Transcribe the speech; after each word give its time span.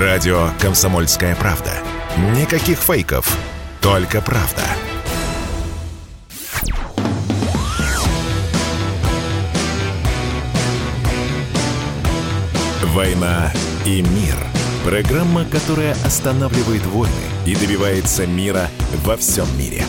Радио 0.00 0.48
«Комсомольская 0.60 1.36
правда». 1.36 1.70
Никаких 2.36 2.78
фейков, 2.78 3.38
только 3.80 4.20
правда. 4.20 4.62
«Война 12.86 13.52
и 13.86 14.02
мир». 14.02 14.34
Программа, 14.84 15.44
которая 15.44 15.92
останавливает 16.04 16.84
войны 16.86 17.12
и 17.46 17.54
добивается 17.54 18.26
мира 18.26 18.66
во 19.04 19.16
всем 19.16 19.46
мире. 19.56 19.84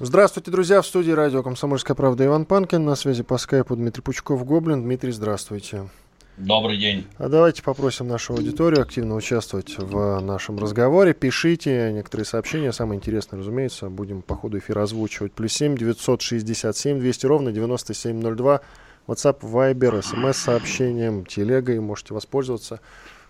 Здравствуйте, 0.00 0.50
друзья. 0.50 0.82
В 0.82 0.86
студии 0.86 1.12
радио 1.12 1.42
«Комсомольская 1.42 1.94
правда» 1.94 2.26
Иван 2.26 2.44
Панкин. 2.44 2.84
На 2.84 2.94
связи 2.94 3.22
по 3.22 3.38
скайпу 3.38 3.74
Дмитрий 3.74 4.02
Пучков-Гоблин. 4.02 4.82
Дмитрий, 4.82 5.12
здравствуйте. 5.12 5.88
Добрый 6.36 6.78
день. 6.78 7.06
А 7.16 7.28
давайте 7.28 7.62
попросим 7.62 8.08
нашу 8.08 8.34
аудиторию 8.34 8.82
активно 8.82 9.14
участвовать 9.14 9.78
в 9.78 10.18
нашем 10.20 10.58
разговоре. 10.58 11.14
Пишите 11.14 11.92
некоторые 11.92 12.26
сообщения, 12.26 12.72
самые 12.72 12.96
интересные, 12.96 13.38
разумеется, 13.38 13.88
будем 13.88 14.20
по 14.20 14.34
ходу 14.34 14.58
эфира 14.58 14.82
озвучивать. 14.82 15.32
Плюс 15.32 15.52
семь 15.52 15.76
девятьсот 15.76 16.22
шестьдесят 16.22 16.76
семь 16.76 16.98
двести 16.98 17.26
ровно 17.26 17.52
девяносто 17.52 17.94
семь 17.94 18.20
ноль 18.20 18.34
два. 18.34 18.62
WhatsApp, 19.06 19.40
Viber, 19.42 20.02
смс-сообщением, 20.02 21.24
телегой 21.24 21.78
можете 21.78 22.14
воспользоваться. 22.14 22.80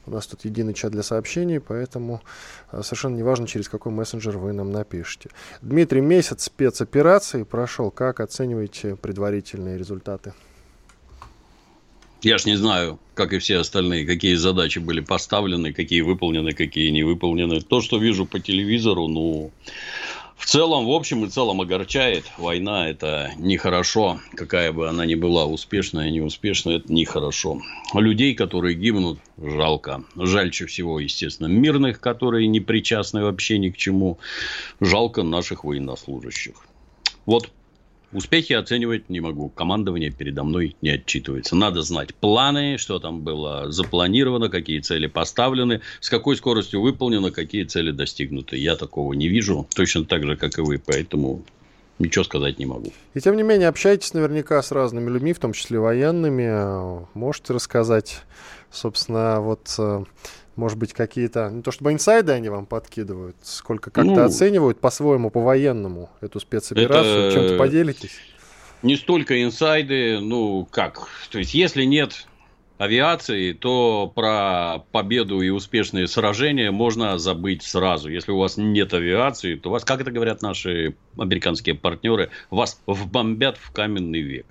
У 0.07 0.11
нас 0.11 0.27
тут 0.27 0.45
единый 0.45 0.73
чат 0.73 0.93
для 0.93 1.03
сообщений, 1.03 1.61
поэтому 1.61 2.23
а, 2.71 2.83
совершенно 2.83 3.17
неважно, 3.17 3.47
через 3.47 3.69
какой 3.69 3.91
мессенджер 3.91 4.39
вы 4.39 4.53
нам 4.53 4.71
напишите. 4.71 5.31
Дмитрий, 5.63 6.01
месяц 6.01 6.45
спецоперации 6.45 7.43
прошел. 7.43 7.91
Как 7.91 8.21
оцениваете 8.21 8.97
предварительные 8.97 9.77
результаты? 9.77 10.33
Я 12.25 12.39
ж 12.39 12.47
не 12.47 12.57
знаю, 12.57 12.99
как 13.15 13.35
и 13.35 13.39
все 13.39 13.59
остальные, 13.59 14.07
какие 14.07 14.35
задачи 14.35 14.79
были 14.79 15.01
поставлены, 15.01 15.75
какие 15.75 16.01
выполнены, 16.01 16.53
какие 16.53 16.89
не 16.89 17.03
выполнены. 17.03 17.61
То, 17.61 17.83
что 17.83 17.99
вижу 17.99 18.25
по 18.25 18.41
телевизору, 18.41 19.09
ну, 19.09 19.51
в 20.37 20.47
целом, 20.47 20.87
в 20.87 20.91
общем 20.91 21.25
и 21.27 21.29
целом 21.29 21.61
огорчает. 21.61 22.25
Война– 22.39 22.89
это 22.91 23.31
нехорошо. 23.37 24.21
Какая 24.35 24.73
бы 24.73 24.89
она 24.89 25.05
ни 25.05 25.15
была, 25.17 25.45
успешная, 25.45 26.11
неуспешная, 26.11 26.79
это 26.79 26.91
нехорошо. 26.91 27.61
Людей, 27.93 28.35
которые 28.35 28.75
гибнут, 28.75 29.19
жалко. 29.37 30.03
Жальче 30.17 30.65
всего, 30.65 31.01
естественно, 31.01 31.49
мирных, 31.49 32.01
которые 32.01 32.47
не 32.49 32.61
причастны 32.61 33.23
вообще 33.23 33.59
ни 33.59 33.69
к 33.69 33.77
чему. 33.77 34.19
Жалко 34.81 35.23
наших 35.23 35.65
военнослужащих. 35.65 36.55
Вот 37.27 37.51
Успехи 38.15 38.53
оценивать 38.53 39.11
не 39.11 39.19
могу. 39.19 39.49
Командование 39.49 40.11
передо 40.11 40.45
мной 40.45 40.77
не 40.81 40.91
отчитывается. 40.91 41.57
Надо 41.57 41.83
знать 41.83 42.15
планы, 42.15 42.79
что 42.79 43.01
там 43.01 43.23
было 43.23 43.73
запланировано, 43.73 44.49
какие 44.49 44.79
цели 44.79 45.09
поставлены, 45.09 45.81
с 46.01 46.09
какой 46.09 46.37
скоростью 46.37 46.81
выполнено, 46.81 47.33
какие 47.33 47.65
цели 47.65 47.91
достигнуты. 47.91 48.57
Я 48.57 48.77
такого 48.77 49.13
не 49.15 49.29
вижу, 49.29 49.67
точно 49.75 50.05
так 50.05 50.25
же, 50.25 50.37
как 50.37 50.59
и 50.59 50.63
вы. 50.63 50.79
Поэтому 50.79 51.43
ничего 51.99 52.25
сказать 52.25 52.61
не 52.61 52.67
могу. 52.67 52.93
И 53.15 53.21
тем 53.21 53.37
не 53.37 53.43
менее, 53.43 53.67
общаетесь 53.67 54.15
наверняка 54.15 54.63
с 54.63 54.71
разными 54.71 55.11
людьми, 55.11 55.33
в 55.33 55.41
том 55.41 55.53
числе 55.53 55.81
военными. 55.81 57.05
Можете 57.15 57.53
рассказать, 57.53 58.23
собственно, 58.71 59.41
вот 59.41 59.75
э, 59.79 60.05
может 60.57 60.79
быть, 60.79 60.93
какие-то, 60.93 61.51
не 61.51 61.63
то 61.63 61.71
чтобы 61.71 61.93
инсайды 61.93 62.33
они 62.33 62.49
вам 62.49 62.67
подкидывают, 62.67 63.37
сколько 63.43 63.91
как-то 63.91 64.11
ну, 64.11 64.23
оценивают 64.23 64.81
по-своему, 64.81 65.31
по-военному 65.31 66.11
эту 66.21 66.41
спецоперацию, 66.41 67.27
это... 67.27 67.35
чем-то 67.35 67.59
поделитесь? 67.59 68.19
Не 68.83 68.97
столько 68.97 69.43
инсайды, 69.43 70.19
ну 70.21 70.69
как, 70.71 71.09
то 71.31 71.39
есть 71.39 71.55
если 71.55 71.85
нет 71.85 72.27
авиации, 72.79 73.53
то 73.53 74.13
про 74.15 74.85
победу 74.93 75.41
и 75.41 75.49
успешные 75.49 76.07
сражения 76.07 76.71
можно 76.71 77.19
забыть 77.19 77.63
сразу. 77.63 78.11
Если 78.11 78.33
у 78.33 78.39
вас 78.39 78.57
нет 78.57 78.93
авиации, 78.93 79.55
то 79.55 79.71
вас, 79.71 79.85
как 79.85 80.01
это 80.01 80.11
говорят 80.11 80.43
наши 80.43 80.97
американские 81.17 81.75
партнеры, 81.77 82.31
вас 82.51 82.81
вбомбят 82.87 83.59
в 83.59 83.71
каменный 83.71 84.21
век. 84.21 84.47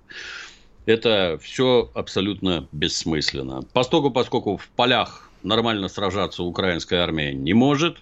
Это 0.86 1.40
все 1.42 1.90
абсолютно 1.94 2.68
бессмысленно. 2.72 3.62
Поскольку, 3.74 4.12
поскольку 4.12 4.58
в 4.58 4.68
полях 4.70 5.30
нормально 5.44 5.88
сражаться 5.88 6.44
украинская 6.44 7.02
армия 7.04 7.34
не 7.34 7.54
может, 7.54 7.98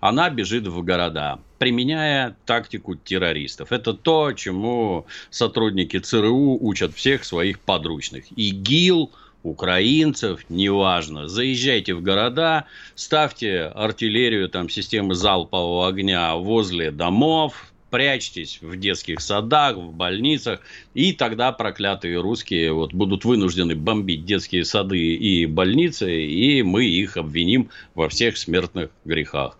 она 0.00 0.28
бежит 0.28 0.66
в 0.66 0.82
города, 0.82 1.38
применяя 1.58 2.36
тактику 2.44 2.94
террористов. 2.94 3.72
Это 3.72 3.94
то, 3.94 4.32
чему 4.32 5.06
сотрудники 5.30 5.98
ЦРУ 5.98 6.58
учат 6.60 6.94
всех 6.94 7.24
своих 7.24 7.58
подручных. 7.60 8.26
ИГИЛ, 8.36 9.10
украинцев, 9.42 10.44
неважно, 10.48 11.28
заезжайте 11.28 11.94
в 11.94 12.02
города, 12.02 12.66
ставьте 12.94 13.62
артиллерию, 13.62 14.48
там, 14.48 14.68
системы 14.68 15.14
залпового 15.14 15.88
огня 15.88 16.34
возле 16.34 16.90
домов, 16.90 17.72
прячьтесь 17.94 18.58
в 18.60 18.76
детских 18.76 19.20
садах, 19.20 19.76
в 19.76 19.92
больницах, 19.92 20.58
и 20.94 21.12
тогда 21.12 21.52
проклятые 21.52 22.20
русские 22.20 22.72
вот 22.72 22.92
будут 22.92 23.24
вынуждены 23.24 23.76
бомбить 23.76 24.24
детские 24.24 24.64
сады 24.64 24.98
и 24.98 25.46
больницы, 25.46 26.12
и 26.12 26.64
мы 26.64 26.86
их 26.86 27.16
обвиним 27.16 27.70
во 27.94 28.08
всех 28.08 28.36
смертных 28.36 28.90
грехах. 29.04 29.56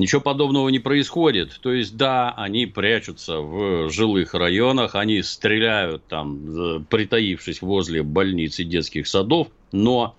Ничего 0.00 0.22
подобного 0.22 0.70
не 0.70 0.78
происходит. 0.78 1.60
То 1.60 1.74
есть, 1.74 1.94
да, 1.94 2.32
они 2.34 2.64
прячутся 2.64 3.40
в 3.40 3.90
жилых 3.90 4.32
районах, 4.32 4.94
они 4.94 5.22
стреляют 5.22 6.06
там, 6.06 6.86
притаившись 6.88 7.60
возле 7.60 8.02
больниц 8.02 8.58
и 8.60 8.64
детских 8.64 9.06
садов, 9.06 9.48
но 9.72 10.16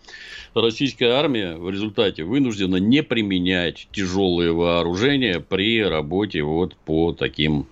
российская 0.54 1.14
армия 1.14 1.56
в 1.56 1.68
результате 1.72 2.24
вынуждена 2.24 2.76
не 2.76 3.02
применять 3.02 3.88
тяжелые 3.92 4.54
вооружения 4.54 5.40
при 5.40 5.82
работе 5.84 6.44
вот 6.44 6.76
по 6.76 7.12
таким 7.12 7.66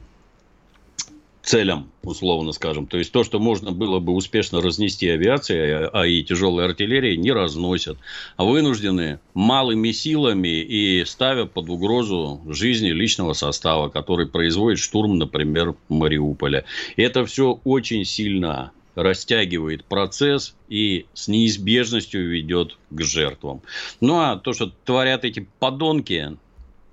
целям, 1.41 1.89
условно 2.03 2.51
скажем. 2.51 2.85
То 2.88 2.97
есть, 2.97 3.11
то, 3.11 3.23
что 3.23 3.39
можно 3.39 3.72
было 3.72 4.00
бы 4.00 4.13
успешно 4.13 4.61
разнести 4.61 5.07
авиацией, 5.09 5.88
а 5.88 6.05
и 6.05 6.23
тяжелой 6.23 6.66
артиллерией, 6.66 7.17
не 7.17 7.31
разносят. 7.31 7.97
А 8.38 8.44
вынуждены 8.44 9.19
малыми 9.33 9.91
силами 9.91 10.61
и 10.61 11.03
ставя 11.05 11.45
под 11.45 11.69
угрозу 11.69 12.41
жизни 12.47 12.89
личного 12.89 13.33
состава, 13.33 13.89
который 13.89 14.27
производит 14.27 14.79
штурм, 14.79 15.17
например, 15.17 15.75
Мариуполя. 15.88 16.66
И 16.95 17.01
это 17.01 17.25
все 17.25 17.59
очень 17.63 18.06
сильно 18.06 18.71
растягивает 18.95 19.85
процесс 19.85 20.56
и 20.67 21.06
с 21.13 21.27
неизбежностью 21.27 22.29
ведет 22.29 22.77
к 22.89 23.01
жертвам. 23.01 23.61
Ну 24.01 24.19
а 24.19 24.35
то, 24.38 24.53
что 24.53 24.71
творят 24.83 25.23
эти 25.23 25.47
подонки, 25.59 26.38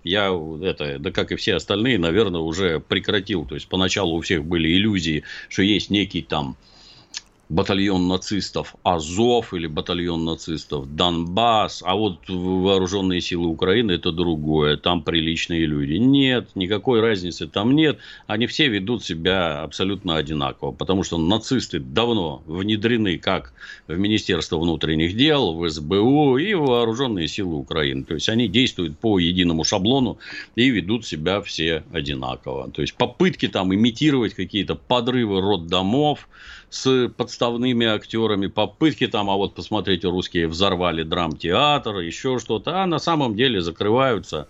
я 0.07 0.33
это, 0.63 0.99
да 0.99 1.11
как 1.11 1.33
и 1.33 1.37
все 1.37 1.55
остальные, 1.55 1.99
наверное, 1.99 2.41
уже 2.41 2.81
прекратил. 2.81 3.45
То 3.45 3.57
есть 3.57 3.69
поначалу 3.69 4.17
у 4.17 4.21
всех 4.21 4.45
были 4.45 4.69
иллюзии, 4.77 5.25
что 5.49 5.63
есть 5.63 5.91
некий 5.91 6.23
там 6.23 6.57
батальон 7.49 8.09
нацистов 8.09 8.75
Азов 8.83 9.55
или 9.55 9.67
батальон 9.67 10.25
нацистов 10.25 10.95
Донбасс, 10.95 11.83
а 11.87 11.95
вот 11.95 12.29
вооруженные 12.29 13.21
силы 13.21 13.47
Украины 13.49 13.93
это 13.93 14.11
другое, 14.13 14.77
там 14.77 15.03
приличные 15.03 15.67
люди. 15.67 15.95
Нет, 15.95 16.51
никакой 16.55 17.01
разницы 17.01 17.47
там 17.47 17.75
нет, 17.75 17.99
они 18.27 18.47
все 18.47 18.69
ведут 18.69 19.05
себя 19.05 19.63
абсолютно 19.63 20.17
одинаково, 20.17 20.73
потому 20.73 21.05
что 21.05 21.19
нацисты 21.19 21.79
давно 21.79 22.43
внедрены 22.47 23.19
как 23.19 23.53
в 23.87 23.97
Министерство 23.97 24.59
внутренних 24.59 25.17
дел, 25.17 25.55
в 25.55 25.69
СБУ 25.69 26.39
и 26.39 26.55
в 26.55 26.67
вооруженные 26.67 27.29
силы 27.29 27.57
Украины. 27.57 28.05
То 28.05 28.15
есть 28.15 28.29
они 28.29 28.49
действуют 28.49 28.99
по 28.99 29.19
единому 29.19 29.65
шаблону 29.65 30.19
и 30.57 30.69
ведут 30.71 31.07
себя 31.07 31.41
все 31.41 31.85
одинаково. 31.93 32.71
То 32.71 32.83
есть 32.83 32.95
попытки 32.95 33.47
там 33.49 33.73
имитировать 33.75 34.35
какие-то 34.35 34.75
подрывы 34.75 35.41
роддомов, 35.41 36.29
с 36.77 37.09
подставными 37.09 37.87
актерами, 37.87 38.49
попытки 38.49 39.07
там, 39.07 39.31
а 39.31 39.37
вот 39.37 39.55
посмотрите, 39.55 40.09
русские 40.09 40.47
взорвали 40.47 41.03
драмтеатр, 41.03 42.01
еще 42.01 42.39
что-то, 42.39 42.83
а 42.83 42.87
на 42.87 42.99
самом 42.99 43.35
деле 43.35 43.61
закрываются 43.61 44.49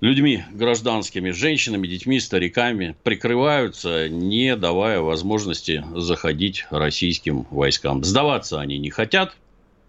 людьми 0.00 0.44
гражданскими, 0.52 1.30
женщинами, 1.30 1.86
детьми, 1.86 2.20
стариками, 2.20 2.94
прикрываются, 3.02 4.08
не 4.08 4.54
давая 4.54 5.00
возможности 5.00 5.82
заходить 5.94 6.66
российским 6.70 7.46
войскам. 7.50 8.04
Сдаваться 8.04 8.60
они 8.60 8.78
не 8.78 8.90
хотят, 8.90 9.34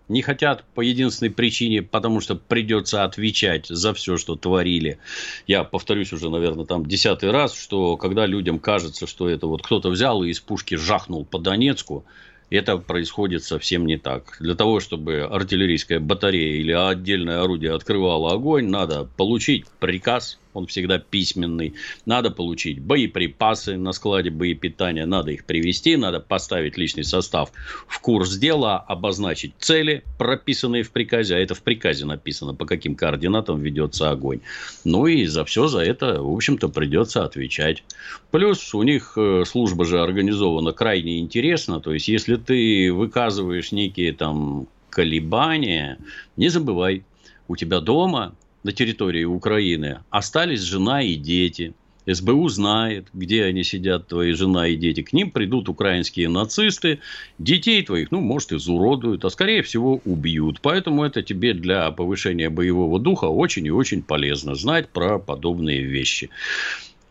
не 0.07 0.22
хотят 0.22 0.63
по 0.74 0.81
единственной 0.81 1.31
причине, 1.31 1.81
потому 1.81 2.22
что 2.22 2.36
придется 2.36 3.04
отвечать 3.04 3.68
за 3.68 3.94
все, 3.94 4.18
что 4.18 4.36
творили. 4.36 5.00
Я 5.48 5.63
повторюсь 5.63 6.13
уже, 6.13 6.30
наверное, 6.30 6.66
там 6.66 6.86
десятый 6.86 7.31
раз, 7.31 7.56
что 7.56 7.98
когда 7.98 8.25
людям 8.25 8.60
кажется, 8.60 9.07
что 9.07 9.30
это 9.30 9.48
вот 9.48 9.62
кто-то 9.63 9.90
взял 9.90 10.24
и 10.24 10.30
из 10.30 10.40
пушки 10.40 10.75
жахнул 10.75 11.25
по 11.25 11.40
Донецку, 11.40 12.06
это 12.50 12.78
происходит 12.78 13.44
совсем 13.44 13.86
не 13.86 13.98
так. 13.98 14.38
Для 14.40 14.56
того, 14.56 14.80
чтобы 14.80 15.24
артиллерийская 15.24 16.00
батарея 16.00 16.58
или 16.58 16.72
отдельное 16.72 17.42
орудие 17.42 17.74
открывало 17.74 18.34
огонь, 18.34 18.69
надо 18.69 19.06
получить 19.18 19.66
приказ 19.80 20.40
он 20.56 20.68
всегда 20.68 20.98
письменный. 20.98 21.74
Надо 22.06 22.31
получить 22.31 22.80
боеприпасы 22.80 23.78
на 23.78 23.92
складе 23.92 24.30
боепитания, 24.30 25.06
надо 25.06 25.31
их 25.31 25.46
привести, 25.46 25.98
надо 25.98 26.19
поставить 26.19 26.78
личный 26.78 27.04
состав 27.04 27.52
в 27.88 28.00
курс 28.00 28.36
дела, 28.38 28.78
обозначить 28.80 29.54
цели, 29.60 30.04
прописанные 30.18 30.84
в 30.84 30.92
приказе, 30.92 31.36
а 31.36 31.40
это 31.40 31.56
в 31.56 31.62
приказе 31.62 32.06
написано, 32.06 32.54
по 32.54 32.66
каким 32.66 32.96
координатам 32.96 33.62
ведется 33.62 34.10
огонь. 34.10 34.40
Ну 34.84 35.07
и 35.07 35.25
за 35.25 35.46
все 35.46 35.68
за 35.68 35.80
это, 35.80 36.22
в 36.22 36.34
общем-то, 36.34 36.69
придется 36.69 37.24
отвечать. 37.24 37.84
Плюс 38.31 38.74
у 38.74 38.84
них 38.84 39.13
э, 39.18 39.44
служба 39.46 39.86
же 39.86 40.01
организована 40.01 40.72
крайне 40.72 41.19
интересно, 41.19 41.80
то 41.80 41.94
есть 41.94 42.08
если 42.08 42.36
ты 42.36 42.92
выказываешь 42.94 43.72
некие 43.72 44.13
там 44.13 44.68
колебания, 44.90 45.98
не 46.38 46.50
забывай, 46.50 47.04
у 47.48 47.56
тебя 47.56 47.80
дома 47.80 48.34
на 48.66 48.72
территории 48.72 49.26
Украины 49.26 50.00
остались 50.10 50.62
жена 50.62 51.04
и 51.04 51.14
дети. 51.16 51.76
СБУ 52.08 52.50
знает, 52.50 53.08
где 53.14 53.44
они 53.44 53.64
сидят, 53.64 54.08
твои 54.08 54.32
жена 54.32 54.68
и 54.68 54.76
дети. 54.76 55.04
К 55.04 55.14
ним 55.14 55.30
придут 55.30 55.70
украинские 55.70 56.30
нацисты, 56.30 57.00
детей 57.38 57.84
твоих, 57.84 58.12
ну, 58.12 58.22
может, 58.22 58.54
изуродуют, 58.54 59.24
а 59.24 59.30
скорее 59.30 59.62
всего 59.62 60.02
убьют. 60.04 60.62
Поэтому 60.62 61.04
это 61.04 61.22
тебе 61.22 61.54
для 61.54 61.92
повышения 61.92 62.50
боевого 62.50 63.00
духа 63.00 63.26
очень 63.26 63.68
и 63.68 63.72
очень 63.72 64.02
полезно 64.02 64.56
знать 64.56 64.90
про 64.90 65.20
подобные 65.20 65.84
вещи. 65.84 66.32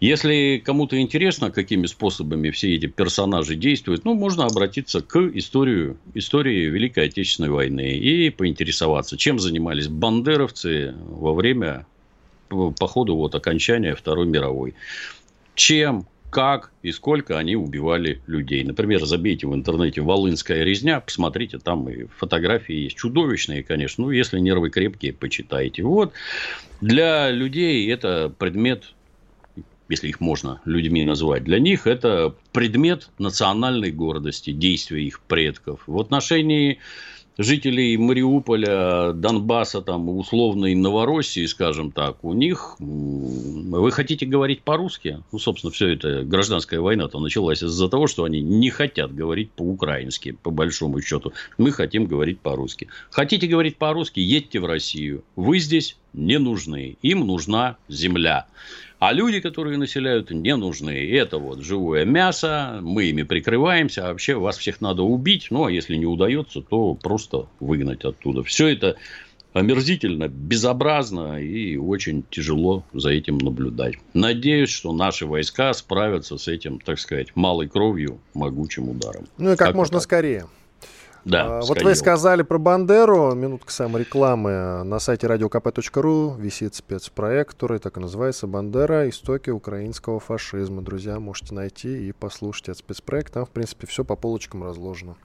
Если 0.00 0.60
кому-то 0.64 1.00
интересно, 1.00 1.50
какими 1.50 1.86
способами 1.86 2.50
все 2.50 2.74
эти 2.74 2.86
персонажи 2.86 3.54
действуют, 3.54 4.04
ну, 4.04 4.14
можно 4.14 4.44
обратиться 4.44 5.00
к 5.00 5.16
историю, 5.34 5.96
истории 6.14 6.66
Великой 6.66 7.06
Отечественной 7.06 7.50
войны 7.50 7.96
и 7.96 8.28
поинтересоваться, 8.30 9.16
чем 9.16 9.38
занимались 9.38 9.88
бандеровцы 9.88 10.94
во 11.06 11.32
время, 11.32 11.86
по 12.48 12.86
ходу 12.86 13.16
вот, 13.16 13.34
окончания 13.34 13.94
Второй 13.94 14.26
мировой. 14.26 14.74
Чем, 15.54 16.06
как 16.30 16.72
и 16.82 16.90
сколько 16.90 17.38
они 17.38 17.54
убивали 17.54 18.20
людей. 18.26 18.64
Например, 18.64 19.04
забейте 19.06 19.46
в 19.46 19.54
интернете 19.54 20.00
«Волынская 20.00 20.64
резня», 20.64 21.00
посмотрите, 21.00 21.58
там 21.58 21.88
и 21.88 22.06
фотографии 22.18 22.74
есть. 22.74 22.96
Чудовищные, 22.96 23.62
конечно. 23.62 24.04
Ну, 24.04 24.10
если 24.10 24.40
нервы 24.40 24.70
крепкие, 24.70 25.12
почитайте. 25.12 25.84
Вот. 25.84 26.12
Для 26.80 27.30
людей 27.30 27.88
это 27.88 28.32
предмет 28.36 28.92
если 29.88 30.08
их 30.08 30.20
можно 30.20 30.60
людьми 30.64 31.04
назвать, 31.04 31.44
для 31.44 31.58
них 31.58 31.86
это 31.86 32.34
предмет 32.52 33.10
национальной 33.18 33.90
гордости, 33.90 34.50
действия 34.50 35.04
их 35.04 35.20
предков. 35.20 35.82
В 35.86 36.00
отношении 36.00 36.78
жителей 37.38 37.96
Мариуполя, 37.96 39.12
Донбасса, 39.12 39.82
там, 39.82 40.08
условной 40.08 40.74
Новороссии, 40.74 41.46
скажем 41.46 41.90
так, 41.90 42.22
у 42.24 42.32
них... 42.32 42.76
Вы 42.78 43.90
хотите 43.90 44.26
говорить 44.26 44.62
по-русски? 44.62 45.22
Ну, 45.32 45.38
собственно, 45.38 45.72
все 45.72 45.88
это 45.88 46.22
гражданская 46.22 46.80
война-то 46.80 47.18
началась 47.18 47.62
из-за 47.62 47.88
того, 47.88 48.06
что 48.06 48.24
они 48.24 48.40
не 48.40 48.70
хотят 48.70 49.14
говорить 49.14 49.50
по-украински, 49.52 50.32
по 50.42 50.50
большому 50.50 51.00
счету. 51.00 51.32
Мы 51.58 51.72
хотим 51.72 52.06
говорить 52.06 52.40
по-русски. 52.40 52.88
Хотите 53.10 53.46
говорить 53.46 53.76
по-русски? 53.76 54.20
Едьте 54.20 54.60
в 54.60 54.66
Россию. 54.66 55.24
Вы 55.34 55.58
здесь 55.58 55.96
не 56.12 56.38
нужны. 56.38 56.96
Им 57.02 57.26
нужна 57.26 57.76
земля. 57.88 58.46
А 59.06 59.12
люди, 59.12 59.40
которые 59.40 59.76
населяют, 59.76 60.30
не 60.30 60.56
нужны. 60.56 60.92
Это 61.12 61.36
вот 61.36 61.60
живое 61.60 62.06
мясо, 62.06 62.78
мы 62.80 63.04
ими 63.04 63.22
прикрываемся, 63.22 64.06
а 64.06 64.08
вообще 64.08 64.34
вас 64.34 64.56
всех 64.56 64.80
надо 64.80 65.02
убить. 65.02 65.48
Ну, 65.50 65.66
а 65.66 65.70
если 65.70 65.96
не 65.96 66.06
удается, 66.06 66.62
то 66.62 66.94
просто 66.94 67.46
выгнать 67.60 68.02
оттуда. 68.06 68.42
Все 68.42 68.68
это 68.68 68.96
омерзительно, 69.52 70.28
безобразно 70.28 71.38
и 71.38 71.76
очень 71.76 72.24
тяжело 72.30 72.82
за 72.94 73.10
этим 73.10 73.36
наблюдать. 73.36 73.96
Надеюсь, 74.14 74.70
что 74.70 74.94
наши 74.94 75.26
войска 75.26 75.74
справятся 75.74 76.38
с 76.38 76.48
этим, 76.48 76.80
так 76.80 76.98
сказать, 76.98 77.28
малой 77.34 77.68
кровью, 77.68 78.22
могучим 78.32 78.88
ударом. 78.88 79.26
Ну 79.36 79.52
и 79.52 79.56
как, 79.56 79.66
как 79.66 79.76
можно 79.76 79.98
так. 79.98 80.04
скорее. 80.04 80.46
Да, 81.24 81.58
а, 81.58 81.60
вот 81.62 81.82
вы 81.82 81.94
сказали 81.94 82.42
про 82.42 82.58
Бандеру, 82.58 83.34
минутка 83.34 83.72
саморекламы. 83.72 84.84
На 84.84 84.98
сайте 84.98 85.26
radiokp.ru 85.26 86.38
висит 86.38 86.74
спецпроект, 86.74 87.52
который 87.52 87.78
так 87.78 87.96
и 87.96 88.00
называется 88.00 88.46
«Бандера. 88.46 89.08
Истоки 89.08 89.48
украинского 89.48 90.20
фашизма». 90.20 90.82
Друзья, 90.82 91.18
можете 91.18 91.54
найти 91.54 92.08
и 92.08 92.12
послушать 92.12 92.68
этот 92.68 92.78
спецпроект. 92.80 93.32
Там, 93.32 93.46
в 93.46 93.50
принципе, 93.50 93.86
все 93.86 94.04
по 94.04 94.16
полочкам 94.16 94.64
разложено. 94.64 95.16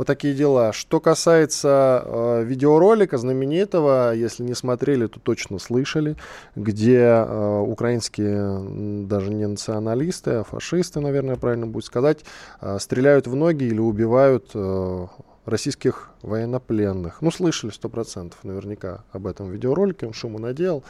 Вот 0.00 0.06
такие 0.06 0.32
дела. 0.32 0.72
Что 0.72 0.98
касается 0.98 2.02
э, 2.06 2.44
видеоролика 2.44 3.18
знаменитого, 3.18 4.14
если 4.14 4.42
не 4.44 4.54
смотрели, 4.54 5.06
то 5.08 5.20
точно 5.20 5.58
слышали, 5.58 6.16
где 6.56 7.00
э, 7.00 7.60
украинские 7.60 9.04
даже 9.06 9.28
не 9.30 9.46
националисты, 9.46 10.30
а 10.30 10.44
фашисты, 10.44 11.00
наверное, 11.00 11.36
правильно 11.36 11.66
будет 11.66 11.84
сказать, 11.84 12.20
э, 12.62 12.78
стреляют 12.80 13.26
в 13.26 13.36
ноги 13.36 13.64
или 13.64 13.78
убивают 13.78 14.52
э, 14.54 15.06
российских 15.44 16.08
военнопленных. 16.22 17.20
Ну, 17.20 17.30
слышали 17.30 17.70
сто 17.70 17.90
процентов 17.90 18.42
наверняка 18.42 19.04
об 19.12 19.26
этом 19.26 19.50
видеоролике, 19.50 20.06
он 20.06 20.14
шуму 20.14 20.38
наделал. 20.38 20.82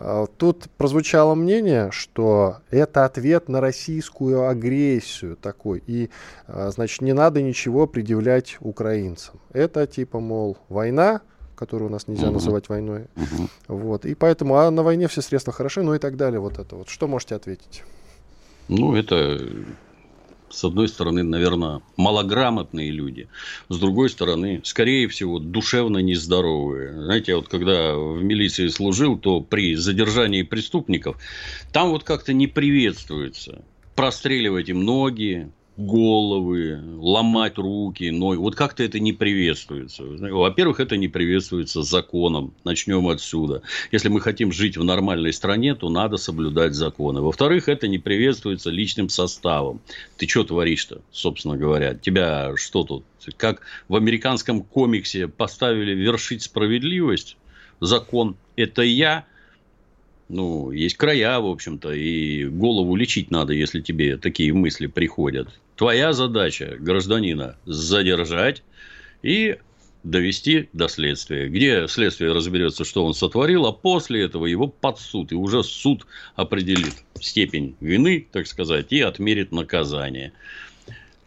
А, 0.00 0.26
тут 0.26 0.68
прозвучало 0.76 1.34
мнение, 1.34 1.90
что 1.90 2.58
это 2.70 3.04
ответ 3.04 3.48
на 3.48 3.60
российскую 3.60 4.48
агрессию 4.48 5.36
такой, 5.36 5.82
и, 5.88 6.10
а, 6.46 6.70
значит, 6.70 7.02
не 7.02 7.12
надо 7.12 7.42
ничего 7.42 7.88
предъявлять 7.88 8.58
украинцам. 8.60 9.40
Это 9.52 9.88
типа, 9.88 10.20
мол, 10.20 10.56
война, 10.68 11.22
которую 11.56 11.88
у 11.88 11.92
нас 11.92 12.06
нельзя 12.06 12.30
называть 12.30 12.68
войной, 12.68 13.06
вот, 13.66 14.04
и 14.04 14.14
поэтому, 14.14 14.56
а 14.56 14.70
на 14.70 14.84
войне 14.84 15.08
все 15.08 15.20
средства 15.20 15.52
хороши, 15.52 15.82
ну 15.82 15.94
и 15.94 15.98
так 15.98 16.16
далее, 16.16 16.38
вот 16.38 16.60
это 16.60 16.76
вот. 16.76 16.88
Что 16.88 17.08
можете 17.08 17.34
ответить? 17.34 17.82
Ну, 18.68 18.94
это 18.94 19.40
с 20.50 20.64
одной 20.64 20.88
стороны, 20.88 21.22
наверное, 21.22 21.80
малограмотные 21.96 22.90
люди, 22.90 23.28
с 23.68 23.78
другой 23.78 24.10
стороны, 24.10 24.60
скорее 24.64 25.08
всего, 25.08 25.38
душевно 25.38 25.98
нездоровые. 25.98 26.92
Знаете, 26.92 27.36
вот 27.36 27.48
когда 27.48 27.94
в 27.96 28.22
милиции 28.22 28.68
служил, 28.68 29.18
то 29.18 29.40
при 29.40 29.74
задержании 29.74 30.42
преступников 30.42 31.16
там 31.72 31.90
вот 31.90 32.04
как-то 32.04 32.32
не 32.32 32.46
приветствуется 32.46 33.64
простреливать 33.98 34.68
им 34.68 34.84
ноги, 34.84 35.50
головы, 35.78 36.80
ломать 36.98 37.56
руки, 37.56 38.10
ноги. 38.10 38.36
Вот 38.36 38.56
как-то 38.56 38.82
это 38.82 38.98
не 38.98 39.12
приветствуется. 39.12 40.02
Во-первых, 40.02 40.80
это 40.80 40.96
не 40.96 41.06
приветствуется 41.06 41.82
законом. 41.82 42.52
Начнем 42.64 43.06
отсюда. 43.08 43.62
Если 43.92 44.08
мы 44.08 44.20
хотим 44.20 44.50
жить 44.50 44.76
в 44.76 44.82
нормальной 44.82 45.32
стране, 45.32 45.76
то 45.76 45.88
надо 45.88 46.16
соблюдать 46.16 46.74
законы. 46.74 47.20
Во-вторых, 47.20 47.68
это 47.68 47.86
не 47.86 47.98
приветствуется 47.98 48.70
личным 48.70 49.08
составом. 49.08 49.80
Ты 50.16 50.26
что 50.26 50.42
творишь-то, 50.42 51.00
собственно 51.12 51.56
говоря? 51.56 51.94
Тебя 51.94 52.56
что 52.56 52.82
тут? 52.82 53.04
Как 53.36 53.60
в 53.86 53.94
американском 53.94 54.62
комиксе 54.62 55.28
поставили 55.28 55.92
вершить 55.92 56.42
справедливость? 56.42 57.36
Закон– 57.80 58.36
это 58.56 58.82
я– 58.82 59.26
ну, 60.28 60.70
есть 60.70 60.96
края, 60.96 61.40
в 61.40 61.46
общем-то, 61.46 61.92
и 61.92 62.44
голову 62.44 62.94
лечить 62.96 63.30
надо, 63.30 63.52
если 63.52 63.80
тебе 63.80 64.16
такие 64.18 64.52
мысли 64.52 64.86
приходят. 64.86 65.48
Твоя 65.76 66.12
задача 66.12 66.76
гражданина 66.78 67.56
задержать 67.64 68.62
и 69.22 69.56
довести 70.04 70.68
до 70.72 70.88
следствия, 70.88 71.48
где 71.48 71.86
следствие 71.88 72.32
разберется, 72.32 72.84
что 72.84 73.04
он 73.04 73.14
сотворил, 73.14 73.66
а 73.66 73.72
после 73.72 74.22
этого 74.22 74.46
его 74.46 74.68
под 74.68 74.98
суд, 74.98 75.32
и 75.32 75.34
уже 75.34 75.62
суд 75.62 76.06
определит 76.36 76.94
степень 77.20 77.76
вины, 77.80 78.26
так 78.30 78.46
сказать, 78.46 78.92
и 78.92 79.00
отмерит 79.00 79.50
наказание. 79.52 80.32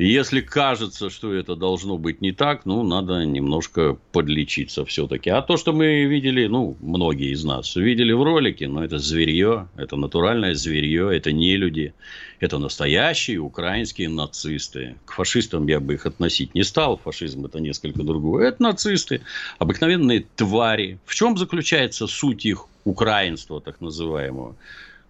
Если 0.04 0.42
кажется, 0.42 1.12
что 1.12 1.32
это 1.32 1.56
должно 1.56 1.96
быть 1.96 2.22
не 2.22 2.32
так, 2.32 2.66
ну, 2.66 2.82
надо 2.82 3.24
немножко 3.24 4.00
подлечиться 4.12 4.84
все-таки. 4.84 5.30
А 5.30 5.44
то, 5.44 5.58
что 5.58 5.74
мы 5.74 6.06
видели, 6.06 6.48
ну, 6.48 6.76
многие 6.82 7.32
из 7.32 7.44
нас 7.44 7.76
видели 7.76 8.12
в 8.12 8.24
ролике, 8.24 8.68
ну, 8.68 8.82
это 8.82 8.98
зверье, 8.98 9.70
это 9.78 9.98
натуральное 9.98 10.56
зверье, 10.56 11.16
это 11.16 11.32
не 11.32 11.56
люди, 11.56 11.94
это 12.40 12.58
настоящие 12.58 13.38
украинские 13.38 14.10
нацисты. 14.10 14.96
К 15.06 15.12
фашистам 15.12 15.68
я 15.68 15.80
бы 15.80 15.94
их 15.94 16.08
относить 16.08 16.56
не 16.56 16.64
стал, 16.64 16.98
фашизм 16.98 17.46
это 17.46 17.60
несколько 17.60 18.02
другое. 18.02 18.48
Это 18.48 18.64
нацисты, 18.64 19.22
обыкновенные 19.60 20.26
твари. 20.36 20.98
В 21.06 21.14
чем 21.14 21.38
заключается 21.38 22.08
суть 22.08 22.44
их 22.44 22.66
украинства, 22.86 23.62
так 23.62 23.80
называемого? 23.82 24.56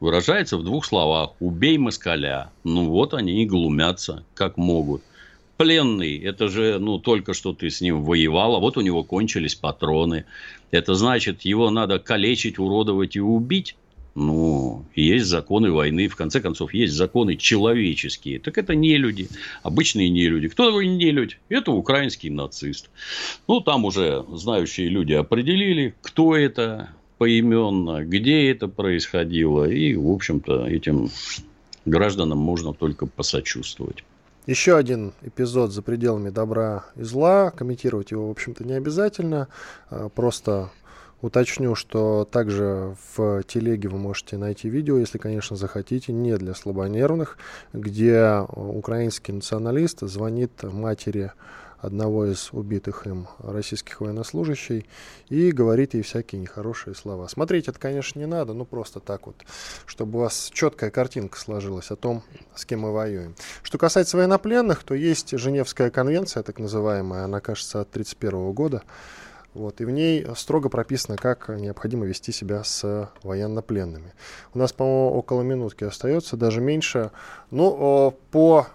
Выражается 0.02 0.58
в 0.58 0.64
двух 0.64 0.84
словах. 0.84 1.30
Убей 1.40 1.78
москаля. 1.78 2.52
Ну, 2.66 2.90
вот 2.90 3.14
они 3.14 3.44
и 3.44 3.46
глумятся, 3.46 4.26
как 4.34 4.58
могут. 4.58 5.02
Пленный, 5.56 6.18
это 6.18 6.50
же, 6.50 6.80
ну, 6.80 6.98
только 6.98 7.34
что 7.34 7.54
ты 7.54 7.70
с 7.70 7.82
ним 7.82 8.04
воевал, 8.04 8.56
а 8.56 8.60
вот 8.60 8.78
у 8.78 8.82
него 8.82 9.04
кончились 9.04 9.56
патроны. 9.56 10.26
Это 10.72 10.96
значит, 10.96 11.44
его 11.44 11.70
надо 11.70 12.00
калечить, 12.00 12.58
уродовать 12.58 13.16
и 13.16 13.22
убить? 13.22 13.76
Ну, 14.16 14.86
есть 14.96 15.28
законы 15.28 15.72
войны, 15.72 16.10
в 16.10 16.16
конце 16.16 16.42
концов, 16.42 16.74
есть 16.74 16.94
законы 16.94 17.38
человеческие. 17.38 18.40
Так 18.40 18.58
это 18.58 18.76
не 18.76 18.98
люди, 18.98 19.30
обычные 19.64 20.10
не 20.10 20.28
люди. 20.28 20.50
Кто 20.50 20.66
такой 20.66 20.88
не 20.88 21.12
люди? 21.12 21.38
Это 21.48 21.72
украинский 21.72 22.30
нацист. 22.30 22.90
Ну, 23.48 23.62
там 23.62 23.86
уже 23.86 24.26
знающие 24.34 24.90
люди 24.90 25.14
определили, 25.14 25.94
кто 26.02 26.36
это, 26.36 26.90
поименно, 27.22 28.04
где 28.04 28.50
это 28.50 28.68
происходило. 28.68 29.66
И, 29.70 29.96
в 29.96 30.10
общем-то, 30.10 30.66
этим 30.66 31.12
гражданам 31.86 32.40
можно 32.40 32.74
только 32.74 33.06
посочувствовать. 33.06 34.04
Еще 34.48 34.76
один 34.76 35.14
эпизод 35.22 35.72
за 35.72 35.84
пределами 35.84 36.32
добра 36.32 36.86
и 36.96 37.04
зла. 37.04 37.52
Комментировать 37.52 38.10
его, 38.10 38.28
в 38.28 38.32
общем-то, 38.32 38.64
не 38.64 38.74
обязательно. 38.74 39.50
А, 39.92 40.10
просто 40.10 40.72
уточню, 41.22 41.76
что 41.76 42.28
также 42.32 42.96
в 43.16 43.44
телеге 43.44 43.88
вы 43.90 44.00
можете 44.00 44.38
найти 44.38 44.68
видео, 44.68 44.98
если, 44.98 45.20
конечно, 45.20 45.56
захотите, 45.56 46.12
не 46.12 46.36
для 46.38 46.56
слабонервных, 46.56 47.38
где 47.72 48.40
украинский 48.56 49.32
националист 49.32 50.00
звонит 50.02 50.64
матери 50.64 51.34
одного 51.82 52.28
из 52.28 52.50
убитых 52.52 53.08
им 53.08 53.28
российских 53.40 54.02
военнослужащих 54.02 54.84
и 55.30 55.52
говорит 55.52 55.96
ей 55.96 56.04
всякие 56.04 56.40
нехорошие 56.40 56.96
слова. 56.96 57.28
Смотреть 57.28 57.68
это, 57.68 57.80
конечно, 57.80 58.20
не 58.20 58.28
надо, 58.28 58.54
но 58.54 58.66
просто 58.66 59.00
так 59.00 59.26
вот, 59.26 59.36
чтобы 59.86 60.20
у 60.20 60.22
вас 60.22 60.52
четкая 60.54 60.92
картинка 60.92 61.40
сложилась 61.40 61.90
о 61.90 61.96
том, 61.96 62.24
с 62.56 62.66
кем 62.66 62.82
мы 62.82 62.94
воюем. 62.94 63.36
Что 63.64 63.78
касается 63.78 64.18
военнопленных, 64.18 64.84
то 64.84 64.94
есть 64.94 65.38
Женевская 65.38 65.90
конвенция, 65.90 66.44
так 66.44 66.60
называемая, 66.60 67.26
она, 67.26 67.40
кажется, 67.40 67.82
от 67.82 67.90
1931 67.90 68.54
года, 68.54 68.84
вот, 69.54 69.82
и 69.82 69.86
в 69.86 69.90
ней 69.90 70.26
строго 70.38 70.70
прописано, 70.70 71.18
как 71.18 71.50
необходимо 71.50 72.06
вести 72.06 72.32
себя 72.32 72.64
с 72.64 73.10
военнопленными. 73.22 74.14
У 74.54 74.60
нас, 74.60 74.72
по-моему, 74.72 75.18
около 75.18 75.42
минутки 75.42 75.84
остается, 75.84 76.38
даже 76.38 76.62
меньше. 76.62 77.12
Ну, 77.50 78.16
по 78.32 78.68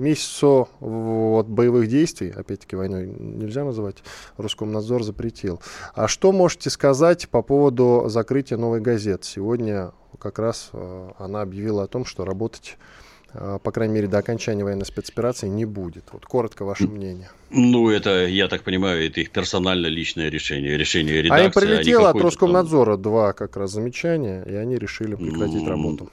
месяцу 0.00 0.68
вот, 0.80 1.46
боевых 1.46 1.88
действий, 1.88 2.30
опять-таки 2.30 2.76
войной 2.76 3.06
нельзя 3.06 3.64
называть, 3.64 3.96
Роскомнадзор 4.36 5.02
запретил. 5.02 5.60
А 5.94 6.08
что 6.08 6.32
можете 6.32 6.70
сказать 6.70 7.28
по 7.28 7.42
поводу 7.42 8.04
закрытия 8.06 8.56
новой 8.56 8.80
газеты? 8.80 9.26
Сегодня 9.26 9.92
как 10.18 10.38
раз 10.38 10.70
э, 10.72 11.10
она 11.18 11.42
объявила 11.42 11.84
о 11.84 11.86
том, 11.86 12.04
что 12.04 12.24
работать 12.24 12.76
э, 13.32 13.58
по 13.62 13.72
крайней 13.72 13.94
мере, 13.94 14.08
до 14.08 14.18
окончания 14.18 14.64
военной 14.64 14.86
спецоперации 14.86 15.48
не 15.48 15.64
будет. 15.64 16.04
Вот 16.12 16.26
коротко 16.26 16.64
ваше 16.64 16.88
мнение. 16.88 17.30
Ну, 17.50 17.90
это, 17.90 18.26
я 18.26 18.48
так 18.48 18.62
понимаю, 18.62 19.06
это 19.06 19.20
их 19.20 19.30
персонально 19.30 19.86
личное 19.86 20.28
решение, 20.28 20.76
решение 20.76 21.22
редакции. 21.22 21.44
А 21.44 21.46
им 21.46 21.52
прилетело 21.52 22.08
а 22.08 22.10
от 22.10 22.20
Роскомнадзора 22.20 22.94
там... 22.94 23.02
два 23.02 23.32
как 23.32 23.56
раз 23.56 23.72
замечания, 23.72 24.44
и 24.44 24.54
они 24.54 24.76
решили 24.76 25.14
прекратить 25.14 25.66
работу 25.66 26.10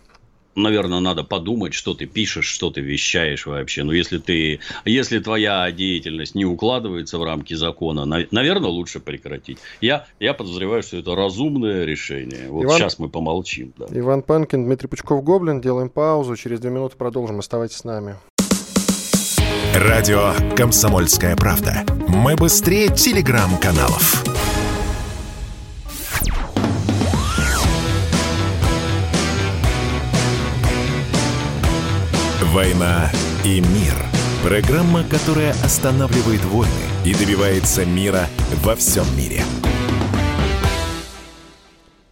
наверное, 0.58 1.00
надо 1.00 1.24
подумать, 1.24 1.74
что 1.74 1.94
ты 1.94 2.06
пишешь, 2.06 2.46
что 2.46 2.70
ты 2.70 2.82
вещаешь 2.82 3.46
вообще. 3.46 3.84
Но 3.84 3.94
если 3.94 4.18
ты, 4.18 4.60
если 4.86 5.20
твоя 5.20 5.72
деятельность 5.72 6.36
не 6.36 6.46
укладывается 6.46 7.18
в 7.18 7.24
рамки 7.24 7.54
закона, 7.54 8.06
наверное, 8.06 8.70
лучше 8.70 9.00
прекратить. 9.00 9.60
Я, 9.82 10.06
я 10.20 10.34
подозреваю, 10.34 10.84
что 10.84 10.98
это 10.98 11.16
разумное 11.16 11.86
решение. 11.86 12.50
Вот 12.50 12.66
Иван, 12.66 12.78
сейчас 12.78 13.00
мы 13.00 13.10
помолчим. 13.10 13.74
Да. 13.78 13.86
Иван 13.92 14.24
Панкин, 14.24 14.66
Дмитрий 14.66 14.88
Пучков, 14.88 15.24
Гоблин. 15.24 15.62
Делаем 15.62 15.90
паузу. 15.90 16.36
Через 16.36 16.60
две 16.60 16.72
минуты 16.72 16.98
продолжим. 16.98 17.40
Оставайтесь 17.40 17.78
с 17.78 17.84
нами. 17.84 18.16
Радио 19.76 20.34
«Комсомольская 20.56 21.36
правда». 21.36 21.86
Мы 22.08 22.36
быстрее 22.36 22.88
телеграм-каналов. 22.88 24.47
«Война 32.54 33.12
и 33.44 33.60
мир». 33.60 33.94
Программа, 34.42 35.04
которая 35.04 35.52
останавливает 35.64 36.44
войны 36.46 36.72
и 37.04 37.14
добивается 37.14 37.86
мира 37.86 38.28
во 38.64 38.76
всем 38.76 39.06
мире. 39.18 39.42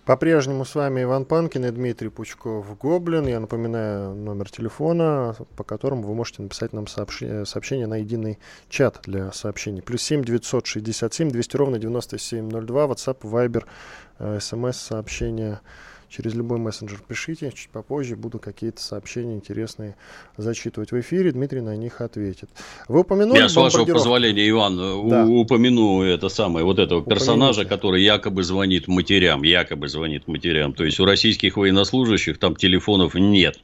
По-прежнему 0.05 0.65
с 0.65 0.75
вами 0.75 1.01
Иван 1.01 1.25
Панкин 1.25 1.65
и 1.65 1.71
Дмитрий 1.71 2.09
Пучков 2.09 2.77
Гоблин. 2.77 3.25
Я 3.25 3.39
напоминаю 3.39 4.13
номер 4.13 4.51
телефона, 4.51 5.35
по 5.55 5.63
которому 5.63 6.03
вы 6.03 6.13
можете 6.13 6.43
написать 6.43 6.73
нам 6.73 6.85
сообщение, 6.85 7.45
сообщение 7.45 7.87
на 7.87 7.95
единый 7.95 8.37
чат 8.69 8.99
для 9.05 9.31
сообщений. 9.31 9.81
Плюс 9.81 10.03
7 10.03 10.23
967 10.23 11.31
200 11.31 11.57
ровно 11.57 11.79
9702, 11.79 12.85
WhatsApp, 12.85 13.21
Viber, 13.21 14.39
смс, 14.39 14.77
сообщения 14.77 15.61
через 16.09 16.33
любой 16.33 16.59
мессенджер 16.59 16.99
пишите, 17.07 17.51
чуть 17.55 17.69
попозже 17.69 18.15
буду 18.15 18.39
какие-то 18.39 18.81
сообщения 18.81 19.35
интересные 19.35 19.95
зачитывать 20.37 20.91
в 20.91 20.99
эфире, 20.99 21.31
Дмитрий 21.31 21.61
на 21.61 21.75
них 21.75 22.01
ответит. 22.01 22.49
Вы 22.87 23.01
упомянули 23.01 23.39
Я, 23.39 23.49
с 23.49 23.55
вашего 23.55 23.85
позволения, 23.85 24.47
Иван, 24.49 24.77
да. 25.09 25.25
упомяну 25.25 26.03
это 26.03 26.29
самое, 26.29 26.65
вот 26.65 26.79
этого 26.79 27.03
персонажа, 27.03 27.61
Упомяните. 27.61 27.69
который 27.69 28.03
якобы 28.03 28.43
звонит 28.43 28.87
матерям, 28.87 29.43
якобы 29.43 29.87
звонит 29.87 30.27
матерям. 30.27 30.73
То 30.73 30.83
есть, 30.83 30.99
у 30.99 31.05
российских 31.05 31.57
военнослужащих 31.57 32.37
там 32.37 32.55
телефонов 32.55 33.15
нет, 33.15 33.59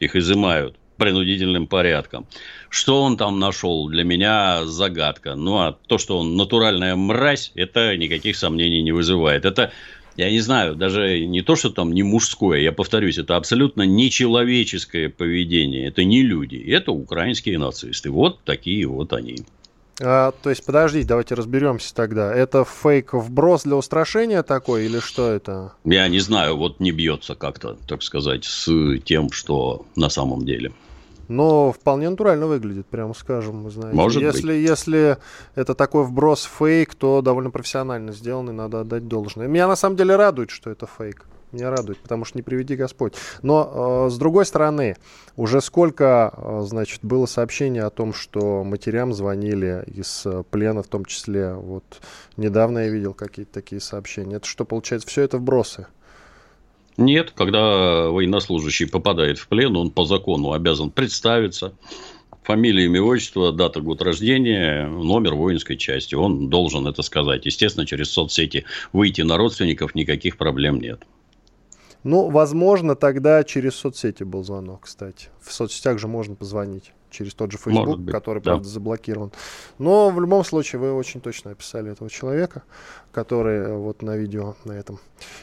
их 0.00 0.16
изымают 0.16 0.76
принудительным 0.96 1.66
порядком. 1.66 2.26
Что 2.68 3.02
он 3.02 3.16
там 3.16 3.38
нашел, 3.38 3.88
для 3.88 4.04
меня 4.04 4.64
загадка. 4.64 5.34
Ну, 5.34 5.58
а 5.58 5.76
то, 5.86 5.98
что 5.98 6.18
он 6.18 6.36
натуральная 6.36 6.96
мразь, 6.96 7.52
это 7.54 7.96
никаких 7.96 8.36
сомнений 8.36 8.82
не 8.82 8.92
вызывает. 8.92 9.44
Это 9.44 9.72
я 10.16 10.30
не 10.30 10.40
знаю, 10.40 10.76
даже 10.76 11.24
не 11.26 11.42
то, 11.42 11.56
что 11.56 11.70
там 11.70 11.92
не 11.92 12.02
мужское, 12.02 12.60
я 12.60 12.72
повторюсь, 12.72 13.18
это 13.18 13.36
абсолютно 13.36 13.82
нечеловеческое 13.82 15.08
поведение. 15.08 15.88
Это 15.88 16.04
не 16.04 16.22
люди, 16.22 16.56
это 16.56 16.92
украинские 16.92 17.58
нацисты. 17.58 18.10
Вот 18.10 18.40
такие 18.44 18.86
вот 18.86 19.12
они. 19.12 19.44
А, 20.00 20.32
то 20.42 20.50
есть, 20.50 20.64
подождите, 20.64 21.06
давайте 21.06 21.34
разберемся 21.34 21.94
тогда. 21.94 22.34
Это 22.34 22.64
фейк 22.64 23.14
вброс 23.14 23.64
для 23.64 23.76
устрашения 23.76 24.42
такой 24.42 24.86
или 24.86 25.00
что 25.00 25.30
это? 25.30 25.72
Я 25.84 26.06
не 26.08 26.18
знаю, 26.18 26.56
вот 26.56 26.80
не 26.80 26.92
бьется 26.92 27.34
как-то, 27.34 27.78
так 27.88 28.02
сказать, 28.02 28.44
с 28.44 28.98
тем, 29.04 29.30
что 29.30 29.86
на 29.96 30.10
самом 30.10 30.44
деле. 30.44 30.72
Но 31.28 31.72
вполне 31.72 32.08
натурально 32.08 32.46
выглядит, 32.46 32.86
прямо 32.86 33.14
скажем, 33.14 33.64
вы 33.64 33.70
знаете. 33.70 33.96
Может 33.96 34.22
если, 34.22 34.52
быть. 34.52 34.68
Если 34.68 35.18
это 35.54 35.74
такой 35.74 36.04
вброс 36.04 36.44
фейк, 36.44 36.94
то 36.94 37.22
довольно 37.22 37.50
профессионально 37.50 38.12
сделанный, 38.12 38.52
надо 38.52 38.80
отдать 38.80 39.08
должное. 39.08 39.48
Меня 39.48 39.66
на 39.66 39.76
самом 39.76 39.96
деле 39.96 40.16
радует, 40.16 40.50
что 40.50 40.70
это 40.70 40.86
фейк. 40.86 41.26
Меня 41.52 41.70
радует, 41.70 41.98
потому 41.98 42.24
что 42.24 42.36
не 42.36 42.42
приведи 42.42 42.76
Господь. 42.76 43.14
Но, 43.42 44.06
э, 44.06 44.10
с 44.10 44.18
другой 44.18 44.44
стороны, 44.44 44.96
уже 45.36 45.60
сколько, 45.60 46.34
э, 46.36 46.62
значит, 46.66 47.00
было 47.02 47.26
сообщений 47.26 47.80
о 47.80 47.90
том, 47.90 48.12
что 48.12 48.64
матерям 48.64 49.12
звонили 49.12 49.84
из 49.86 50.26
э, 50.26 50.42
плена, 50.50 50.82
в 50.82 50.88
том 50.88 51.04
числе, 51.04 51.54
вот, 51.54 51.84
недавно 52.36 52.80
я 52.80 52.88
видел 52.88 53.14
какие-то 53.14 53.52
такие 53.54 53.80
сообщения. 53.80 54.36
Это 54.36 54.46
что, 54.46 54.64
получается, 54.64 55.08
все 55.08 55.22
это 55.22 55.38
вбросы? 55.38 55.86
Нет, 56.96 57.32
когда 57.32 58.08
военнослужащий 58.08 58.86
попадает 58.86 59.38
в 59.38 59.48
плен, 59.48 59.76
он 59.76 59.90
по 59.90 60.04
закону 60.04 60.52
обязан 60.52 60.90
представиться, 60.90 61.74
фамилия, 62.42 62.86
имя, 62.86 63.02
отчество, 63.02 63.52
дата, 63.52 63.80
год 63.80 64.00
рождения, 64.00 64.86
номер 64.86 65.34
воинской 65.34 65.76
части. 65.76 66.14
Он 66.14 66.48
должен 66.48 66.86
это 66.86 67.02
сказать. 67.02 67.44
Естественно, 67.44 67.84
через 67.84 68.10
соцсети 68.10 68.64
выйти 68.92 69.22
на 69.22 69.36
родственников 69.36 69.94
никаких 69.94 70.38
проблем 70.38 70.80
нет. 70.80 71.02
Ну, 72.06 72.30
возможно, 72.30 72.94
тогда 72.94 73.42
через 73.42 73.74
соцсети 73.74 74.22
был 74.22 74.44
звонок, 74.44 74.82
кстати. 74.82 75.28
В 75.40 75.52
соцсетях 75.52 75.98
же 75.98 76.06
можно 76.06 76.36
позвонить 76.36 76.92
через 77.10 77.34
тот 77.34 77.50
же 77.50 77.58
Facebook, 77.58 78.08
который, 78.08 78.38
да. 78.38 78.52
правда, 78.52 78.68
заблокирован. 78.68 79.32
Но 79.78 80.10
в 80.10 80.20
любом 80.20 80.44
случае 80.44 80.78
вы 80.78 80.92
очень 80.92 81.20
точно 81.20 81.50
описали 81.50 81.90
этого 81.90 82.08
человека, 82.08 82.62
который 83.10 83.56
э, 83.56 83.76
вот 83.76 84.02
на 84.02 84.16
видео 84.16 84.54
на 84.64 84.72
этом 84.72 85.00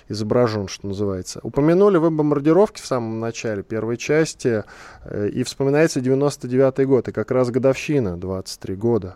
изображен, 0.08 0.70
что 0.70 0.88
называется. 0.88 1.41
Упомянули 1.43 1.98
вы 1.98 2.12
бомбардировки 2.12 2.82
в 2.82 2.86
самом 2.86 3.20
начале 3.20 3.62
первой 3.62 3.98
части, 3.98 4.63
э, 5.03 5.27
и 5.34 5.43
вспоминается 5.43 6.00
99 6.00 6.88
год, 6.88 7.10
и 7.10 7.12
как 7.12 7.32
раз 7.32 7.50
годовщина, 7.50 8.15
23 8.15 8.75
года 8.75 9.15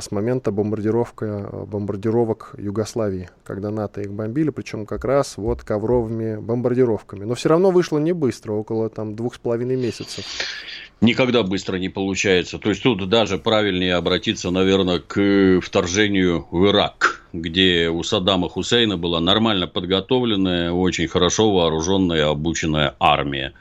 с 0.00 0.10
момента 0.10 0.50
бомбардировка, 0.50 1.66
бомбардировок 1.66 2.54
Югославии, 2.58 3.30
когда 3.44 3.70
НАТО 3.70 4.00
их 4.00 4.12
бомбили, 4.12 4.50
причем 4.50 4.86
как 4.86 5.04
раз 5.04 5.36
вот 5.36 5.62
ковровыми 5.62 6.36
бомбардировками. 6.36 7.24
Но 7.24 7.34
все 7.34 7.48
равно 7.48 7.70
вышло 7.70 7.98
не 7.98 8.12
быстро, 8.12 8.52
около 8.52 8.88
там 8.90 9.14
двух 9.14 9.34
с 9.34 9.38
половиной 9.38 9.76
месяцев 9.76 10.24
никогда 11.00 11.42
быстро 11.42 11.76
не 11.76 11.88
получается. 11.88 12.58
То 12.58 12.70
есть 12.70 12.82
тут 12.82 13.08
даже 13.08 13.38
правильнее 13.38 13.94
обратиться, 13.94 14.50
наверное, 14.50 14.98
к 14.98 15.60
вторжению 15.62 16.46
в 16.50 16.66
Ирак, 16.66 17.22
где 17.32 17.88
у 17.88 18.02
Саддама 18.02 18.48
Хусейна 18.48 18.96
была 18.96 19.20
нормально 19.20 19.66
подготовленная, 19.66 20.72
очень 20.72 21.08
хорошо 21.08 21.52
вооруженная, 21.52 22.28
обученная 22.28 22.94
армия. 22.98 23.52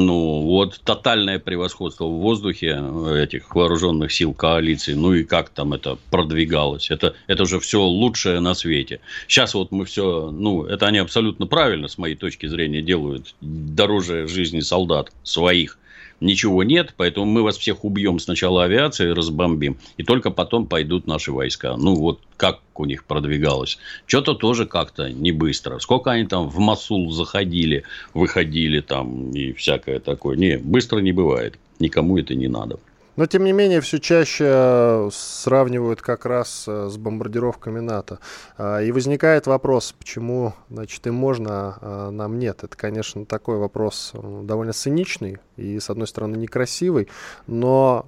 Ну, 0.00 0.42
вот 0.42 0.80
тотальное 0.84 1.40
превосходство 1.40 2.04
в 2.04 2.20
воздухе 2.20 2.80
этих 3.16 3.52
вооруженных 3.52 4.12
сил 4.12 4.32
коалиции. 4.32 4.92
Ну 4.92 5.12
и 5.14 5.24
как 5.24 5.48
там 5.48 5.72
это 5.72 5.98
продвигалось. 6.12 6.92
Это, 6.92 7.16
это 7.26 7.46
же 7.46 7.58
все 7.58 7.82
лучшее 7.82 8.38
на 8.38 8.54
свете. 8.54 9.00
Сейчас 9.26 9.54
вот 9.54 9.72
мы 9.72 9.84
все, 9.86 10.30
ну, 10.30 10.64
это 10.64 10.86
они 10.86 10.98
абсолютно 10.98 11.46
правильно, 11.46 11.88
с 11.88 11.98
моей 11.98 12.14
точки 12.14 12.46
зрения, 12.46 12.80
делают. 12.80 13.34
Дороже 13.40 14.28
жизни 14.28 14.60
солдат 14.60 15.10
своих 15.24 15.78
ничего 16.20 16.62
нет, 16.62 16.94
поэтому 16.96 17.26
мы 17.26 17.42
вас 17.42 17.56
всех 17.56 17.84
убьем 17.84 18.18
сначала 18.18 18.64
авиацией, 18.64 19.12
разбомбим, 19.12 19.78
и 19.96 20.02
только 20.02 20.30
потом 20.30 20.66
пойдут 20.66 21.06
наши 21.06 21.32
войска. 21.32 21.76
Ну, 21.76 21.94
вот 21.94 22.20
как 22.36 22.60
у 22.74 22.84
них 22.84 23.04
продвигалось. 23.04 23.78
Что-то 24.06 24.34
тоже 24.34 24.66
как-то 24.66 25.10
не 25.10 25.32
быстро. 25.32 25.78
Сколько 25.78 26.12
они 26.12 26.26
там 26.26 26.48
в 26.48 26.58
Масул 26.58 27.10
заходили, 27.10 27.84
выходили 28.14 28.80
там 28.80 29.30
и 29.32 29.52
всякое 29.52 29.98
такое. 29.98 30.36
Не, 30.36 30.58
быстро 30.58 31.00
не 31.00 31.12
бывает. 31.12 31.58
Никому 31.80 32.18
это 32.18 32.34
не 32.34 32.48
надо. 32.48 32.78
Но, 33.18 33.26
тем 33.26 33.42
не 33.42 33.50
менее, 33.50 33.80
все 33.80 33.98
чаще 33.98 34.44
э, 34.46 35.08
сравнивают 35.12 36.00
как 36.00 36.24
раз 36.24 36.66
э, 36.68 36.88
с 36.88 36.96
бомбардировками 36.98 37.80
НАТО. 37.80 38.20
А, 38.56 38.80
и 38.80 38.92
возникает 38.92 39.48
вопрос, 39.48 39.92
почему, 39.98 40.54
значит, 40.70 41.04
им 41.08 41.14
можно, 41.14 41.78
а 41.80 42.10
нам 42.12 42.38
нет. 42.38 42.62
Это, 42.62 42.76
конечно, 42.76 43.26
такой 43.26 43.58
вопрос 43.58 44.12
э, 44.14 44.42
довольно 44.44 44.72
циничный 44.72 45.38
и, 45.56 45.80
с 45.80 45.90
одной 45.90 46.06
стороны, 46.06 46.36
некрасивый, 46.36 47.08
но 47.48 48.06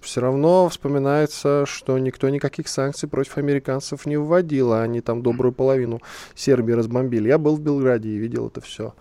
все 0.00 0.20
равно 0.20 0.68
вспоминается, 0.68 1.64
что 1.66 1.98
никто 1.98 2.28
никаких 2.28 2.68
санкций 2.68 3.08
против 3.08 3.38
американцев 3.38 4.06
не 4.06 4.16
вводил, 4.16 4.72
а 4.72 4.82
они 4.82 5.00
там 5.00 5.24
добрую 5.24 5.52
половину 5.52 6.00
Сербии 6.36 6.74
разбомбили. 6.74 7.26
Я 7.26 7.38
был 7.38 7.56
в 7.56 7.60
Белграде 7.60 8.08
и 8.08 8.18
видел 8.18 8.46
это 8.46 8.60
все. 8.60 8.94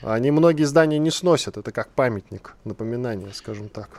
Они 0.00 0.30
многие 0.30 0.64
здания 0.64 0.98
не 0.98 1.10
сносят, 1.10 1.58
это 1.58 1.72
как 1.72 1.90
памятник, 1.90 2.54
напоминание, 2.64 3.34
скажем 3.34 3.68
так 3.68 3.90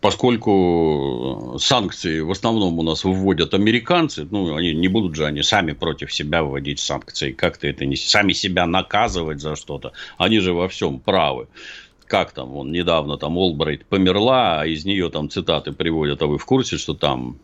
поскольку 0.00 1.56
санкции 1.58 2.20
в 2.20 2.30
основном 2.30 2.78
у 2.78 2.82
нас 2.82 3.04
вводят 3.04 3.54
американцы, 3.54 4.26
ну, 4.30 4.54
они 4.54 4.74
не 4.74 4.88
будут 4.88 5.14
же 5.14 5.26
они 5.26 5.42
сами 5.42 5.72
против 5.72 6.12
себя 6.12 6.42
вводить 6.42 6.80
санкции, 6.80 7.32
как-то 7.32 7.68
это 7.68 7.84
не 7.84 7.96
сами 7.96 8.32
себя 8.32 8.66
наказывать 8.66 9.40
за 9.40 9.56
что-то, 9.56 9.92
они 10.18 10.40
же 10.40 10.52
во 10.52 10.68
всем 10.68 11.00
правы. 11.00 11.48
Как 12.06 12.32
там, 12.32 12.56
он 12.56 12.72
недавно 12.72 13.18
там 13.18 13.38
Олбрайт 13.38 13.86
померла, 13.86 14.62
а 14.62 14.66
из 14.66 14.84
нее 14.84 15.10
там 15.10 15.30
цитаты 15.30 15.72
приводят, 15.72 16.20
а 16.22 16.26
вы 16.26 16.38
в 16.38 16.44
курсе, 16.44 16.76
что 16.76 16.94
там 16.94 17.38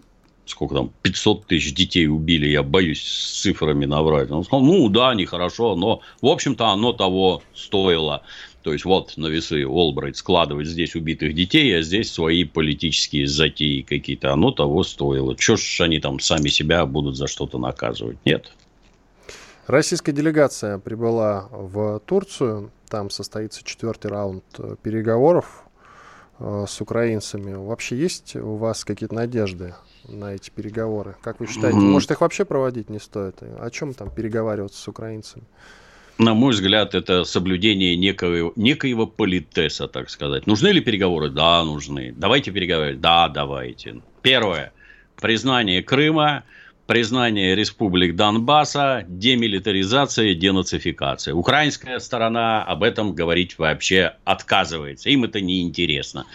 сколько 0.47 0.77
там, 0.77 0.91
500 1.03 1.47
тысяч 1.47 1.75
детей 1.75 2.07
убили, 2.07 2.47
я 2.47 2.63
боюсь 2.63 3.03
с 3.03 3.41
цифрами 3.43 3.85
наврать. 3.85 4.31
Он 4.31 4.45
сказал, 4.45 4.65
ну 4.65 4.89
да, 4.89 5.15
нехорошо, 5.15 5.75
но, 5.75 6.01
в 6.23 6.27
общем-то, 6.27 6.69
оно 6.69 6.93
того 6.93 7.43
стоило. 7.55 8.23
То 8.67 8.73
есть, 8.73 8.85
вот 8.85 9.17
на 9.17 9.29
весы 9.29 9.65
Олбрайт 9.65 10.17
складывает 10.17 10.67
здесь 10.67 10.97
убитых 10.97 11.37
детей, 11.37 11.79
а 11.79 11.83
здесь 11.83 12.13
свои 12.13 12.43
политические 12.43 13.29
затеи 13.29 13.83
какие-то. 13.83 14.33
Оно 14.33 14.51
того 14.51 14.83
стоило. 14.83 15.37
Чего 15.37 15.57
ж 15.57 15.83
они 15.83 16.01
там 16.01 16.19
сами 16.19 16.49
себя 16.49 16.85
будут 16.85 17.17
за 17.17 17.29
что-то 17.29 17.59
наказывать? 17.59 18.19
Нет. 18.25 18.51
Российская 19.69 20.11
делегация 20.11 20.79
прибыла 20.79 21.47
в 21.53 22.01
Турцию. 22.07 22.73
Там 22.89 23.09
состоится 23.11 23.63
четвертый 23.63 24.11
раунд 24.11 24.43
э, 24.59 24.75
переговоров 24.83 25.63
э, 26.41 26.65
с 26.69 26.81
украинцами. 26.81 27.55
Вообще 27.55 27.97
есть 27.97 28.35
у 28.35 28.57
вас 28.57 28.85
какие-то 28.85 29.15
надежды 29.15 29.77
на 30.09 30.35
эти 30.35 30.51
переговоры? 30.51 31.15
Как 31.23 31.39
вы 31.39 31.47
считаете, 31.47 31.79
mm-hmm. 31.79 31.83
может 31.83 32.11
их 32.11 32.21
вообще 32.21 32.45
проводить 32.45 32.91
не 32.91 32.99
стоит? 32.99 33.37
О 33.41 33.71
чем 33.71 33.95
там 33.95 34.11
переговариваться 34.11 34.83
с 34.83 34.89
украинцами? 34.89 35.45
На 36.19 36.35
мой 36.35 36.53
взгляд, 36.53 36.95
это 36.95 37.25
соблюдение 37.25 37.97
некого, 37.97 38.53
некоего 38.57 39.07
политеса, 39.07 39.87
так 39.89 40.11
сказать. 40.11 40.47
Нужны 40.47 40.69
ли 40.69 40.81
переговоры? 40.81 41.31
Да, 41.31 41.63
нужны. 41.65 42.15
Давайте 42.17 42.51
переговорить? 42.51 43.01
Да, 43.01 43.29
давайте. 43.29 44.01
Первое. 44.23 44.73
Признание 45.21 45.83
Крыма– 45.83 46.45
признание 46.87 47.55
республик 47.55 48.15
Донбасса, 48.15 49.05
демилитаризация, 49.09 50.35
денацификация. 50.35 51.35
Украинская 51.35 51.99
сторона 51.99 52.63
об 52.63 52.83
этом 52.83 53.15
говорить 53.15 53.59
вообще 53.59 54.13
отказывается. 54.25 55.11
Им 55.11 55.25
это 55.25 55.41
не 55.41 55.63
интересно. 55.63 56.27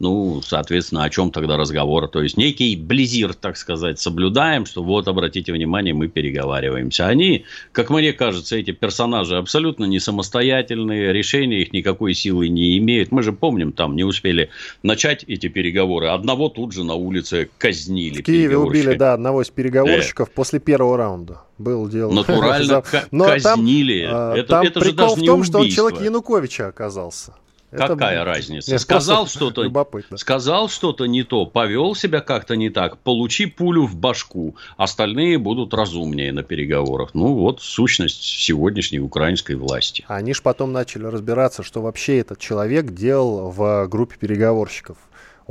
Ну, 0.00 0.40
соответственно, 0.42 1.04
о 1.04 1.10
чем 1.10 1.30
тогда 1.30 1.56
разговор? 1.56 2.08
То 2.08 2.22
есть, 2.22 2.36
некий 2.36 2.74
близир, 2.74 3.34
так 3.34 3.56
сказать, 3.56 4.00
соблюдаем, 4.00 4.66
что 4.66 4.82
вот, 4.82 5.06
обратите 5.08 5.52
внимание, 5.52 5.94
мы 5.94 6.08
переговариваемся. 6.08 7.06
Они, 7.06 7.44
как 7.72 7.90
мне 7.90 8.12
кажется, 8.12 8.56
эти 8.56 8.72
персонажи 8.72 9.36
абсолютно 9.36 9.84
не 9.84 10.00
самостоятельные, 10.00 11.12
решения 11.12 11.62
их 11.62 11.72
никакой 11.72 12.14
силы 12.14 12.48
не 12.48 12.78
имеют. 12.78 13.12
Мы 13.12 13.22
же 13.22 13.32
помним, 13.32 13.72
там 13.72 13.94
не 13.94 14.04
успели 14.04 14.50
начать 14.82 15.24
эти 15.28 15.48
переговоры. 15.48 16.08
Одного 16.08 16.48
тут 16.48 16.72
же 16.72 16.82
на 16.82 16.94
улице 16.94 17.48
казнили. 17.58 18.22
В 18.22 18.24
Киеве 18.24 18.56
убили, 18.56 18.94
да, 18.94 19.12
одного 19.12 19.42
из 19.42 19.50
переговоров 19.50 19.99
болельщиков 20.00 20.30
после 20.30 20.60
первого 20.60 20.96
раунда. 20.96 21.42
Был 21.58 21.88
дело. 21.88 22.12
Натурально 22.12 22.82
Но 23.10 23.26
казнили. 23.26 24.06
Там, 24.06 24.32
это, 24.32 24.48
там 24.48 24.66
это 24.66 24.84
же 24.84 24.92
даже 24.92 25.14
в 25.14 25.24
том, 25.24 25.44
что 25.44 25.58
он 25.58 25.68
человек 25.68 26.00
Януковича 26.00 26.68
оказался. 26.68 27.34
Какая 27.70 28.16
это... 28.16 28.24
разница? 28.24 28.72
Нет, 28.72 28.80
сказал 28.80 29.28
что-то, 29.28 29.70
сказал 30.16 30.68
что-то 30.68 31.06
не 31.06 31.22
то, 31.22 31.46
повел 31.46 31.94
себя 31.94 32.20
как-то 32.20 32.56
не 32.56 32.68
так, 32.68 32.98
получи 32.98 33.46
пулю 33.46 33.86
в 33.86 33.94
башку, 33.94 34.56
остальные 34.76 35.38
будут 35.38 35.72
разумнее 35.72 36.32
на 36.32 36.42
переговорах. 36.42 37.10
Ну 37.14 37.34
вот 37.34 37.62
сущность 37.62 38.22
сегодняшней 38.22 38.98
украинской 38.98 39.54
власти. 39.54 40.04
Они 40.08 40.34
же 40.34 40.42
потом 40.42 40.72
начали 40.72 41.04
разбираться, 41.04 41.62
что 41.62 41.80
вообще 41.80 42.18
этот 42.18 42.40
человек 42.40 42.86
делал 42.86 43.50
в 43.50 43.86
группе 43.86 44.16
переговорщиков. 44.18 44.96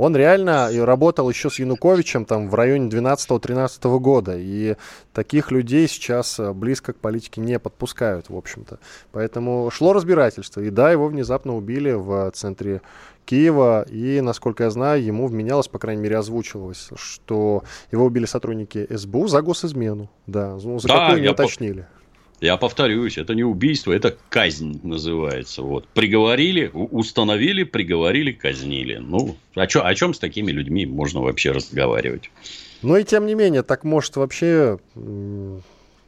Он 0.00 0.16
реально 0.16 0.70
работал 0.86 1.28
еще 1.28 1.50
с 1.50 1.58
Януковичем 1.58 2.24
там 2.24 2.48
в 2.48 2.54
районе 2.54 2.88
12-13 2.88 3.98
года. 3.98 4.34
И 4.34 4.76
таких 5.12 5.50
людей 5.50 5.86
сейчас 5.88 6.40
э, 6.40 6.54
близко 6.54 6.94
к 6.94 6.96
политике 6.96 7.42
не 7.42 7.58
подпускают, 7.58 8.30
в 8.30 8.34
общем-то. 8.34 8.78
Поэтому 9.12 9.70
шло 9.70 9.92
разбирательство. 9.92 10.62
И 10.62 10.70
да, 10.70 10.90
его 10.90 11.06
внезапно 11.08 11.54
убили 11.54 11.92
в 11.92 12.30
центре 12.30 12.80
Киева, 13.26 13.84
и, 13.90 14.22
насколько 14.22 14.64
я 14.64 14.70
знаю, 14.70 15.04
ему 15.04 15.26
вменялось, 15.26 15.68
по 15.68 15.78
крайней 15.78 16.00
мере, 16.00 16.16
озвучивалось, 16.16 16.88
что 16.96 17.62
его 17.92 18.06
убили 18.06 18.24
сотрудники 18.24 18.86
СБУ 18.88 19.28
за 19.28 19.42
госизмену. 19.42 20.08
Да, 20.26 20.56
ну, 20.62 20.78
за 20.78 20.88
да, 20.88 21.08
какую 21.08 21.20
не 21.20 21.28
уточнили. 21.28 21.82
По... 21.82 21.99
Я 22.40 22.56
повторюсь, 22.56 23.18
это 23.18 23.34
не 23.34 23.44
убийство, 23.44 23.92
это 23.92 24.16
казнь 24.30 24.80
называется. 24.82 25.62
Вот. 25.62 25.86
Приговорили, 25.88 26.70
установили, 26.72 27.64
приговорили, 27.64 28.32
казнили. 28.32 28.96
Ну, 28.96 29.36
о, 29.54 29.66
чё, 29.66 29.84
о 29.84 29.94
чем 29.94 30.14
с 30.14 30.18
такими 30.18 30.50
людьми 30.50 30.86
можно 30.86 31.20
вообще 31.20 31.52
разговаривать? 31.52 32.30
Ну 32.82 32.96
и 32.96 33.04
тем 33.04 33.26
не 33.26 33.34
менее, 33.34 33.62
так 33.62 33.84
может 33.84 34.16
вообще 34.16 34.78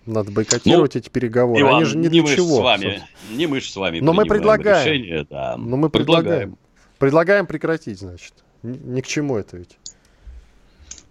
надо 0.07 0.33
бойкотировать 0.33 0.95
ну, 0.95 1.01
эти 1.01 1.11
переговоры. 1.11 1.61
Иван, 1.61 1.77
Они 1.77 1.85
же 1.85 1.97
не, 1.99 2.09
не 2.09 2.23
для 2.23 2.37
чего. 2.37 2.57
С 2.57 2.61
вами, 2.61 3.03
не 3.31 3.47
мы 3.47 3.61
же 3.61 3.71
с 3.71 3.77
вами 3.77 4.01
Но 4.01 4.15
мы 4.15 4.25
предлагаем. 4.25 4.87
Решение, 4.87 5.27
да. 5.29 5.57
Но 5.59 5.77
мы 5.77 5.91
предлагаем. 5.91 6.25
предлагаем. 6.25 6.59
Предлагаем 6.99 7.47
прекратить, 7.47 7.99
значит. 7.99 8.33
Ни, 8.63 8.79
ни 8.79 9.01
к 9.01 9.07
чему 9.07 9.37
это 9.37 9.59
ведь. 9.59 9.77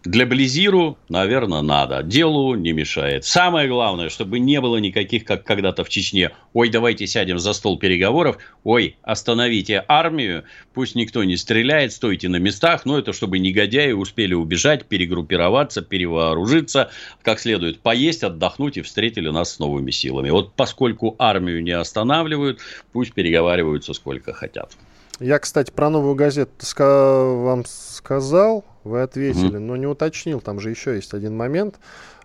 Для 0.04 0.26
Близиру, 0.26 0.98
наверное, 1.10 1.62
надо. 1.62 2.02
Делу 2.02 2.56
не 2.56 2.72
мешает. 2.72 3.24
Самое 3.24 3.68
главное, 3.68 4.10
чтобы 4.10 4.40
не 4.40 4.60
было 4.60 4.78
никаких, 4.78 5.26
как 5.26 5.44
когда-то 5.44 5.84
в 5.84 5.90
Чечне, 5.90 6.32
ой, 6.54 6.70
давайте 6.70 7.06
сядем 7.06 7.38
за 7.38 7.54
стол 7.54 7.78
переговоров, 7.78 8.40
ой, 8.64 8.96
остановите 9.04 9.86
армию, 9.88 10.44
пусть 10.74 10.96
никто 10.96 11.24
не 11.24 11.38
стреляет, 11.38 11.94
стойте 11.94 12.30
на 12.30 12.38
местах, 12.38 12.86
но 12.86 12.98
это 12.98 13.14
чтобы 13.14 13.38
негодяи 13.38 13.92
успели 13.92 14.34
убежать, 14.34 14.88
перегруппироваться, 14.88 15.84
перевооружиться, 15.84 16.90
как 17.22 17.40
следует 17.40 17.80
поесть, 17.82 18.24
отдохнуть 18.24 18.78
и 18.78 18.82
встретили 18.82 19.30
нас 19.30 19.54
с 19.54 19.60
новыми 19.60 19.92
силами. 19.92 20.32
Вот 20.32 20.54
поскольку 20.54 21.16
армию 21.20 21.62
не 21.62 21.72
останавливают, 21.74 22.60
пусть 22.92 23.14
переговариваются 23.14 23.94
сколько 23.94 24.34
хотят. 24.34 24.76
Я, 25.20 25.38
кстати, 25.38 25.70
про 25.70 25.92
новую 25.92 26.16
газету 26.16 26.52
вам 26.76 27.64
сказал, 27.68 28.66
вы 28.84 29.02
ответили, 29.02 29.56
mm-hmm. 29.56 29.60
но 29.60 29.76
не 29.76 29.88
уточнил. 29.88 30.42
Там 30.42 30.60
же 30.60 30.70
еще 30.70 30.96
есть 30.96 31.14
один 31.14 31.36
момент. 31.36 31.80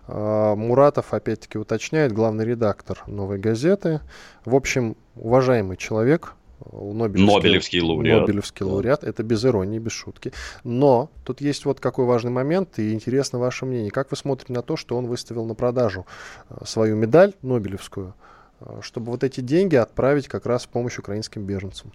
А, 0.07 0.55
Муратов, 0.55 1.13
опять-таки, 1.13 1.57
уточняет, 1.57 2.13
главный 2.13 2.45
редактор 2.45 3.03
«Новой 3.07 3.37
газеты». 3.39 4.01
В 4.45 4.55
общем, 4.55 4.95
уважаемый 5.15 5.77
человек, 5.77 6.33
Нобелевский, 6.71 7.35
Нобелевский 7.35 7.81
лауреат. 7.81 8.21
Нобелевский 8.21 8.65
лауреат. 8.65 9.03
Это 9.03 9.23
без 9.23 9.45
иронии, 9.45 9.79
без 9.79 9.91
шутки. 9.91 10.33
Но 10.63 11.09
тут 11.23 11.41
есть 11.41 11.65
вот 11.65 11.79
какой 11.79 12.05
важный 12.05 12.31
момент, 12.31 12.79
и 12.79 12.93
интересно 12.93 13.39
ваше 13.39 13.65
мнение. 13.65 13.91
Как 13.91 14.09
вы 14.09 14.17
смотрите 14.17 14.53
на 14.53 14.61
то, 14.61 14.75
что 14.75 14.97
он 14.97 15.07
выставил 15.07 15.45
на 15.45 15.53
продажу 15.53 16.05
а, 16.49 16.65
свою 16.65 16.95
медаль 16.95 17.33
Нобелевскую, 17.41 18.15
а, 18.59 18.79
чтобы 18.81 19.11
вот 19.11 19.23
эти 19.23 19.41
деньги 19.41 19.75
отправить 19.75 20.27
как 20.27 20.45
раз 20.45 20.65
в 20.65 20.69
помощь 20.69 20.97
украинским 20.97 21.43
беженцам? 21.43 21.91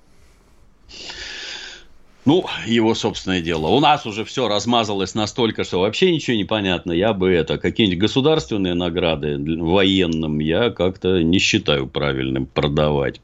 Ну, 2.25 2.47
его 2.67 2.95
собственное 2.95 3.41
дело. 3.41 3.67
У 3.67 3.81
нас 3.81 4.07
уже 4.07 4.25
все 4.25 4.47
размазалось 4.47 5.15
настолько, 5.15 5.65
что 5.65 5.81
вообще 5.81 6.13
ничего 6.13 6.37
не 6.37 6.45
понятно. 6.45 6.93
Я 6.93 7.13
бы 7.15 7.31
это, 7.33 7.59
какие-нибудь 7.59 7.99
государственные 7.99 8.75
награды 8.75 9.39
военным 9.61 10.39
я 10.39 10.71
как-то 10.71 11.23
не 11.23 11.39
считаю 11.39 11.89
правильным 11.89 12.47
продавать. 12.47 13.21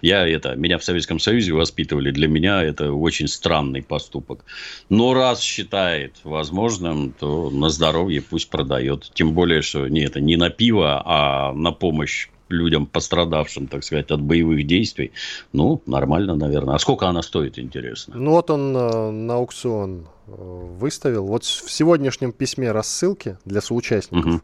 Я 0.00 0.26
это, 0.26 0.56
меня 0.56 0.78
в 0.78 0.84
Советском 0.84 1.18
Союзе 1.18 1.52
воспитывали. 1.52 2.10
Для 2.10 2.26
меня 2.26 2.62
это 2.62 2.90
очень 2.90 3.28
странный 3.28 3.82
поступок. 3.82 4.46
Но 4.88 5.12
раз 5.12 5.42
считает 5.42 6.14
возможным, 6.24 7.12
то 7.12 7.50
на 7.50 7.68
здоровье 7.68 8.22
пусть 8.22 8.48
продает. 8.48 9.10
Тем 9.12 9.34
более, 9.34 9.60
что 9.60 9.88
не 9.88 10.00
это 10.00 10.20
не 10.20 10.36
на 10.36 10.48
пиво, 10.48 11.02
а 11.04 11.52
на 11.52 11.70
помощь 11.72 12.28
людям, 12.50 12.86
пострадавшим, 12.86 13.66
так 13.66 13.84
сказать, 13.84 14.10
от 14.10 14.20
боевых 14.20 14.66
действий, 14.66 15.12
ну, 15.52 15.82
нормально, 15.86 16.34
наверное. 16.34 16.74
А 16.74 16.78
сколько 16.78 17.08
она 17.08 17.22
стоит, 17.22 17.58
интересно? 17.58 18.14
Ну, 18.16 18.32
вот 18.32 18.50
он 18.50 18.76
э, 18.76 19.10
на 19.10 19.34
аукцион 19.34 20.06
э, 20.26 20.32
выставил. 20.32 21.26
Вот 21.26 21.44
в 21.44 21.70
сегодняшнем 21.70 22.32
письме 22.32 22.72
рассылки 22.72 23.38
для 23.44 23.60
соучастников 23.60 24.34
угу. 24.34 24.42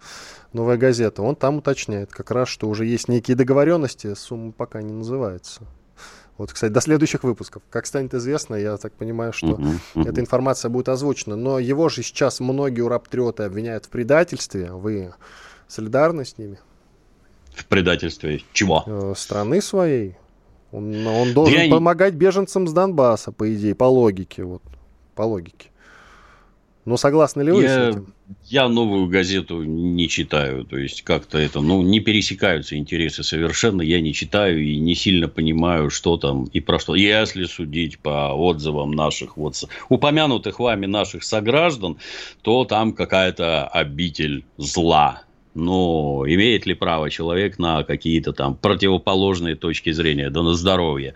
«Новая 0.52 0.76
газета», 0.76 1.22
он 1.22 1.36
там 1.36 1.58
уточняет 1.58 2.10
как 2.12 2.30
раз, 2.30 2.48
что 2.48 2.68
уже 2.68 2.86
есть 2.86 3.08
некие 3.08 3.36
договоренности, 3.36 4.14
сумма 4.14 4.52
пока 4.52 4.82
не 4.82 4.92
называется. 4.92 5.62
Вот, 6.38 6.52
кстати, 6.52 6.70
до 6.70 6.80
следующих 6.80 7.24
выпусков. 7.24 7.62
Как 7.70 7.86
станет 7.86 8.12
известно, 8.14 8.56
я 8.56 8.76
так 8.76 8.92
понимаю, 8.92 9.32
что 9.32 9.52
uh-huh, 9.52 9.78
uh-huh. 9.94 10.08
эта 10.08 10.20
информация 10.20 10.68
будет 10.68 10.90
озвучена. 10.90 11.34
Но 11.34 11.58
его 11.58 11.88
же 11.88 12.02
сейчас 12.02 12.40
многие 12.40 12.82
ураптрёты 12.82 13.44
обвиняют 13.44 13.86
в 13.86 13.88
предательстве. 13.88 14.70
Вы 14.70 15.14
солидарны 15.66 16.26
с 16.26 16.36
ними? 16.36 16.58
В 17.56 17.64
предательстве 17.66 18.42
чего? 18.52 18.84
Э, 18.86 19.14
страны 19.16 19.62
своей. 19.62 20.14
Он, 20.72 21.06
он 21.06 21.32
должен 21.32 21.70
да 21.70 21.76
помогать 21.76 22.14
беженцам 22.14 22.68
с 22.68 22.72
Донбасса, 22.72 23.32
по 23.32 23.52
идее, 23.52 23.74
по 23.74 23.84
логике. 23.84 24.44
Вот, 24.44 24.62
по 25.14 25.22
логике. 25.22 25.70
Но 26.84 26.96
согласны 26.96 27.42
ли 27.42 27.50
вы 27.50 27.62
я, 27.62 27.68
с 27.68 27.88
этим? 27.88 28.14
Я 28.44 28.68
новую 28.68 29.08
газету 29.08 29.64
не 29.64 30.08
читаю. 30.08 30.64
То 30.64 30.76
есть, 30.78 31.02
как-то 31.02 31.36
это, 31.36 31.60
ну, 31.60 31.82
не 31.82 31.98
пересекаются 31.98 32.76
интересы 32.76 33.24
совершенно. 33.24 33.82
Я 33.82 34.00
не 34.00 34.14
читаю 34.14 34.62
и 34.62 34.78
не 34.78 34.94
сильно 34.94 35.26
понимаю, 35.26 35.90
что 35.90 36.16
там 36.16 36.44
и 36.44 36.60
про 36.60 36.78
что. 36.78 36.94
Если 36.94 37.44
судить 37.46 37.98
по 37.98 38.32
отзывам 38.34 38.92
наших 38.92 39.36
вот 39.36 39.56
упомянутых 39.88 40.60
вами 40.60 40.86
наших 40.86 41.24
сограждан, 41.24 41.96
то 42.42 42.64
там 42.64 42.92
какая-то 42.92 43.66
обитель 43.66 44.44
зла 44.56 45.25
но 45.56 46.24
имеет 46.26 46.66
ли 46.66 46.74
право 46.74 47.10
человек 47.10 47.58
на 47.58 47.82
какие-то 47.82 48.32
там 48.32 48.54
противоположные 48.54 49.56
точки 49.56 49.90
зрения, 49.90 50.30
да 50.30 50.42
на 50.42 50.54
здоровье. 50.54 51.14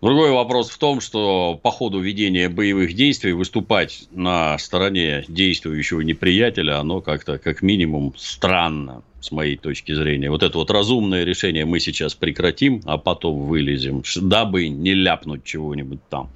Другой 0.00 0.30
вопрос 0.30 0.70
в 0.70 0.78
том, 0.78 1.00
что 1.00 1.58
по 1.62 1.70
ходу 1.70 1.98
ведения 1.98 2.48
боевых 2.48 2.94
действий 2.94 3.32
выступать 3.32 4.04
на 4.12 4.56
стороне 4.58 5.24
действующего 5.28 6.02
неприятеля, 6.02 6.78
оно 6.78 7.00
как-то 7.00 7.38
как 7.38 7.62
минимум 7.62 8.14
странно 8.16 9.02
с 9.20 9.32
моей 9.32 9.56
точки 9.56 9.94
зрения. 9.94 10.30
Вот 10.30 10.42
это 10.42 10.58
вот 10.58 10.70
разумное 10.70 11.24
решение 11.24 11.64
мы 11.64 11.80
сейчас 11.80 12.14
прекратим, 12.14 12.82
а 12.84 12.98
потом 12.98 13.46
вылезем, 13.46 14.02
дабы 14.16 14.68
не 14.68 14.92
ляпнуть 14.92 15.44
чего-нибудь 15.44 16.00
там. 16.10 16.30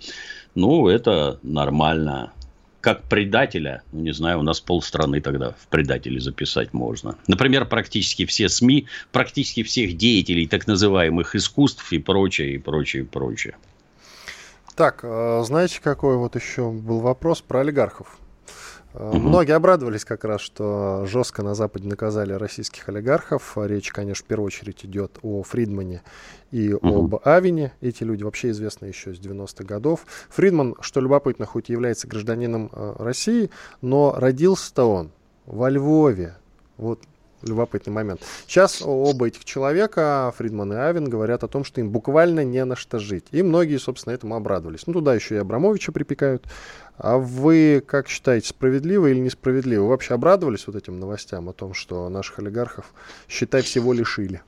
Ну, 0.54 0.88
это 0.88 1.38
нормально 1.42 2.32
как 2.80 3.02
предателя, 3.02 3.82
ну, 3.92 4.00
не 4.00 4.12
знаю, 4.12 4.38
у 4.38 4.42
нас 4.42 4.60
полстраны 4.60 5.20
тогда 5.20 5.52
в 5.52 5.66
предатели 5.68 6.18
записать 6.18 6.72
можно. 6.72 7.16
Например, 7.26 7.64
практически 7.64 8.24
все 8.24 8.48
СМИ, 8.48 8.86
практически 9.10 9.62
всех 9.62 9.96
деятелей 9.96 10.46
так 10.46 10.66
называемых 10.66 11.34
искусств 11.34 11.92
и 11.92 11.98
прочее, 11.98 12.54
и 12.54 12.58
прочее, 12.58 13.02
и 13.02 13.06
прочее. 13.06 13.56
Так, 14.76 15.00
а 15.02 15.42
знаете, 15.44 15.80
какой 15.82 16.16
вот 16.16 16.36
еще 16.36 16.70
был 16.70 17.00
вопрос 17.00 17.40
про 17.40 17.60
олигархов? 17.60 18.18
Угу. 18.94 19.18
Многие 19.18 19.52
обрадовались 19.52 20.04
как 20.04 20.24
раз, 20.24 20.40
что 20.40 21.04
жестко 21.06 21.42
на 21.42 21.54
Западе 21.54 21.88
наказали 21.88 22.32
российских 22.32 22.88
олигархов. 22.88 23.56
Речь, 23.56 23.92
конечно, 23.92 24.24
в 24.24 24.28
первую 24.28 24.46
очередь 24.46 24.84
идет 24.84 25.18
о 25.22 25.42
Фридмане 25.42 26.02
и 26.50 26.72
угу. 26.72 27.04
об 27.04 27.28
Авине. 27.28 27.72
Эти 27.80 28.02
люди 28.02 28.22
вообще 28.22 28.50
известны 28.50 28.86
еще 28.86 29.14
с 29.14 29.18
90-х 29.18 29.64
годов. 29.64 30.06
Фридман, 30.30 30.74
что 30.80 31.00
любопытно, 31.00 31.46
хоть 31.46 31.68
и 31.68 31.72
является 31.72 32.08
гражданином 32.08 32.70
э, 32.72 32.94
России, 32.98 33.50
но 33.82 34.14
родился-то 34.16 34.84
он 34.84 35.10
во 35.46 35.68
Львове. 35.68 36.36
Вот 36.76 37.00
любопытный 37.42 37.92
момент. 37.92 38.20
Сейчас 38.46 38.82
оба 38.84 39.28
этих 39.28 39.44
человека, 39.44 40.32
Фридман 40.36 40.72
и 40.72 40.76
Авен, 40.76 41.04
говорят 41.08 41.44
о 41.44 41.48
том, 41.48 41.64
что 41.64 41.80
им 41.80 41.90
буквально 41.90 42.44
не 42.44 42.64
на 42.64 42.76
что 42.76 42.98
жить. 42.98 43.26
И 43.30 43.42
многие, 43.42 43.78
собственно, 43.78 44.14
этому 44.14 44.34
обрадовались. 44.34 44.86
Ну, 44.86 44.94
туда 44.94 45.14
еще 45.14 45.36
и 45.36 45.38
Абрамовича 45.38 45.92
припекают. 45.92 46.44
А 46.98 47.16
вы 47.16 47.82
как 47.86 48.08
считаете, 48.08 48.48
справедливо 48.48 49.06
или 49.06 49.20
несправедливо? 49.20 49.82
Вы 49.84 49.88
вообще 49.90 50.14
обрадовались 50.14 50.66
вот 50.66 50.74
этим 50.74 50.98
новостям 50.98 51.48
о 51.48 51.52
том, 51.52 51.72
что 51.72 52.08
наших 52.08 52.40
олигархов, 52.40 52.92
считай, 53.28 53.62
всего 53.62 53.92
лишили? 53.92 54.42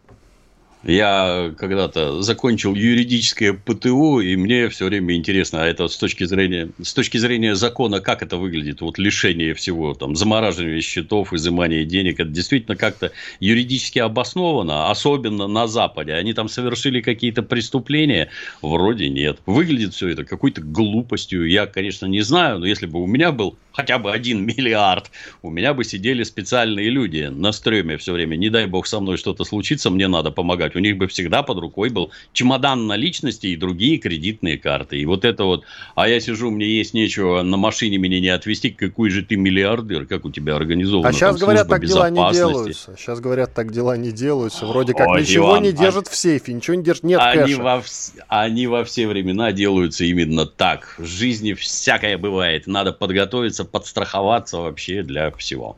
Я 0.82 1.52
когда-то 1.58 2.22
закончил 2.22 2.74
юридическое 2.74 3.52
ПТУ, 3.52 4.20
и 4.20 4.34
мне 4.36 4.70
все 4.70 4.86
время 4.86 5.14
интересно, 5.14 5.62
а 5.62 5.66
это 5.66 5.88
с 5.88 5.96
точки 5.96 6.24
зрения, 6.24 6.70
с 6.82 6.94
точки 6.94 7.18
зрения 7.18 7.54
закона, 7.54 8.00
как 8.00 8.22
это 8.22 8.38
выглядит, 8.38 8.80
вот 8.80 8.98
лишение 8.98 9.52
всего, 9.52 9.92
там, 9.92 10.16
замораживание 10.16 10.80
счетов, 10.80 11.34
изымание 11.34 11.84
денег, 11.84 12.18
это 12.18 12.30
действительно 12.30 12.76
как-то 12.76 13.12
юридически 13.40 13.98
обосновано, 13.98 14.90
особенно 14.90 15.46
на 15.46 15.66
Западе. 15.66 16.14
Они 16.14 16.32
там 16.32 16.48
совершили 16.48 17.02
какие-то 17.02 17.42
преступления? 17.42 18.30
Вроде 18.62 19.10
нет. 19.10 19.38
Выглядит 19.44 19.92
все 19.92 20.08
это 20.08 20.24
какой-то 20.24 20.62
глупостью. 20.62 21.46
Я, 21.46 21.66
конечно, 21.66 22.06
не 22.06 22.22
знаю, 22.22 22.58
но 22.58 22.66
если 22.66 22.86
бы 22.86 23.02
у 23.02 23.06
меня 23.06 23.32
был 23.32 23.58
хотя 23.72 23.98
бы 23.98 24.10
один 24.12 24.44
миллиард, 24.46 25.10
у 25.42 25.50
меня 25.50 25.74
бы 25.74 25.84
сидели 25.84 26.22
специальные 26.22 26.88
люди 26.88 27.28
на 27.30 27.52
стреме 27.52 27.98
все 27.98 28.14
время. 28.14 28.36
Не 28.36 28.48
дай 28.48 28.66
бог 28.66 28.86
со 28.86 28.98
мной 29.00 29.18
что-то 29.18 29.44
случится, 29.44 29.90
мне 29.90 30.08
надо 30.08 30.30
помогать. 30.30 30.69
У 30.76 30.78
них 30.78 30.96
бы 30.96 31.06
всегда 31.06 31.42
под 31.42 31.58
рукой 31.58 31.90
был 31.90 32.10
чемодан 32.32 32.86
наличности 32.86 33.48
и 33.48 33.56
другие 33.56 33.98
кредитные 33.98 34.58
карты. 34.58 34.98
И 34.98 35.06
вот 35.06 35.24
это 35.24 35.44
вот, 35.44 35.64
а 35.94 36.08
я 36.08 36.20
сижу, 36.20 36.50
мне 36.50 36.66
есть 36.66 36.94
нечего, 36.94 37.42
на 37.42 37.56
машине 37.56 37.98
меня 37.98 38.20
не 38.20 38.28
отвезти, 38.28 38.70
какой 38.70 39.10
же 39.10 39.22
ты 39.22 39.36
миллиардер, 39.36 40.06
как 40.06 40.24
у 40.24 40.30
тебя 40.30 40.56
организовано. 40.56 41.08
А 41.08 41.12
сейчас 41.12 41.38
говорят, 41.38 41.68
так 41.68 41.84
дела 41.86 42.10
не 42.10 42.32
делаются. 42.32 42.96
Сейчас 42.96 43.20
говорят, 43.20 43.54
так 43.54 43.72
дела 43.72 43.96
не 43.96 44.12
делаются. 44.12 44.66
Вроде 44.66 44.94
как 44.94 45.08
Ой, 45.08 45.20
ничего 45.22 45.52
Иван, 45.52 45.62
не 45.62 45.72
держат 45.72 46.08
а... 46.08 46.10
в 46.10 46.16
сейфе, 46.16 46.52
ничего 46.52 46.76
не 46.76 46.82
держат, 46.82 47.04
нет 47.04 47.20
они 47.20 47.52
кэша. 47.54 47.62
Во, 47.62 47.82
они 48.28 48.66
во 48.66 48.84
все 48.84 49.06
времена 49.06 49.52
делаются 49.52 50.04
именно 50.04 50.46
так. 50.46 50.94
В 50.98 51.06
жизни 51.06 51.54
всякое 51.54 52.18
бывает. 52.18 52.66
Надо 52.66 52.92
подготовиться, 52.92 53.64
подстраховаться 53.64 54.58
вообще 54.58 55.02
для 55.02 55.30
всего. 55.32 55.76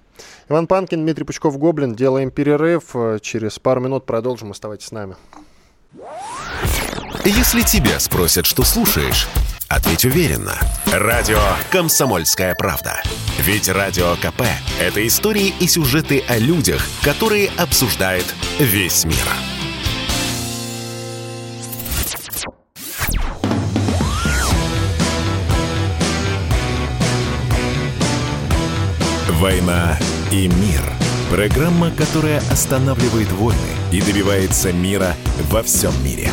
Иван 0.49 0.67
Панкин, 0.67 1.03
Дмитрий 1.03 1.25
Пучков, 1.25 1.59
Гоблин. 1.59 1.95
Делаем 1.95 2.31
перерыв. 2.31 2.95
Через 3.21 3.59
пару 3.59 3.81
минут 3.81 4.07
продолжим. 4.07 4.51
Оставайтесь 4.51 4.87
с 4.87 4.93
нами. 4.93 5.17
Если 7.25 7.63
тебя 7.63 8.01
спросят, 8.01 8.47
что 8.47 8.65
слушаешь, 8.65 9.29
ответь 9.69 10.05
уверенно. 10.05 10.59
Радио 10.93 11.41
«Комсомольская 11.71 12.55
правда». 12.57 13.01
Ведь 13.39 13.69
Радио 13.69 14.17
КП– 14.17 14.43
это 14.81 15.07
истории 15.07 15.55
и 15.61 15.67
сюжеты 15.67 16.25
о 16.29 16.39
людях, 16.39 16.83
которые 17.03 17.49
обсуждает 17.57 18.27
весь 18.59 19.05
мир. 19.05 19.52
«Война 29.41 29.99
и 30.31 30.47
мир»– 30.47 30.83
программа, 31.31 31.91
которая 31.91 32.39
останавливает 32.51 33.31
войны 33.33 33.59
и 33.91 34.01
добивается 34.01 34.73
мира 34.73 35.15
во 35.51 35.63
всем 35.63 35.93
мире. 36.05 36.29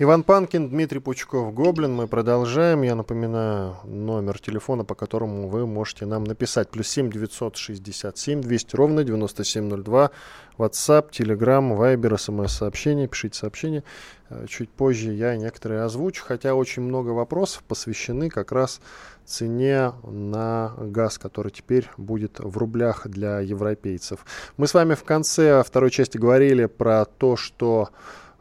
Иван 0.00 0.22
Панкин, 0.22 0.68
Дмитрий 0.68 1.00
Пучков, 1.00 1.52
Гоблин. 1.52 1.92
Мы 1.92 2.06
продолжаем. 2.06 2.82
Я 2.82 2.94
напоминаю 2.94 3.78
номер 3.82 4.38
телефона, 4.38 4.84
по 4.84 4.94
которому 4.94 5.48
вы 5.48 5.66
можете 5.66 6.06
нам 6.06 6.22
написать. 6.22 6.70
Плюс 6.70 6.86
7 6.86 7.10
967 7.10 8.40
200 8.40 8.76
ровно 8.76 9.02
9702. 9.02 10.12
WhatsApp, 10.56 11.10
Telegram, 11.10 11.76
Viber, 11.76 12.16
смс-сообщения. 12.16 13.08
Пишите 13.08 13.36
сообщения. 13.36 13.82
Э, 14.30 14.46
чуть 14.48 14.70
позже 14.70 15.12
я 15.14 15.36
некоторые 15.36 15.82
озвучу, 15.82 16.22
хотя 16.24 16.54
очень 16.54 16.82
много 16.82 17.10
вопросов 17.10 17.64
посвящены 17.66 18.28
как 18.28 18.52
раз 18.52 18.80
цене 19.28 19.92
на 20.04 20.72
газ, 20.78 21.18
который 21.18 21.52
теперь 21.52 21.88
будет 21.96 22.40
в 22.40 22.56
рублях 22.56 23.06
для 23.06 23.40
европейцев. 23.40 24.24
Мы 24.56 24.66
с 24.66 24.74
вами 24.74 24.94
в 24.94 25.04
конце 25.04 25.62
второй 25.62 25.90
части 25.90 26.16
говорили 26.16 26.64
про 26.64 27.04
то, 27.04 27.36
что 27.36 27.90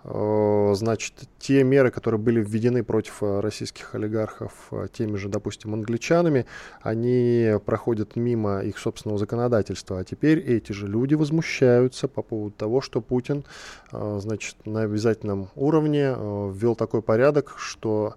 э, 0.06 0.73
значит, 0.76 1.13
те 1.39 1.63
меры, 1.63 1.91
которые 1.91 2.19
были 2.19 2.41
введены 2.41 2.84
против 2.84 3.21
э, 3.21 3.41
российских 3.41 3.95
олигархов 3.95 4.52
э, 4.71 4.88
теми 4.93 5.17
же, 5.17 5.28
допустим, 5.28 5.73
англичанами, 5.73 6.45
они 6.82 7.56
проходят 7.65 8.15
мимо 8.15 8.62
их 8.62 8.78
собственного 8.78 9.19
законодательства. 9.19 10.00
А 10.00 10.04
теперь 10.06 10.39
эти 10.39 10.71
же 10.71 10.88
люди 10.88 11.15
возмущаются 11.15 12.08
по 12.08 12.21
поводу 12.21 12.56
того, 12.56 12.80
что 12.80 13.02
Путин, 13.02 13.43
значит, 13.91 14.56
на 14.65 14.84
обязательном 14.84 15.50
уровне 15.56 16.15
ввел 16.17 16.76
такой 16.76 17.02
порядок, 17.02 17.56
что 17.58 18.15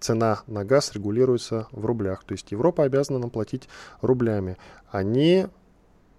цена 0.00 0.40
на 0.46 0.64
газ 0.64 0.92
регулируется 0.92 1.68
в 1.72 1.84
рублях. 1.84 2.24
То 2.24 2.32
есть 2.32 2.50
Европа 2.52 2.84
обязана 2.84 3.18
нам 3.18 3.30
платить 3.30 3.68
рублями. 4.00 4.56
Они 4.90 5.46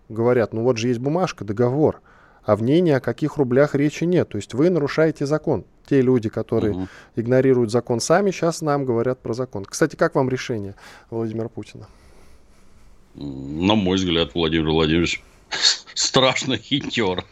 говорят, 0.09 0.53
ну 0.53 0.63
вот 0.63 0.77
же 0.77 0.87
есть 0.87 0.99
бумажка, 0.99 1.43
договор, 1.43 2.01
а 2.43 2.55
в 2.55 2.63
ней 2.63 2.81
ни 2.81 2.89
о 2.91 2.99
каких 2.99 3.37
рублях 3.37 3.75
речи 3.75 4.03
нет. 4.03 4.29
То 4.29 4.37
есть 4.37 4.53
вы 4.53 4.69
нарушаете 4.69 5.25
закон. 5.25 5.65
Те 5.87 6.01
люди, 6.01 6.29
которые 6.29 6.73
угу. 6.73 6.87
игнорируют 7.15 7.71
закон 7.71 7.99
сами, 7.99 8.31
сейчас 8.31 8.61
нам 8.61 8.85
говорят 8.85 9.19
про 9.19 9.33
закон. 9.33 9.65
Кстати, 9.65 9.95
как 9.95 10.15
вам 10.15 10.29
решение 10.29 10.75
Владимира 11.09 11.49
Путина? 11.49 11.87
На 13.15 13.75
мой 13.75 13.97
взгляд, 13.97 14.33
Владимир 14.33 14.69
Владимирович 14.69 15.21
страшно 15.93 16.57
хитер. 16.57 17.25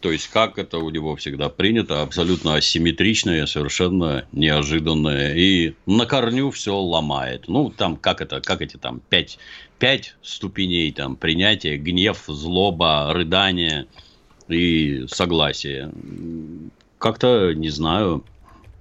То 0.00 0.10
есть, 0.10 0.28
как 0.28 0.58
это 0.58 0.78
у 0.78 0.88
него 0.90 1.14
всегда 1.16 1.50
принято, 1.50 2.00
абсолютно 2.02 2.54
асимметричное, 2.54 3.44
совершенно 3.46 4.24
неожиданное. 4.32 5.34
И 5.34 5.74
на 5.84 6.06
корню 6.06 6.50
все 6.50 6.74
ломает. 6.74 7.48
Ну, 7.48 7.70
там, 7.70 7.96
как 7.96 8.22
это, 8.22 8.40
как 8.40 8.62
эти 8.62 8.78
там 8.78 9.00
пять, 9.10 9.38
пять 9.78 10.14
ступеней 10.22 10.90
там 10.92 11.16
принятия, 11.16 11.76
гнев, 11.76 12.24
злоба, 12.26 13.12
рыдание 13.12 13.86
и 14.48 15.04
согласие. 15.08 15.92
Как-то, 16.98 17.52
не 17.52 17.68
знаю, 17.68 18.24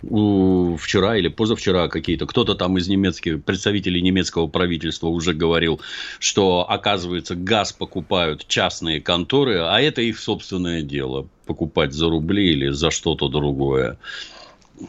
вчера 0.01 1.17
или 1.17 1.27
позавчера 1.27 1.87
какие-то, 1.87 2.25
кто-то 2.25 2.55
там 2.55 2.77
из 2.77 2.87
немецких, 2.87 3.43
представителей 3.43 4.01
немецкого 4.01 4.47
правительства 4.47 5.07
уже 5.07 5.33
говорил, 5.33 5.81
что, 6.19 6.65
оказывается, 6.69 7.35
газ 7.35 7.73
покупают 7.73 8.47
частные 8.47 9.01
конторы, 9.01 9.59
а 9.59 9.79
это 9.81 10.01
их 10.01 10.19
собственное 10.19 10.81
дело, 10.81 11.27
покупать 11.45 11.93
за 11.93 12.09
рубли 12.09 12.51
или 12.51 12.69
за 12.69 12.91
что-то 12.91 13.27
другое. 13.27 13.97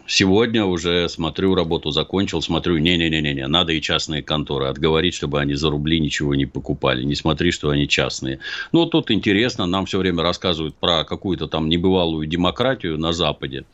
Сегодня 0.06 0.64
уже 0.64 1.08
смотрю, 1.08 1.56
работу 1.56 1.90
закончил, 1.90 2.40
смотрю, 2.42 2.78
не-не-не-не, 2.78 3.48
надо 3.48 3.72
и 3.72 3.80
частные 3.80 4.22
конторы 4.22 4.66
отговорить, 4.66 5.14
чтобы 5.14 5.40
они 5.40 5.54
за 5.54 5.68
рубли 5.68 5.98
ничего 5.98 6.36
не 6.36 6.46
покупали. 6.46 7.02
Не 7.02 7.16
смотри, 7.16 7.50
что 7.50 7.70
они 7.70 7.88
частные. 7.88 8.38
Ну, 8.70 8.86
тут 8.86 9.10
интересно, 9.10 9.66
нам 9.66 9.86
все 9.86 9.98
время 9.98 10.22
рассказывают 10.22 10.76
про 10.76 11.02
какую-то 11.02 11.48
там 11.48 11.68
небывалую 11.68 12.28
демократию 12.28 12.98
на 12.98 13.12
Западе. 13.12 13.64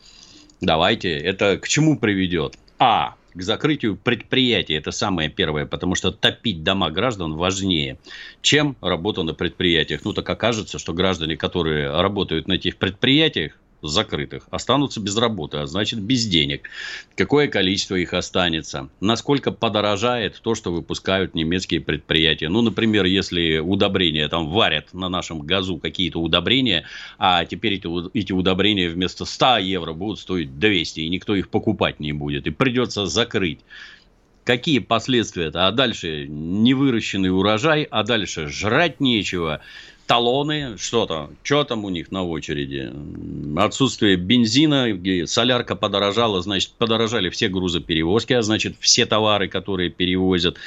Давайте, 0.61 1.11
это 1.11 1.57
к 1.57 1.67
чему 1.67 1.97
приведет? 1.97 2.57
А. 2.79 3.15
К 3.33 3.41
закрытию 3.43 3.95
предприятий. 3.95 4.73
Это 4.73 4.89
самое 4.89 5.29
первое, 5.29 5.67
потому 5.67 5.93
что 5.93 6.11
топить 6.11 6.63
дома 6.63 6.89
граждан 6.89 7.35
важнее, 7.35 7.99
чем 8.41 8.75
работа 8.81 9.21
на 9.21 9.35
предприятиях. 9.35 10.01
Ну, 10.05 10.13
так 10.13 10.27
окажется, 10.27 10.79
что 10.79 10.91
граждане, 10.91 11.37
которые 11.37 11.91
работают 12.01 12.47
на 12.47 12.53
этих 12.53 12.77
предприятиях, 12.77 13.59
закрытых 13.81 14.47
останутся 14.49 14.99
без 14.99 15.17
работы, 15.17 15.57
а 15.57 15.67
значит 15.67 15.99
без 15.99 16.25
денег. 16.25 16.69
Какое 17.15 17.47
количество 17.47 17.95
их 17.95 18.13
останется? 18.13 18.89
Насколько 18.99 19.51
подорожает 19.51 20.39
то, 20.41 20.55
что 20.55 20.71
выпускают 20.71 21.35
немецкие 21.35 21.81
предприятия? 21.81 22.49
Ну, 22.49 22.61
например, 22.61 23.05
если 23.05 23.59
удобрения 23.59 24.27
там 24.27 24.49
варят 24.49 24.93
на 24.93 25.09
нашем 25.09 25.41
газу 25.41 25.77
какие-то 25.77 26.19
удобрения, 26.19 26.85
а 27.17 27.45
теперь 27.45 27.75
эти, 27.75 28.17
эти 28.17 28.31
удобрения 28.31 28.89
вместо 28.89 29.25
100 29.25 29.57
евро 29.57 29.93
будут 29.93 30.19
стоить 30.19 30.59
200, 30.59 31.01
и 31.01 31.09
никто 31.09 31.35
их 31.35 31.49
покупать 31.49 31.99
не 31.99 32.13
будет, 32.13 32.47
и 32.47 32.51
придется 32.51 33.05
закрыть 33.05 33.59
какие 34.47 34.79
последствия 34.79 35.47
это? 35.47 35.67
А 35.67 35.71
дальше 35.73 36.25
невыращенный 36.25 37.29
урожай, 37.29 37.83
а 37.83 38.03
дальше 38.03 38.47
жрать 38.47 39.01
нечего 39.01 39.61
талоны, 40.07 40.77
что 40.77 41.05
там, 41.05 41.31
что 41.43 41.63
там 41.65 41.85
у 41.85 41.89
них 41.89 42.11
на 42.11 42.23
очереди, 42.23 42.91
отсутствие 43.57 44.15
бензина, 44.15 44.87
солярка 45.27 45.75
подорожала, 45.75 46.41
значит, 46.41 46.71
подорожали 46.77 47.29
все 47.29 47.49
грузоперевозки, 47.49 48.33
а 48.33 48.41
значит, 48.41 48.77
все 48.79 49.05
товары, 49.05 49.49
которые 49.49 49.89
перевозят, 49.89 50.57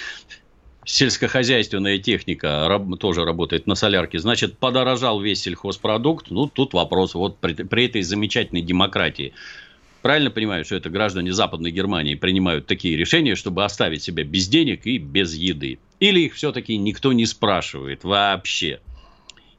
сельскохозяйственная 0.85 1.99
техника 1.99 2.69
раб, 2.69 2.99
тоже 2.99 3.25
работает 3.25 3.67
на 3.67 3.75
солярке, 3.75 4.19
значит, 4.19 4.59
подорожал 4.59 5.21
весь 5.21 5.43
сельхозпродукт, 5.43 6.31
ну, 6.31 6.47
тут 6.47 6.75
вопрос, 6.75 7.15
вот 7.15 7.39
при, 7.39 7.55
при 7.55 7.87
этой 7.87 8.03
замечательной 8.03 8.63
демократии, 8.63 9.33
Правильно 10.03 10.31
понимаю, 10.31 10.65
что 10.65 10.77
это 10.77 10.89
граждане 10.89 11.31
Западной 11.31 11.71
Германии 11.71 12.15
принимают 12.15 12.65
такие 12.65 12.97
решения, 12.97 13.35
чтобы 13.35 13.67
оставить 13.67 14.03
себя 14.03 14.25
без 14.25 14.49
денег 14.49 14.87
и 14.87 14.97
без 14.97 15.35
еды? 15.35 15.79
Или 15.99 16.21
их 16.21 16.35
все-таки 16.35 16.79
никто 16.79 17.13
не 17.13 17.27
спрашивает 17.27 18.03
вообще? 18.03 18.81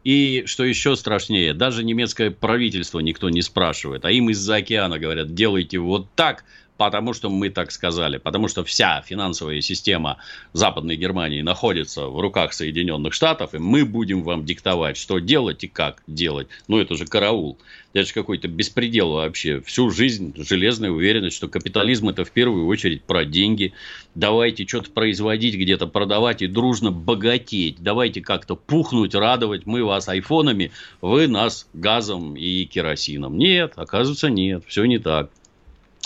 И 0.03 0.43
что 0.47 0.63
еще 0.63 0.95
страшнее, 0.95 1.53
даже 1.53 1.83
немецкое 1.83 2.31
правительство 2.31 2.99
никто 2.99 3.29
не 3.29 3.41
спрашивает, 3.41 4.03
а 4.05 4.11
им 4.11 4.29
из-за 4.31 4.55
океана 4.55 4.97
говорят, 4.97 5.35
делайте 5.35 5.77
вот 5.77 6.07
так, 6.15 6.43
потому 6.81 7.13
что 7.13 7.29
мы 7.29 7.51
так 7.51 7.71
сказали, 7.71 8.17
потому 8.17 8.47
что 8.47 8.63
вся 8.63 9.03
финансовая 9.05 9.61
система 9.61 10.17
Западной 10.53 10.95
Германии 10.95 11.43
находится 11.43 12.07
в 12.07 12.19
руках 12.19 12.53
Соединенных 12.53 13.13
Штатов, 13.13 13.53
и 13.53 13.59
мы 13.59 13.85
будем 13.85 14.23
вам 14.23 14.45
диктовать, 14.45 14.97
что 14.97 15.19
делать 15.19 15.63
и 15.63 15.67
как 15.67 16.01
делать. 16.07 16.47
Ну, 16.67 16.79
это 16.79 16.95
же 16.95 17.05
караул. 17.05 17.59
Это 17.93 18.07
же 18.07 18.13
какой-то 18.13 18.47
беспредел 18.47 19.11
вообще. 19.11 19.61
Всю 19.61 19.91
жизнь 19.91 20.33
железная 20.37 20.89
уверенность, 20.89 21.35
что 21.35 21.47
капитализм 21.49 22.09
это 22.09 22.25
в 22.25 22.31
первую 22.31 22.65
очередь 22.65 23.03
про 23.03 23.25
деньги. 23.25 23.73
Давайте 24.15 24.65
что-то 24.65 24.89
производить, 24.89 25.53
где-то 25.53 25.85
продавать 25.85 26.41
и 26.41 26.47
дружно 26.47 26.89
богатеть. 26.89 27.75
Давайте 27.79 28.21
как-то 28.21 28.55
пухнуть, 28.55 29.13
радовать. 29.13 29.67
Мы 29.67 29.83
вас 29.83 30.09
айфонами, 30.09 30.71
вы 30.99 31.27
нас 31.27 31.67
газом 31.73 32.35
и 32.35 32.65
керосином. 32.65 33.37
Нет, 33.37 33.73
оказывается, 33.75 34.31
нет. 34.31 34.63
Все 34.65 34.85
не 34.85 34.97
так. 34.97 35.29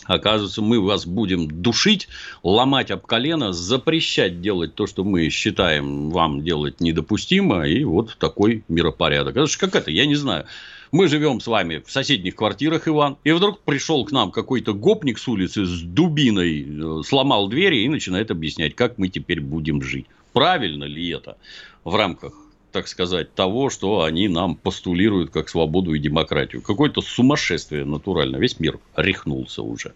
Оказывается, 0.05 0.61
мы 0.61 0.79
вас 0.79 1.05
будем 1.05 1.49
душить, 1.49 2.07
ломать 2.43 2.91
об 2.91 3.01
колено, 3.05 3.53
запрещать 3.53 4.41
делать 4.41 4.75
то, 4.75 4.87
что 4.87 5.03
мы 5.03 5.29
считаем 5.29 6.11
вам 6.11 6.43
делать 6.43 6.79
недопустимо. 6.79 7.67
И 7.67 7.83
вот 7.83 8.17
такой 8.19 8.63
миропорядок. 8.67 9.35
Это 9.35 9.47
же 9.47 9.57
как 9.57 9.75
это, 9.75 9.91
я 9.91 10.05
не 10.05 10.15
знаю. 10.15 10.45
Мы 10.91 11.07
живем 11.07 11.41
с 11.41 11.47
вами 11.47 11.83
в 11.85 11.91
соседних 11.91 12.35
квартирах, 12.35 12.87
Иван, 12.87 13.17
и 13.23 13.31
вдруг 13.31 13.61
пришел 13.61 14.05
к 14.05 14.11
нам 14.11 14.31
какой-то 14.31 14.73
гопник 14.73 15.17
с 15.17 15.27
улицы 15.27 15.65
с 15.65 15.81
дубиной, 15.81 16.61
э, 16.61 17.01
сломал 17.03 17.49
двери 17.49 17.83
и 17.83 17.89
начинает 17.89 18.31
объяснять, 18.31 18.75
как 18.75 18.97
мы 18.97 19.09
теперь 19.09 19.41
будем 19.41 19.81
жить. 19.81 20.05
Правильно 20.31 20.83
ли 20.83 21.09
это 21.09 21.37
в 21.83 21.95
рамках 21.95 22.33
так 22.75 22.89
сказать, 22.89 23.33
того, 23.33 23.69
что 23.69 24.03
они 24.03 24.27
нам 24.27 24.57
постулируют 24.57 25.31
как 25.31 25.47
свободу 25.47 25.93
и 25.93 25.99
демократию. 25.99 26.61
Какое-то 26.61 26.99
сумасшествие 26.99 27.85
натурально. 27.85 28.35
Весь 28.35 28.59
мир 28.59 28.79
рехнулся 28.97 29.61
уже. 29.61 29.93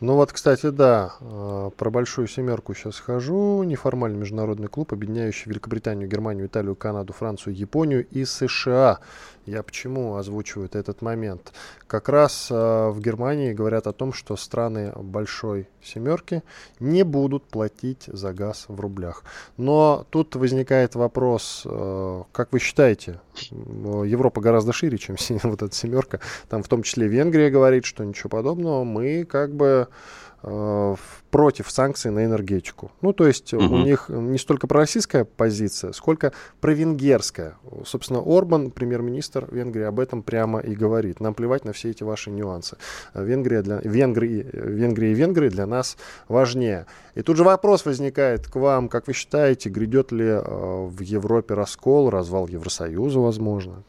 Ну 0.00 0.16
вот, 0.16 0.32
кстати, 0.32 0.70
да, 0.70 1.12
э, 1.20 1.70
про 1.76 1.90
большую 1.90 2.26
семерку 2.26 2.74
сейчас 2.74 2.98
хожу. 2.98 3.62
Неформальный 3.62 4.18
международный 4.18 4.66
клуб, 4.66 4.92
объединяющий 4.92 5.48
Великобританию, 5.48 6.08
Германию, 6.08 6.46
Италию, 6.46 6.74
Канаду, 6.74 7.12
Францию, 7.12 7.54
Японию 7.54 8.04
и 8.10 8.24
США. 8.24 8.98
Я 9.44 9.62
почему 9.64 10.16
озвучиваю 10.16 10.68
этот 10.72 11.02
момент? 11.02 11.52
Как 11.88 12.08
раз 12.08 12.48
э, 12.50 12.54
в 12.54 13.00
Германии 13.00 13.52
говорят 13.52 13.88
о 13.88 13.92
том, 13.92 14.12
что 14.12 14.36
страны 14.36 14.92
большой 14.96 15.68
семерки 15.82 16.42
не 16.78 17.02
будут 17.02 17.44
платить 17.44 18.04
за 18.06 18.32
газ 18.32 18.66
в 18.68 18.78
рублях. 18.78 19.24
Но 19.56 20.06
тут 20.10 20.36
возникает 20.36 20.94
вопрос, 20.94 21.62
э, 21.64 22.22
как 22.30 22.52
вы 22.52 22.60
считаете, 22.60 23.20
Европа 23.50 24.40
гораздо 24.40 24.72
шире, 24.72 24.96
чем 24.96 25.16
вот 25.42 25.62
эта 25.62 25.74
семерка. 25.74 26.20
Там 26.48 26.62
в 26.62 26.68
том 26.68 26.84
числе 26.84 27.08
Венгрия 27.08 27.50
говорит, 27.50 27.84
что 27.84 28.04
ничего 28.04 28.30
подобного. 28.30 28.84
Мы 28.84 29.24
как 29.24 29.54
бы 29.54 29.88
Э, 29.88 30.31
против 30.42 31.70
санкций 31.70 32.10
на 32.10 32.24
энергетику. 32.24 32.90
Ну, 33.00 33.12
то 33.12 33.26
есть 33.26 33.54
угу. 33.54 33.64
у 33.64 33.78
них 33.78 34.06
не 34.08 34.38
столько 34.38 34.66
пророссийская 34.66 35.24
позиция, 35.24 35.92
сколько 35.92 36.32
провенгерская. 36.60 37.56
Собственно, 37.84 38.20
Орбан, 38.20 38.70
премьер-министр 38.70 39.48
Венгрии, 39.50 39.84
об 39.84 40.00
этом 40.00 40.22
прямо 40.22 40.60
и 40.60 40.74
говорит. 40.74 41.20
Нам 41.20 41.34
плевать 41.34 41.64
на 41.64 41.72
все 41.72 41.90
эти 41.90 42.02
ваши 42.02 42.30
нюансы. 42.30 42.76
Венгрия, 43.14 43.62
для, 43.62 43.80
Венгрии, 43.82 44.46
Венгрия 44.52 45.12
и 45.12 45.14
Венгрии 45.14 45.48
для 45.48 45.66
нас 45.66 45.96
важнее. 46.28 46.86
И 47.14 47.22
тут 47.22 47.36
же 47.36 47.44
вопрос 47.44 47.84
возникает 47.84 48.48
к 48.48 48.56
вам, 48.56 48.88
как 48.88 49.06
вы 49.06 49.12
считаете, 49.12 49.70
грядет 49.70 50.12
ли 50.12 50.26
э, 50.26 50.40
в 50.42 51.00
Европе 51.00 51.54
раскол, 51.54 52.10
развал 52.10 52.48
Евросоюза, 52.48 53.20
возможно? 53.20 53.84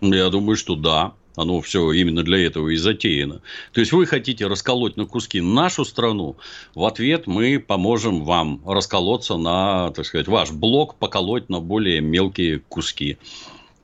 Я 0.00 0.30
думаю, 0.30 0.56
что 0.56 0.76
да. 0.76 1.12
Оно 1.38 1.60
все 1.60 1.92
именно 1.92 2.24
для 2.24 2.44
этого 2.44 2.68
и 2.70 2.76
затеяно. 2.76 3.42
То 3.72 3.78
есть, 3.78 3.92
вы 3.92 4.06
хотите 4.06 4.48
расколоть 4.48 4.96
на 4.96 5.06
куски 5.06 5.40
нашу 5.40 5.84
страну, 5.84 6.36
в 6.74 6.84
ответ 6.84 7.28
мы 7.28 7.60
поможем 7.60 8.24
вам 8.24 8.60
расколоться 8.66 9.36
на, 9.36 9.92
так 9.92 10.04
сказать, 10.04 10.26
ваш 10.26 10.50
блок, 10.50 10.96
поколоть 10.96 11.48
на 11.48 11.60
более 11.60 12.00
мелкие 12.00 12.58
куски. 12.58 13.18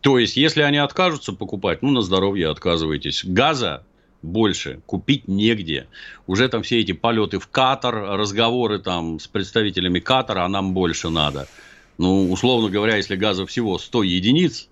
То 0.01 0.19
есть, 0.19 0.37
если 0.37 0.63
они 0.63 0.79
откажутся 0.79 1.33
покупать, 1.33 1.81
ну, 1.81 1.93
на 1.93 2.03
здоровье 2.03 2.49
отказывайтесь. 2.49 3.25
Газа 3.25 3.87
больше 4.21 4.81
купить 4.87 5.29
негде. 5.29 5.87
Уже 6.27 6.49
там 6.49 6.65
все 6.65 6.81
эти 6.81 6.91
полеты 6.91 7.39
в 7.39 7.47
Катар, 7.47 8.19
разговоры 8.19 8.81
там 8.81 9.21
с 9.21 9.29
представителями 9.29 10.01
Катара, 10.01 10.45
а 10.45 10.49
нам 10.49 10.75
больше 10.75 11.09
надо. 11.09 11.47
Ну, 11.99 12.33
условно 12.33 12.69
говоря, 12.69 12.97
если 12.97 13.15
газа 13.15 13.47
всего 13.47 13.79
100 13.79 14.03
единиц, 14.03 14.69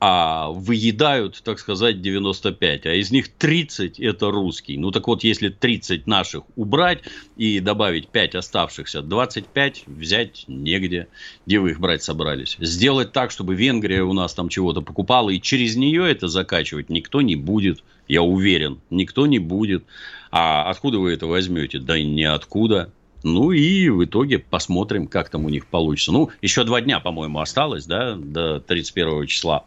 а 0.00 0.50
выедают, 0.50 1.40
так 1.42 1.58
сказать, 1.58 2.00
95, 2.00 2.86
а 2.86 2.94
из 2.94 3.10
них 3.10 3.28
30 3.28 3.98
это 3.98 4.30
русский. 4.30 4.78
Ну 4.78 4.90
так 4.92 5.08
вот, 5.08 5.24
если 5.24 5.48
30 5.48 6.06
наших 6.06 6.44
убрать 6.56 7.00
и 7.36 7.58
добавить 7.58 8.08
5 8.08 8.36
оставшихся, 8.36 9.02
25 9.02 9.84
взять 9.86 10.44
негде. 10.46 11.08
Где 11.46 11.58
вы 11.58 11.72
их 11.72 11.80
брать 11.80 12.02
собрались? 12.02 12.56
Сделать 12.60 13.12
так, 13.12 13.32
чтобы 13.32 13.56
Венгрия 13.56 14.02
у 14.02 14.12
нас 14.12 14.34
там 14.34 14.48
чего-то 14.48 14.82
покупала, 14.82 15.30
и 15.30 15.40
через 15.40 15.74
нее 15.74 16.08
это 16.08 16.28
закачивать 16.28 16.90
никто 16.90 17.20
не 17.20 17.34
будет. 17.34 17.82
Я 18.06 18.22
уверен, 18.22 18.80
никто 18.90 19.26
не 19.26 19.38
будет. 19.38 19.84
А 20.30 20.70
откуда 20.70 20.98
вы 20.98 21.12
это 21.12 21.26
возьмете? 21.26 21.78
Да 21.78 21.98
ниоткуда. 21.98 22.92
Ну 23.22 23.52
и 23.52 23.88
в 23.88 24.04
итоге 24.04 24.38
посмотрим, 24.38 25.06
как 25.06 25.28
там 25.28 25.44
у 25.44 25.48
них 25.48 25.66
получится. 25.66 26.12
Ну, 26.12 26.30
еще 26.40 26.64
два 26.64 26.80
дня, 26.80 27.00
по-моему, 27.00 27.40
осталось, 27.40 27.86
да, 27.86 28.14
до 28.14 28.60
31 28.60 29.26
числа. 29.26 29.64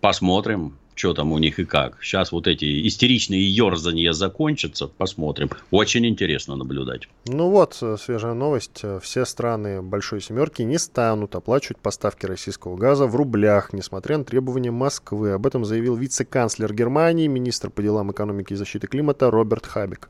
посмотрим, 0.00 0.74
что 0.94 1.14
там 1.14 1.32
у 1.32 1.38
них 1.38 1.58
и 1.58 1.64
как. 1.64 2.02
Сейчас 2.02 2.32
вот 2.32 2.46
эти 2.46 2.86
истеричные 2.86 3.48
ерзания 3.48 4.12
закончатся, 4.12 4.86
посмотрим. 4.86 5.50
Очень 5.70 6.06
интересно 6.06 6.56
наблюдать. 6.56 7.08
Ну 7.26 7.50
вот, 7.50 7.78
э, 7.80 7.96
свежая 7.98 8.34
новость. 8.34 8.80
Э, 8.82 9.00
все 9.02 9.24
страны 9.24 9.82
Большой 9.82 10.20
Семерки 10.20 10.62
не 10.62 10.78
станут 10.78 11.34
оплачивать 11.34 11.78
поставки 11.78 12.26
российского 12.26 12.76
газа 12.76 13.06
в 13.06 13.16
рублях, 13.16 13.72
несмотря 13.72 14.18
на 14.18 14.24
требования 14.24 14.70
Москвы. 14.70 15.32
Об 15.32 15.46
этом 15.46 15.64
заявил 15.64 15.96
вице-канцлер 15.96 16.72
Германии, 16.74 17.26
министр 17.26 17.70
по 17.70 17.82
делам 17.82 18.12
экономики 18.12 18.52
и 18.52 18.56
защиты 18.56 18.86
климата 18.86 19.30
Роберт 19.30 19.66
Хабик. 19.66 20.08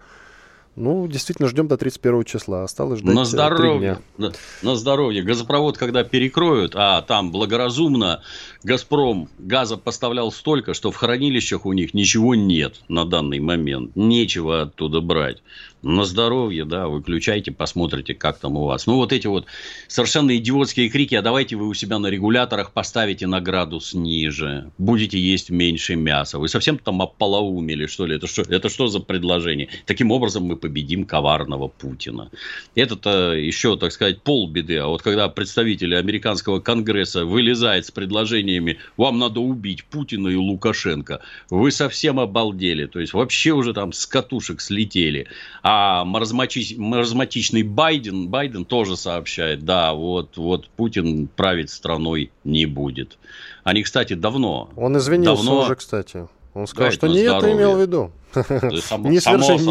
Ну, 0.75 1.07
действительно, 1.07 1.49
ждем 1.49 1.69
до 1.69 1.77
31 1.77 2.25
числа. 2.25 2.65
Осталось 2.65 3.01
ждать 3.01 3.15
на 3.15 3.25
здоровье, 3.27 4.01
дня. 4.17 4.29
На, 4.63 4.71
на 4.71 4.77
здоровье. 4.77 5.23
Газопровод, 5.23 5.77
когда 5.77 6.03
перекроют, 6.03 6.73
а 6.75 7.03
там 7.03 7.31
благоразумно 7.31 8.23
Газпром 8.63 9.29
газа 9.39 9.77
поставлял 9.77 10.33
столько, 10.33 10.73
что 10.73 10.91
в 10.91 10.97
хранилищах 10.97 11.67
у 11.67 11.73
них 11.75 11.93
ничего 11.93 12.35
нет 12.35 12.81
на 12.89 13.05
данный 13.05 13.39
момент. 13.39 13.95
Нечего 13.97 14.63
оттуда 14.63 15.03
брать 15.03 15.43
на 15.83 16.05
здоровье, 16.05 16.65
да, 16.65 16.89
выключайте, 16.89 17.51
посмотрите, 17.51 18.15
как 18.15 18.39
там 18.39 18.57
у 18.57 18.65
вас. 18.65 18.87
Ну, 18.87 18.97
вот 18.97 19.13
эти 19.13 19.27
вот 19.27 19.47
совершенно 19.89 20.37
идиотские 20.37 20.89
крики, 20.89 21.15
а 21.15 21.23
давайте 21.23 21.57
вы 21.57 21.69
у 21.69 21.75
себя 21.75 21.99
на 21.99 22.07
регуляторах 22.07 22.73
поставите 22.73 23.27
на 23.27 23.41
градус 23.41 23.93
ниже, 23.95 24.71
будете 24.79 25.19
есть 25.19 25.51
меньше 25.51 25.97
мяса. 25.97 26.39
Вы 26.39 26.49
совсем 26.49 26.79
там 26.79 27.03
ополоумели, 27.03 27.87
что 27.87 28.07
ли? 28.07 28.17
Это 28.17 28.27
что, 28.27 28.43
это 28.43 28.69
что 28.69 28.87
за 28.87 29.01
предложение? 29.01 29.69
Таким 29.87 30.13
образом 30.13 30.45
мы 30.45 30.57
победим 30.57 31.05
коварного 31.05 31.69
Путина. 31.69 32.31
Это-то 32.75 33.33
еще, 33.33 33.77
так 33.77 33.93
сказать, 33.93 34.23
полбеды. 34.23 34.79
А 34.79 34.87
вот 34.87 35.03
когда 35.03 35.29
представители 35.29 35.95
американского 35.95 36.61
конгресса 36.61 37.25
вылезают 37.25 37.87
с 37.87 37.91
предложениями, 37.91 38.79
вам 38.97 39.19
надо 39.19 39.41
убить 39.41 39.85
Путина 39.85 40.29
и 40.29 40.37
Лукашенко, 40.37 41.21
вы 41.51 41.73
совсем 41.73 42.21
обалдели. 42.21 42.87
То 42.87 43.01
есть, 43.01 43.15
вообще 43.15 43.51
уже 43.53 43.75
там 43.75 43.93
с 43.93 44.07
катушек 44.07 44.61
слетели. 44.61 45.27
А 45.63 45.72
а 45.75 46.05
маразматич, 46.05 46.77
маразматичный 46.77 47.63
Байден, 47.63 48.29
Байден 48.29 48.67
тоже 48.67 48.95
сообщает, 48.95 49.65
да, 49.65 49.95
вот, 49.95 50.37
вот 50.37 50.69
Путин 50.69 51.29
править 51.29 51.71
страной 51.71 52.31
не 52.45 52.67
будет. 52.67 53.17
Они, 53.65 53.83
кстати, 53.83 54.13
давно... 54.13 54.69
Он 54.77 54.99
извинился 54.99 55.47
давно... 55.47 55.63
уже, 55.63 55.77
кстати. 55.77 56.29
Он 56.53 56.67
сказал, 56.67 56.93
что 56.93 57.07
не 57.07 57.21
это 57.21 57.51
имел 57.51 57.77
в 57.77 57.81
виду. 57.81 58.13
Не 58.35 59.21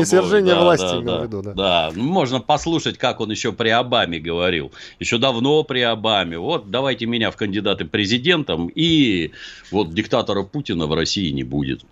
свержение 0.06 0.56
власти 0.56 0.86
имел 0.86 1.20
в 1.20 1.24
виду, 1.24 1.42
да. 1.44 1.54
Да, 1.54 1.92
ну, 1.94 2.04
можно 2.04 2.40
послушать, 2.40 2.98
как 2.98 3.20
он 3.20 3.30
еще 3.30 3.52
при 3.52 3.70
Обаме 3.70 4.20
говорил. 4.20 4.72
Еще 5.00 5.20
давно 5.20 5.64
при 5.64 5.82
Обаме. 5.82 6.40
Вот 6.40 6.72
давайте 6.72 7.06
меня 7.06 7.30
в 7.30 7.36
кандидаты 7.36 7.86
президентом, 7.86 8.72
и 8.74 9.32
вот 9.70 9.94
диктатора 9.94 10.42
Путина 10.42 10.88
в 10.88 10.96
России 10.96 11.30
не 11.30 11.44
будет. 11.44 11.86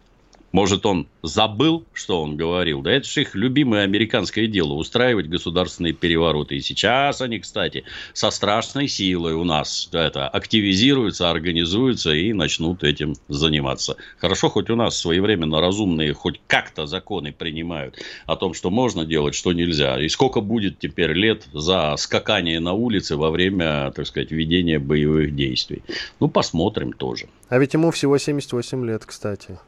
Может, 0.51 0.85
он 0.85 1.07
забыл, 1.21 1.85
что 1.93 2.21
он 2.21 2.35
говорил? 2.35 2.81
Да 2.81 2.91
это 2.91 3.07
же 3.07 3.21
их 3.21 3.35
любимое 3.35 3.83
американское 3.83 4.47
дело– 4.47 4.73
устраивать 4.75 5.27
государственные 5.27 5.93
перевороты. 5.93 6.55
И 6.55 6.61
сейчас 6.61 7.21
они, 7.21 7.39
кстати, 7.39 7.83
со 8.13 8.31
страшной 8.31 8.87
силой 8.87 9.33
у 9.33 9.43
нас 9.43 9.89
это, 9.91 10.27
активизируются, 10.27 11.29
организуются 11.29 12.13
и 12.13 12.33
начнут 12.33 12.83
этим 12.83 13.15
заниматься. 13.27 13.95
Хорошо, 14.17 14.49
хоть 14.49 14.69
у 14.69 14.75
нас 14.75 14.97
своевременно 14.97 15.61
разумные 15.61 16.13
хоть 16.13 16.41
как-то 16.47 16.87
законы 16.87 17.31
принимают 17.31 17.97
о 18.25 18.35
том, 18.35 18.53
что 18.53 18.71
можно 18.71 19.05
делать, 19.05 19.35
что 19.35 19.53
нельзя. 19.53 20.01
И 20.01 20.09
сколько 20.09 20.41
будет 20.41 20.79
теперь 20.79 21.11
лет 21.11 21.47
за 21.53 21.95
скакание 21.97 22.59
на 22.59 22.73
улице 22.73 23.15
во 23.17 23.29
время, 23.29 23.91
так 23.91 24.07
сказать, 24.07 24.31
ведения 24.31 24.79
боевых 24.79 25.35
действий. 25.35 25.83
Ну, 26.19 26.27
посмотрим 26.27 26.93
тоже. 26.93 27.27
А 27.49 27.59
ведь 27.59 27.73
ему 27.73 27.91
всего 27.91 28.17
78 28.17 28.85
лет, 28.85 29.05
кстати. 29.05 29.59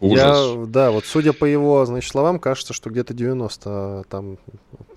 Ужас. 0.00 0.54
Я, 0.54 0.66
да, 0.66 0.90
вот 0.90 1.04
судя 1.04 1.32
по 1.32 1.44
его, 1.44 1.84
значит, 1.86 2.10
словам, 2.10 2.38
кажется, 2.38 2.72
что 2.72 2.90
где-то 2.90 3.14
90, 3.14 4.04
там 4.08 4.38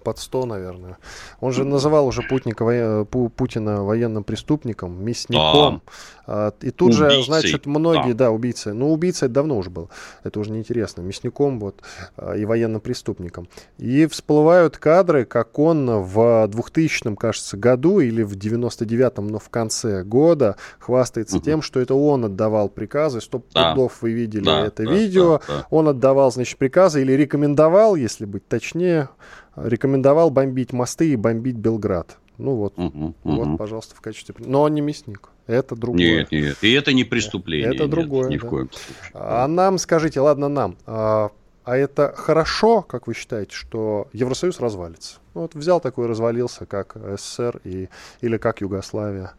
под 0.08 0.20
100, 0.20 0.46
наверное. 0.46 0.98
Он 1.42 1.52
же 1.52 1.66
называл 1.66 2.08
уже 2.08 2.22
Путника, 2.22 3.06
Путина 3.12 3.84
военным 3.84 4.24
преступником, 4.24 5.04
мясником. 5.04 5.82
А, 6.26 6.54
и 6.62 6.72
тут 6.72 6.94
убийцей. 6.94 7.10
же, 7.10 7.24
значит, 7.24 7.66
многие, 7.66 8.14
да. 8.14 8.26
да, 8.26 8.32
убийцы. 8.32 8.72
Ну, 8.72 8.94
убийца 8.94 9.26
это 9.26 9.36
давно 9.36 9.58
уже 9.58 9.70
был. 9.70 9.90
Это 10.24 10.40
уже 10.40 10.52
неинтересно. 10.52 11.02
Мясником 11.02 11.60
вот 11.60 11.82
а, 12.16 12.36
и 12.36 12.46
военным 12.46 12.80
преступником. 12.80 13.50
И 13.78 14.06
всплывают 14.08 14.78
кадры, 14.78 15.26
как 15.26 15.60
он 15.60 15.90
в 15.90 16.48
2000, 16.48 17.16
кажется, 17.16 17.58
году 17.58 18.00
или 18.00 18.24
в 18.24 18.38
99-м, 18.38 19.28
но 19.28 19.40
в 19.40 19.50
конце 19.50 20.04
года 20.04 20.56
хвастается 20.80 21.36
угу. 21.38 21.44
тем, 21.44 21.62
что 21.62 21.82
это 21.82 21.96
он 21.96 22.24
отдавал 22.24 22.70
приказы. 22.70 23.20
Стоп 23.20 23.46
да. 23.54 23.72
пудов 23.72 24.02
вы 24.02 24.12
видели 24.14 24.46
да, 24.46 24.66
это 24.66 24.86
да, 24.86 24.92
видео. 24.92 25.42
Да, 25.48 25.54
да. 25.54 25.68
Он 25.70 25.90
отдавал, 25.90 26.32
значит, 26.32 26.58
приказы 26.58 27.02
или 27.02 27.12
рекомендовал, 27.12 27.96
если 27.96 28.24
быть 28.24 28.48
точнее, 28.48 29.10
рекомендовал 29.58 30.30
бомбить 30.30 30.74
мосты 30.74 31.12
и 31.12 31.16
бомбить 31.16 31.56
Белград. 31.56 32.18
Ну 32.38 32.54
вот, 32.54 32.74
угу, 32.78 33.16
вот, 33.24 33.48
угу. 33.48 33.58
пожалуйста, 33.58 33.96
в 33.96 34.02
качестве... 34.02 34.36
Но 34.38 34.62
он 34.62 34.76
не 34.76 34.82
мясник. 34.82 35.30
Это 35.48 35.76
другое. 35.76 36.20
Нет, 36.20 36.32
нет. 36.32 36.58
И 36.62 36.72
это 36.72 36.94
не 36.94 37.04
преступление. 37.04 37.74
Это 37.74 37.84
нет, 37.84 37.90
другое. 37.90 38.30
Ни 38.30 38.38
да. 38.38 38.46
в 38.46 38.50
коем 38.50 38.70
случае. 38.72 39.12
А 39.14 39.48
нам 39.48 39.80
скажите, 39.80 40.20
ладно, 40.20 40.48
нам. 40.48 40.78
А, 40.86 41.32
а 41.64 41.78
это 41.78 42.14
хорошо, 42.16 42.84
как 42.84 43.08
вы 43.08 43.16
считаете, 43.16 43.56
что 43.56 44.08
Евросоюз 44.14 44.60
развалится? 44.60 45.16
Ну, 45.34 45.42
вот 45.42 45.56
взял 45.56 45.80
такой, 45.80 46.08
развалился, 46.08 46.66
как 46.66 46.96
СССР 47.18 47.60
и, 47.64 47.90
или 48.22 48.38
как 48.38 48.62
Югославия. 48.62 49.34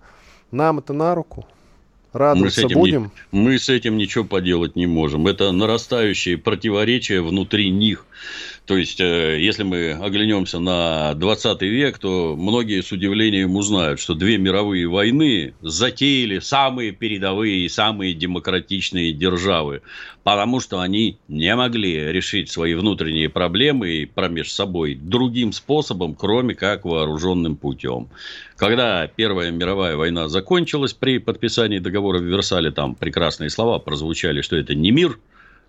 Нам 0.51 0.79
это 0.79 0.93
на 0.93 1.15
руку? 1.15 1.47
Радоваться 2.13 2.45
мы 2.45 2.51
с 2.51 2.59
этим 2.71 2.79
будем? 2.81 3.13
Не, 3.33 3.39
мы 3.39 3.59
с 3.59 3.69
этим 3.69 3.97
ничего 3.97 4.25
поделать 4.25 4.77
не 4.77 4.87
можем. 4.87 5.27
Это 5.27 5.53
нарастающие 5.53 6.39
противоречия 6.39 7.21
внутри 7.21 7.71
них. 7.71 8.07
То 8.69 8.77
есть, 8.77 9.01
э, 9.01 9.41
если 9.41 9.63
мы 9.63 9.93
оглянемся 9.93 10.59
на 10.59 11.15
20 11.15 11.63
век, 11.63 11.99
то 11.99 12.37
многие 12.37 12.83
с 12.83 12.93
удивлением 12.93 13.57
узнают, 13.57 13.99
что 13.99 14.13
две 14.15 14.37
мировые 14.37 14.87
войны 14.87 15.55
затеяли 15.63 16.39
самые 16.41 16.93
передовые 16.93 17.65
и 17.65 17.69
самые 17.71 18.13
демократичные 18.13 19.15
державы, 19.15 19.81
потому 20.23 20.61
что 20.61 20.81
они 20.81 21.17
не 21.29 21.57
могли 21.57 22.13
решить 22.13 22.51
свои 22.51 22.75
внутренние 22.75 23.31
проблемы 23.31 24.07
промеж 24.15 24.53
собой 24.53 24.95
другим 24.95 25.53
способом, 25.53 26.15
кроме 26.15 26.55
как 26.55 26.85
вооруженным 26.85 27.57
путем. 27.57 28.11
Когда 28.57 29.07
Первая 29.07 29.51
мировая 29.51 29.97
война 29.97 30.29
закончилась 30.29 30.93
при 30.93 31.17
подписании 31.17 31.79
договора 31.79 32.19
в 32.19 32.25
Версале, 32.25 32.71
там 32.71 32.95
прекрасные 32.95 33.49
слова 33.49 33.79
прозвучали, 33.79 34.43
что 34.43 34.57
это 34.57 34.75
не 34.75 34.91
мир– 34.91 35.19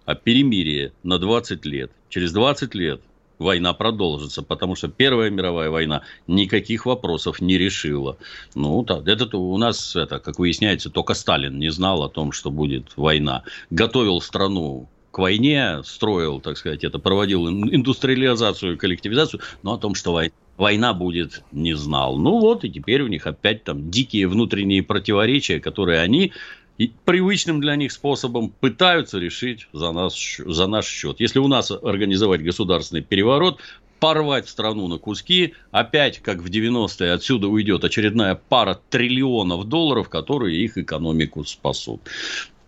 о 0.09 0.15
перемирии 0.15 0.91
на 1.03 1.19
20 1.19 1.65
лет. 1.65 1.91
Через 2.09 2.31
20 2.31 2.73
лет 2.73 2.99
война 3.37 3.73
продолжится, 3.73 4.41
потому 4.41 4.75
что 4.75 4.87
Первая 4.87 5.29
мировая 5.29 5.69
война 5.69 6.01
никаких 6.25 6.87
вопросов 6.87 7.41
не 7.41 7.59
решила. 7.59 8.17
Ну, 8.55 8.81
да, 8.83 9.03
это 9.05 9.37
у 9.37 9.57
нас, 9.57 9.95
это, 9.95 10.17
как 10.19 10.39
выясняется, 10.39 10.89
только 10.89 11.13
Сталин 11.13 11.59
не 11.59 11.69
знал 11.69 12.01
о 12.01 12.09
том, 12.09 12.31
что 12.31 12.49
будет 12.49 12.97
война. 12.97 13.43
Готовил 13.69 14.19
страну 14.19 14.89
к 15.11 15.19
войне, 15.19 15.81
строил, 15.85 16.39
так 16.39 16.57
сказать, 16.57 16.83
это, 16.83 16.97
проводил 16.97 17.47
индустриализацию, 17.47 18.79
коллективизацию, 18.79 19.41
но 19.61 19.73
о 19.73 19.77
том, 19.77 19.93
что 19.93 20.13
война 20.13 20.33
война 20.59 20.93
будет, 20.93 21.41
не 21.53 21.73
знал. 21.73 22.17
Ну 22.17 22.39
вот, 22.39 22.65
и 22.65 22.69
теперь 22.69 23.01
у 23.01 23.07
них 23.07 23.25
опять 23.25 23.63
там 23.63 23.89
дикие 23.89 24.27
внутренние 24.27 24.83
противоречия, 24.83 25.59
которые 25.59 26.01
они 26.01 26.33
и 26.79 26.93
привычным 27.05 27.59
для 27.59 27.75
них 27.75 27.91
способом 27.91 28.49
пытаются 28.49 29.19
решить 29.19 29.67
за, 29.73 29.91
нас, 29.91 30.15
за 30.37 30.65
наш 30.65 30.87
счет. 30.87 31.19
Если 31.19 31.37
у 31.37 31.47
нас 31.47 31.71
организовать 31.71 32.41
государственный 32.41 33.01
переворот, 33.01 33.59
порвать 33.99 34.47
страну 34.47 34.87
на 34.87 34.97
куски, 34.97 35.53
опять, 35.71 36.19
как 36.19 36.39
в 36.39 36.49
90-е, 36.49 37.11
отсюда 37.11 37.49
уйдет 37.49 37.83
очередная 37.83 38.35
пара 38.35 38.79
триллионов 38.89 39.65
долларов, 39.65 40.07
которые 40.07 40.63
их 40.63 40.77
экономику 40.77 41.43
спасут. 41.43 42.01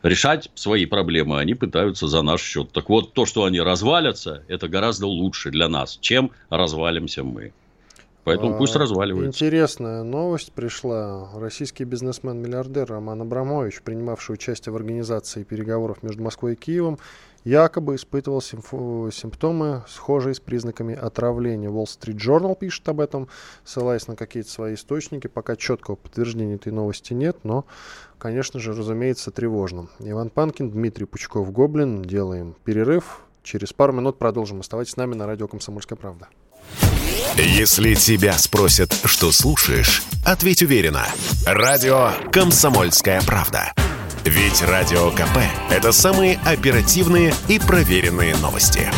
Решать 0.04 0.50
свои 0.56 0.86
проблемы 0.86 1.40
они 1.40 1.54
пытаются 1.54 2.08
за 2.08 2.22
наш 2.22 2.42
счет. 2.42 2.72
Так 2.74 2.90
вот, 2.90 3.14
то, 3.14 3.26
что 3.26 3.46
они 3.46 3.62
развалятся, 3.62 4.44
это 4.50 4.68
гораздо 4.68 5.08
лучше 5.08 5.52
для 5.52 5.70
нас, 5.70 5.98
чем 6.02 6.32
развалимся 6.50 7.24
мы. 7.24 7.54
Поэтому 8.24 8.56
а, 8.56 8.58
пусть 8.58 8.76
разваливается. 8.76 9.30
Интересная 9.30 10.04
новость 10.04 10.52
пришла. 10.52 11.30
Российский 11.36 11.86
бизнесмен-миллиардер 11.86 12.88
Роман 12.88 13.22
Абрамович, 13.22 13.82
принимавший 13.82 14.34
участие 14.34 14.74
в 14.74 14.76
организации 14.76 15.44
переговоров 15.44 16.04
между 16.04 16.22
Москвой 16.22 16.54
и 16.54 16.56
Киевом, 16.56 17.00
якобы 17.44 17.96
испытывал 17.96 18.42
симптомы, 18.42 19.84
схожие 19.88 20.36
с 20.36 20.40
признаками 20.40 20.96
отравления. 20.96 21.70
Wall 21.70 21.86
Street 21.86 22.18
Journal 22.18 22.56
пишет 22.56 22.88
об 22.90 23.00
этом, 23.00 23.28
ссылаясь 23.64 24.08
на 24.08 24.16
какие-то 24.16 24.52
свои 24.52 24.76
источники. 24.76 25.26
Пока 25.26 25.56
четкого 25.56 25.96
подтверждения 25.96 26.56
этой 26.56 26.72
новости 26.72 27.14
нет, 27.14 27.38
но, 27.44 27.66
конечно 28.20 28.60
же, 28.60 28.74
разумеется, 28.74 29.32
тревожно. 29.32 29.88
Иван 30.00 30.30
Панкин, 30.30 30.70
Дмитрий 30.70 31.06
Пучков-Гоблин. 31.06 32.04
Делаем 32.04 32.56
перерыв. 32.64 33.22
Через 33.42 33.74
пару 33.74 33.94
минут 33.94 34.20
продолжим. 34.20 34.60
Оставайтесь 34.60 34.94
с 34.94 34.98
нами 34.98 35.16
на 35.16 35.26
радио 35.26 35.48
«Комсомольская 35.48 35.98
правда». 35.98 36.28
Если 37.38 37.94
тебя 37.94 38.38
спросят, 38.38 38.94
что 39.06 39.32
слушаешь, 39.32 40.04
ответь 40.26 40.64
уверенно. 40.64 41.06
Радио 41.46 42.12
«Комсомольская 42.32 43.22
правда». 43.22 43.72
Ведь 44.26 44.62
Радио 44.62 45.10
КП– 45.12 45.38
это 45.72 45.94
самые 45.94 46.40
оперативные 46.46 47.34
и 47.48 47.58
проверенные 47.58 48.36
новости. 48.36 48.92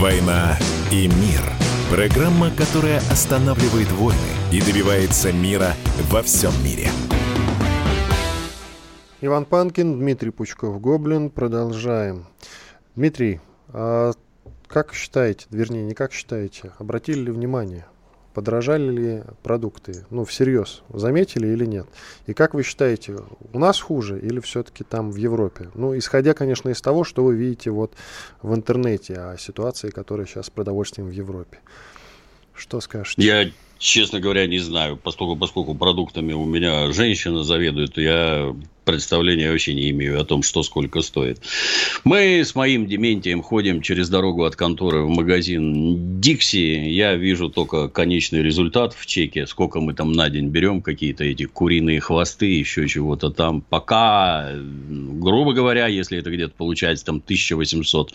«Война 0.00 0.58
и 0.90 1.08
мир»– 1.08 1.42
программа, 1.90 2.50
которая 2.50 3.02
останавливает 3.10 3.90
войны 3.92 4.18
и 4.50 4.60
добивается 4.62 5.30
мира 5.30 5.74
во 6.10 6.22
всем 6.22 6.52
мире. 6.64 6.90
Иван 9.20 9.46
Панкин, 9.46 9.98
Дмитрий 9.98 10.30
Пучков-Гоблин. 10.30 11.30
Продолжаем. 11.30 12.26
Дмитрий, 12.94 13.40
а 13.66 14.12
как 14.68 14.94
считаете, 14.94 15.46
вернее, 15.50 15.82
не 15.82 15.94
как 15.94 16.12
считаете, 16.12 16.70
обратили 16.78 17.22
ли 17.22 17.32
внимание, 17.32 17.84
подорожали 18.32 18.90
ли 18.92 19.22
продукты, 19.42 20.06
ну, 20.10 20.24
всерьез, 20.24 20.82
заметили 20.88 21.48
или 21.48 21.66
нет? 21.66 21.88
И 22.28 22.32
как 22.32 22.54
вы 22.54 22.62
считаете, 22.62 23.16
у 23.52 23.58
нас 23.58 23.80
хуже 23.80 24.20
или 24.20 24.38
все-таки 24.38 24.84
там 24.84 25.10
в 25.10 25.16
Европе? 25.16 25.68
Ну, 25.74 25.98
исходя, 25.98 26.32
конечно, 26.32 26.68
из 26.68 26.80
того, 26.80 27.02
что 27.02 27.24
вы 27.24 27.34
видите 27.34 27.72
вот 27.72 27.94
в 28.40 28.54
интернете 28.54 29.14
о 29.14 29.36
ситуации, 29.36 29.90
которая 29.90 30.26
сейчас 30.26 30.46
с 30.46 30.50
продовольствием 30.50 31.08
в 31.08 31.12
Европе. 31.12 31.58
Что 32.54 32.80
скажете? 32.80 33.20
Я 33.20 33.50
честно 33.78 34.20
говоря, 34.20 34.46
не 34.46 34.58
знаю, 34.58 34.96
поскольку, 34.96 35.36
поскольку 35.36 35.74
продуктами 35.74 36.32
у 36.32 36.44
меня 36.44 36.92
женщина 36.92 37.42
заведует, 37.44 37.96
я 37.96 38.54
представления 38.88 39.50
вообще 39.50 39.74
не 39.74 39.90
имею 39.90 40.18
о 40.18 40.24
том, 40.24 40.42
что 40.42 40.62
сколько 40.62 41.02
стоит. 41.02 41.42
Мы 42.04 42.40
с 42.40 42.54
моим 42.54 42.86
Дементием 42.86 43.42
ходим 43.42 43.82
через 43.82 44.08
дорогу 44.08 44.44
от 44.44 44.56
конторы 44.56 45.02
в 45.02 45.10
магазин 45.10 46.18
Дикси. 46.22 46.88
Я 46.88 47.14
вижу 47.14 47.50
только 47.50 47.88
конечный 47.88 48.42
результат 48.42 48.94
в 48.94 49.04
чеке, 49.04 49.46
сколько 49.46 49.80
мы 49.80 49.92
там 49.92 50.12
на 50.12 50.30
день 50.30 50.48
берем, 50.48 50.80
какие-то 50.80 51.22
эти 51.22 51.44
куриные 51.44 52.00
хвосты, 52.00 52.46
еще 52.46 52.88
чего-то 52.88 53.28
там. 53.28 53.60
Пока, 53.60 54.52
грубо 54.54 55.52
говоря, 55.52 55.86
если 55.86 56.16
это 56.16 56.30
где-то 56.30 56.54
получается 56.56 57.04
там 57.04 57.22
1800-2000 57.28 58.08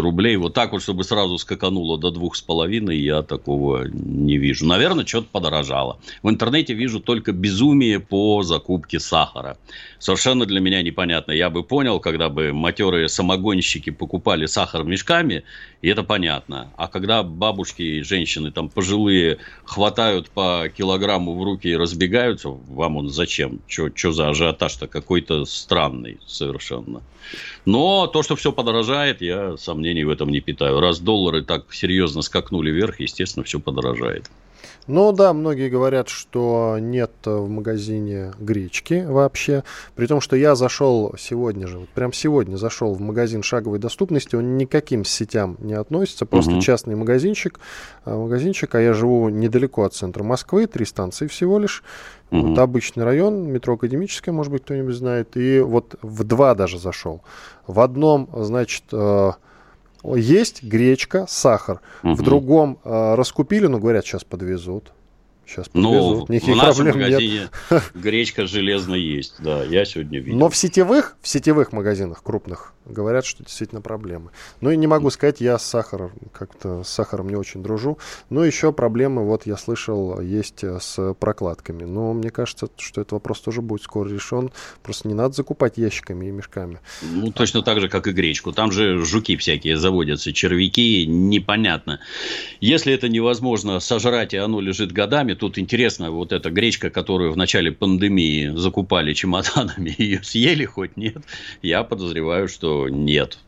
рублей, 0.00 0.36
вот 0.36 0.54
так 0.54 0.70
вот, 0.70 0.82
чтобы 0.82 1.02
сразу 1.02 1.38
скакануло 1.38 1.98
до 1.98 2.12
двух 2.12 2.36
с 2.36 2.40
половиной, 2.40 3.00
я 3.00 3.22
такого 3.22 3.88
не 3.92 4.38
вижу. 4.38 4.64
Наверное, 4.64 5.04
что-то 5.04 5.26
подорожало. 5.32 5.98
В 6.22 6.30
интернете 6.30 6.72
вижу 6.72 7.00
только 7.00 7.32
безумие 7.32 7.98
по 7.98 8.44
закупке 8.44 9.00
сахара 9.00 9.56
совершенно 9.98 10.46
для 10.46 10.60
меня 10.60 10.82
непонятно. 10.82 11.32
Я 11.32 11.50
бы 11.50 11.62
понял, 11.62 12.00
когда 12.00 12.28
бы 12.28 12.52
матерые 12.52 13.08
самогонщики 13.08 13.90
покупали 13.90 14.46
сахар 14.46 14.84
мешками, 14.84 15.44
и 15.80 15.88
это 15.88 16.02
понятно. 16.02 16.72
А 16.76 16.88
когда 16.88 17.22
бабушки 17.22 17.82
и 17.82 18.02
женщины 18.02 18.50
там 18.52 18.68
пожилые 18.68 19.38
хватают 19.64 20.30
по 20.30 20.68
килограмму 20.68 21.34
в 21.38 21.42
руки 21.42 21.68
и 21.68 21.76
разбегаются, 21.76 22.48
вам 22.48 22.96
он 22.96 23.08
зачем? 23.08 23.60
Что 23.66 24.12
за 24.12 24.28
ажиотаж-то 24.28 24.86
какой-то 24.86 25.44
странный 25.44 26.18
совершенно. 26.26 27.02
Но 27.64 28.06
то, 28.06 28.22
что 28.22 28.36
все 28.36 28.52
подорожает, 28.52 29.22
я 29.22 29.56
сомнений 29.56 30.04
в 30.04 30.10
этом 30.10 30.30
не 30.30 30.40
питаю. 30.40 30.80
Раз 30.80 31.00
доллары 31.00 31.42
так 31.42 31.72
серьезно 31.72 32.22
скакнули 32.22 32.70
вверх, 32.70 33.00
естественно, 33.00 33.44
все 33.44 33.60
подорожает. 33.60 34.30
Ну 34.86 35.12
да, 35.12 35.32
многие 35.32 35.68
говорят, 35.68 36.08
что 36.08 36.76
нет 36.80 37.12
в 37.24 37.48
магазине 37.48 38.32
гречки 38.38 39.04
вообще. 39.06 39.64
При 39.94 40.06
том, 40.06 40.20
что 40.20 40.36
я 40.36 40.54
зашел 40.54 41.14
сегодня 41.18 41.66
же, 41.66 41.78
вот 41.78 41.88
прям 41.90 42.12
сегодня 42.12 42.56
зашел 42.56 42.94
в 42.94 43.00
магазин 43.00 43.42
шаговой 43.42 43.78
доступности, 43.78 44.36
он 44.36 44.56
никаким 44.56 45.04
сетям 45.04 45.56
не 45.60 45.74
относится, 45.74 46.26
просто 46.26 46.52
угу. 46.52 46.60
частный 46.60 46.96
магазинчик, 46.96 47.60
а, 48.04 48.16
магазинчик, 48.16 48.74
а 48.74 48.80
я 48.80 48.92
живу 48.92 49.28
недалеко 49.28 49.84
от 49.84 49.94
центра 49.94 50.22
Москвы, 50.24 50.66
три 50.66 50.84
станции 50.84 51.26
всего 51.26 51.58
лишь. 51.58 51.82
Угу. 52.30 52.48
Вот 52.48 52.58
обычный 52.58 53.04
район, 53.04 53.52
метро 53.52 53.74
Академическое, 53.74 54.34
может 54.34 54.52
быть, 54.52 54.62
кто-нибудь 54.62 54.94
знает. 54.94 55.36
И 55.36 55.60
вот 55.60 55.96
в 56.02 56.24
два 56.24 56.54
даже 56.54 56.78
зашел. 56.78 57.22
В 57.66 57.80
одном, 57.80 58.28
значит, 58.32 58.84
э, 58.90 59.32
есть 60.04 60.62
гречка, 60.62 61.26
сахар. 61.28 61.80
Угу. 62.02 62.14
В 62.14 62.22
другом 62.22 62.78
э, 62.84 63.14
раскупили, 63.14 63.66
но 63.66 63.78
говорят, 63.78 64.04
сейчас 64.04 64.24
подвезут. 64.24 64.92
Сейчас 65.52 65.68
подвезут. 65.68 66.28
Ну, 66.28 66.34
Никаких 66.34 66.54
в 66.54 66.56
нашем 66.56 66.86
магазине 66.86 67.48
нет. 67.70 67.82
гречка 67.94 68.46
железно 68.46 68.94
есть, 68.94 69.34
да, 69.38 69.62
я 69.64 69.84
сегодня 69.84 70.18
видел. 70.18 70.38
Но 70.38 70.48
в 70.48 70.56
сетевых, 70.56 71.16
в 71.20 71.28
сетевых 71.28 71.72
магазинах 71.72 72.22
крупных 72.22 72.72
говорят, 72.84 73.24
что 73.24 73.44
действительно 73.44 73.80
проблемы. 73.80 74.30
Ну 74.60 74.70
и 74.70 74.76
не 74.76 74.86
могу 74.86 75.10
сказать, 75.10 75.40
я 75.40 75.58
с 75.58 75.64
сахаром, 75.64 76.12
как-то 76.32 76.82
с 76.82 76.88
сахаром 76.88 77.28
не 77.28 77.36
очень 77.36 77.62
дружу. 77.62 77.98
Но 78.30 78.44
еще 78.44 78.72
проблемы, 78.72 79.24
вот 79.24 79.46
я 79.46 79.56
слышал, 79.56 80.20
есть 80.20 80.64
э, 80.64 80.78
с 80.80 81.14
прокладками. 81.14 81.84
Но 81.84 82.12
мне 82.12 82.30
кажется, 82.30 82.68
что 82.78 83.00
этот 83.00 83.12
вопрос 83.12 83.40
тоже 83.40 83.62
будет 83.62 83.82
скоро 83.82 84.08
решен. 84.08 84.50
Просто 84.82 85.08
не 85.08 85.14
надо 85.14 85.34
закупать 85.34 85.78
ящиками 85.78 86.26
и 86.26 86.30
мешками. 86.30 86.80
Ну, 87.02 87.30
точно 87.32 87.62
так 87.62 87.80
же, 87.80 87.88
как 87.88 88.06
и 88.06 88.12
гречку. 88.12 88.52
Там 88.52 88.72
же 88.72 89.04
жуки 89.04 89.36
всякие 89.36 89.76
заводятся, 89.76 90.32
червяки, 90.32 91.06
непонятно. 91.06 92.00
Если 92.60 92.92
это 92.92 93.08
невозможно 93.08 93.78
сожрать, 93.80 94.34
и 94.34 94.38
оно 94.38 94.60
лежит 94.60 94.92
годами, 94.92 95.34
тут 95.42 95.58
интересно, 95.58 96.12
вот 96.12 96.32
эта 96.32 96.52
гречка, 96.52 96.88
которую 96.88 97.32
в 97.32 97.36
начале 97.36 97.72
пандемии 97.72 98.52
закупали 98.54 99.12
чемоданами, 99.12 99.92
ее 99.98 100.22
съели 100.22 100.64
хоть 100.64 100.96
нет? 100.96 101.16
Я 101.62 101.82
подозреваю, 101.82 102.46
что 102.46 102.88
нет. 102.88 103.38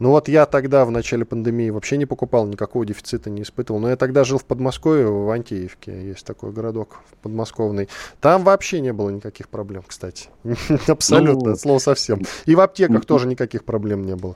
Ну 0.00 0.10
вот 0.10 0.26
я 0.26 0.44
тогда 0.46 0.84
в 0.84 0.90
начале 0.90 1.24
пандемии 1.24 1.70
вообще 1.70 1.98
не 1.98 2.04
покупал, 2.06 2.46
никакого 2.46 2.84
дефицита 2.84 3.30
не 3.30 3.42
испытывал. 3.42 3.78
Но 3.78 3.90
я 3.90 3.94
тогда 3.94 4.24
жил 4.24 4.38
в 4.38 4.44
Подмосковье, 4.44 5.06
в 5.06 5.30
Антеевке, 5.30 6.08
есть 6.08 6.26
такой 6.26 6.50
городок 6.50 6.98
подмосковный. 7.22 7.88
Там 8.20 8.42
вообще 8.42 8.80
не 8.80 8.92
было 8.92 9.10
никаких 9.10 9.48
проблем, 9.48 9.84
кстати. 9.86 10.30
Абсолютно, 10.88 11.50
ну, 11.50 11.56
слово 11.56 11.78
совсем. 11.78 12.22
И 12.46 12.56
в 12.56 12.60
аптеках 12.60 13.04
тоже 13.04 13.28
никаких 13.28 13.64
проблем 13.64 14.04
не 14.04 14.16
было. 14.16 14.34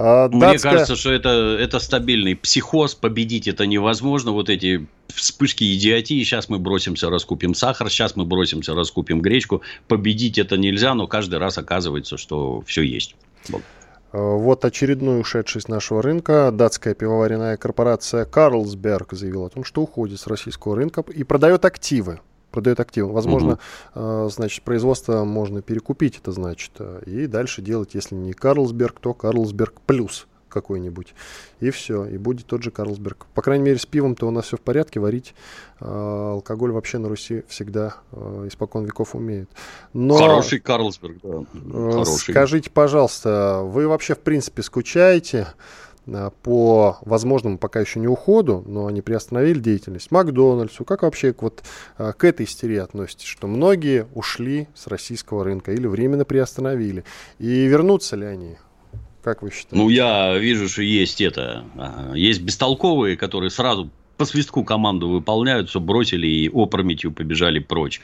А, 0.00 0.28
Мне 0.28 0.38
датская... 0.38 0.72
кажется, 0.72 0.94
что 0.94 1.10
это, 1.10 1.58
это 1.58 1.80
стабильный 1.80 2.36
психоз, 2.36 2.94
победить 2.94 3.48
это 3.48 3.66
невозможно. 3.66 4.30
Вот 4.30 4.48
эти 4.48 4.86
вспышки 5.08 5.74
идиотии, 5.74 6.22
сейчас 6.22 6.48
мы 6.48 6.60
бросимся, 6.60 7.10
раскупим 7.10 7.52
сахар, 7.52 7.90
сейчас 7.90 8.14
мы 8.14 8.24
бросимся, 8.24 8.76
раскупим 8.76 9.20
гречку. 9.20 9.62
Победить 9.88 10.38
это 10.38 10.56
нельзя, 10.56 10.94
но 10.94 11.08
каждый 11.08 11.40
раз 11.40 11.58
оказывается, 11.58 12.16
что 12.16 12.62
все 12.64 12.82
есть. 12.82 13.16
Э, 13.50 13.58
вот 14.12 14.64
очередной 14.64 15.20
ушедший 15.20 15.62
с 15.62 15.66
нашего 15.66 16.00
рынка. 16.00 16.52
Датская 16.52 16.94
пивоваренная 16.94 17.56
корпорация 17.56 18.24
Карлсберг 18.24 19.14
заявила 19.14 19.46
о 19.46 19.50
том, 19.50 19.64
что 19.64 19.82
уходит 19.82 20.20
с 20.20 20.28
российского 20.28 20.76
рынка 20.76 21.04
и 21.12 21.24
продает 21.24 21.64
активы. 21.64 22.20
Продает 22.50 22.80
активы. 22.80 23.12
Возможно, 23.12 23.58
угу. 23.94 24.28
значит, 24.30 24.62
производство 24.64 25.24
можно 25.24 25.60
перекупить, 25.60 26.16
это 26.16 26.32
значит, 26.32 26.72
э, 26.78 27.02
и 27.06 27.26
дальше 27.26 27.60
делать, 27.60 27.94
если 27.94 28.14
не 28.14 28.32
Карлсберг, 28.32 29.00
то 29.00 29.12
Карлсберг 29.12 29.80
плюс 29.82 30.26
какой-нибудь. 30.48 31.14
И 31.60 31.70
все, 31.70 32.04
и 32.06 32.16
будет 32.16 32.46
тот 32.46 32.62
же 32.62 32.70
Карлсберг. 32.70 33.26
По 33.34 33.42
крайней 33.42 33.64
мере, 33.64 33.78
с 33.78 33.86
пивом-то 33.86 34.26
у 34.26 34.30
нас 34.30 34.46
все 34.46 34.56
в 34.56 34.60
порядке, 34.60 35.00
варить 35.00 35.34
э, 35.80 35.84
алкоголь 35.84 36.72
вообще 36.72 36.98
на 36.98 37.08
Руси 37.08 37.44
всегда 37.48 37.96
э, 38.12 38.46
испокон 38.48 38.84
веков 38.84 39.14
умеют. 39.14 39.50
Но, 39.92 40.16
Хороший 40.16 40.58
Карлсберг, 40.60 41.18
да. 41.22 41.44
Э, 41.54 41.90
Хороший. 41.92 42.32
Скажите, 42.32 42.70
пожалуйста, 42.70 43.62
вы 43.64 43.86
вообще 43.88 44.14
в 44.14 44.20
принципе 44.20 44.62
скучаете 44.62 45.48
по 46.42 46.98
возможному 47.02 47.58
пока 47.58 47.80
еще 47.80 48.00
не 48.00 48.08
уходу, 48.08 48.64
но 48.66 48.86
они 48.86 49.02
приостановили 49.02 49.58
деятельность 49.58 50.10
Макдональдсу. 50.10 50.84
Как 50.84 51.02
вообще 51.02 51.34
вот 51.38 51.62
э, 51.98 52.12
к 52.16 52.24
этой 52.24 52.46
истерии 52.46 52.78
относитесь, 52.78 53.26
что 53.26 53.46
многие 53.46 54.06
ушли 54.14 54.68
с 54.74 54.86
российского 54.86 55.44
рынка 55.44 55.72
или 55.72 55.86
временно 55.86 56.24
приостановили? 56.24 57.04
И 57.38 57.66
вернутся 57.66 58.16
ли 58.16 58.26
они? 58.26 58.56
Как 59.22 59.42
вы 59.42 59.50
считаете? 59.50 59.76
Ну, 59.76 59.88
я 59.88 60.36
вижу, 60.38 60.68
что 60.68 60.82
есть 60.82 61.20
это. 61.20 61.64
Есть 62.14 62.42
бестолковые, 62.42 63.16
которые 63.16 63.50
сразу 63.50 63.90
по 64.16 64.24
свистку 64.24 64.64
команду 64.64 65.08
выполняют, 65.08 65.70
все 65.70 65.80
бросили 65.80 66.26
и 66.26 66.48
опрометью 66.48 67.12
побежали 67.12 67.60
прочь. 67.60 68.00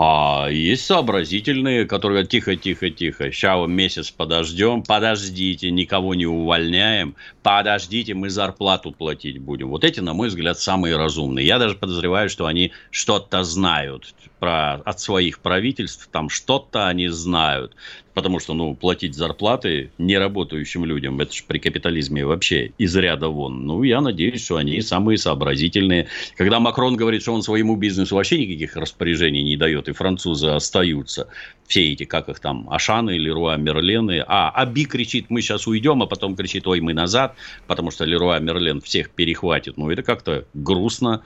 А 0.00 0.46
есть 0.48 0.86
сообразительные, 0.86 1.84
которые 1.84 2.24
тихо, 2.24 2.54
тихо, 2.54 2.88
тихо. 2.88 3.32
Сейчас 3.32 3.68
месяц 3.68 4.12
подождем, 4.12 4.84
подождите, 4.84 5.72
никого 5.72 6.14
не 6.14 6.24
увольняем, 6.24 7.16
подождите, 7.42 8.14
мы 8.14 8.30
зарплату 8.30 8.92
платить 8.92 9.40
будем. 9.40 9.70
Вот 9.70 9.82
эти, 9.82 9.98
на 9.98 10.14
мой 10.14 10.28
взгляд, 10.28 10.56
самые 10.56 10.96
разумные. 10.96 11.44
Я 11.44 11.58
даже 11.58 11.74
подозреваю, 11.74 12.30
что 12.30 12.46
они 12.46 12.70
что-то 12.92 13.42
знают 13.42 14.14
про, 14.38 14.74
от 14.74 15.00
своих 15.00 15.40
правительств, 15.40 16.08
там 16.12 16.28
что-то 16.28 16.86
они 16.86 17.08
знают. 17.08 17.74
Потому 18.14 18.40
что, 18.40 18.52
ну, 18.52 18.74
платить 18.74 19.14
зарплаты 19.14 19.92
неработающим 19.96 20.84
людям, 20.84 21.20
это 21.20 21.32
же 21.32 21.44
при 21.46 21.58
капитализме 21.58 22.26
вообще 22.26 22.72
из 22.76 22.96
ряда 22.96 23.28
вон. 23.28 23.64
Ну, 23.64 23.84
я 23.84 24.00
надеюсь, 24.00 24.44
что 24.44 24.56
они 24.56 24.80
самые 24.80 25.18
сообразительные. 25.18 26.08
Когда 26.36 26.58
Макрон 26.58 26.96
говорит, 26.96 27.22
что 27.22 27.32
он 27.32 27.42
своему 27.42 27.76
бизнесу 27.76 28.16
вообще 28.16 28.38
никаких 28.38 28.74
распоряжений 28.74 29.44
не 29.44 29.56
дает, 29.56 29.87
и 29.88 29.92
французы 29.92 30.48
остаются, 30.48 31.28
все 31.66 31.92
эти, 31.92 32.04
как 32.04 32.28
их 32.28 32.40
там, 32.40 32.68
Ашаны, 32.70 33.18
Леруа, 33.18 33.56
Мерлены, 33.56 34.24
а 34.26 34.50
Аби 34.50 34.84
кричит, 34.84 35.26
мы 35.28 35.42
сейчас 35.42 35.66
уйдем, 35.66 36.02
а 36.02 36.06
потом 36.06 36.34
кричит, 36.34 36.66
ой, 36.66 36.80
мы 36.80 36.94
назад, 36.94 37.34
потому 37.66 37.90
что 37.90 38.04
Леруа 38.04 38.38
Мерлен 38.38 38.80
всех 38.80 39.10
перехватит. 39.10 39.76
Ну, 39.76 39.90
это 39.90 40.02
как-то 40.02 40.46
грустно. 40.54 41.22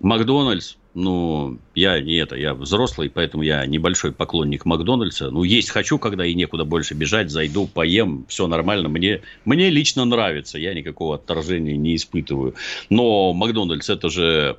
Макдональдс, 0.00 0.74
ну, 0.94 1.58
я 1.74 2.00
не 2.00 2.16
это, 2.16 2.36
я 2.36 2.54
взрослый, 2.54 3.08
поэтому 3.08 3.42
я 3.42 3.64
небольшой 3.64 4.12
поклонник 4.12 4.66
Макдональдса. 4.66 5.30
Ну, 5.30 5.42
есть 5.42 5.70
хочу, 5.70 5.98
когда 5.98 6.26
и 6.26 6.34
некуда 6.34 6.64
больше 6.64 6.94
бежать, 6.94 7.30
зайду, 7.30 7.66
поем, 7.66 8.26
все 8.28 8.46
нормально. 8.46 8.88
Мне, 8.88 9.22
мне 9.44 9.70
лично 9.70 10.04
нравится, 10.04 10.58
я 10.58 10.74
никакого 10.74 11.14
отторжения 11.14 11.76
не 11.76 11.96
испытываю. 11.96 12.54
Но 12.90 13.32
Макдональдс 13.32 13.88
это 13.88 14.10
же 14.10 14.58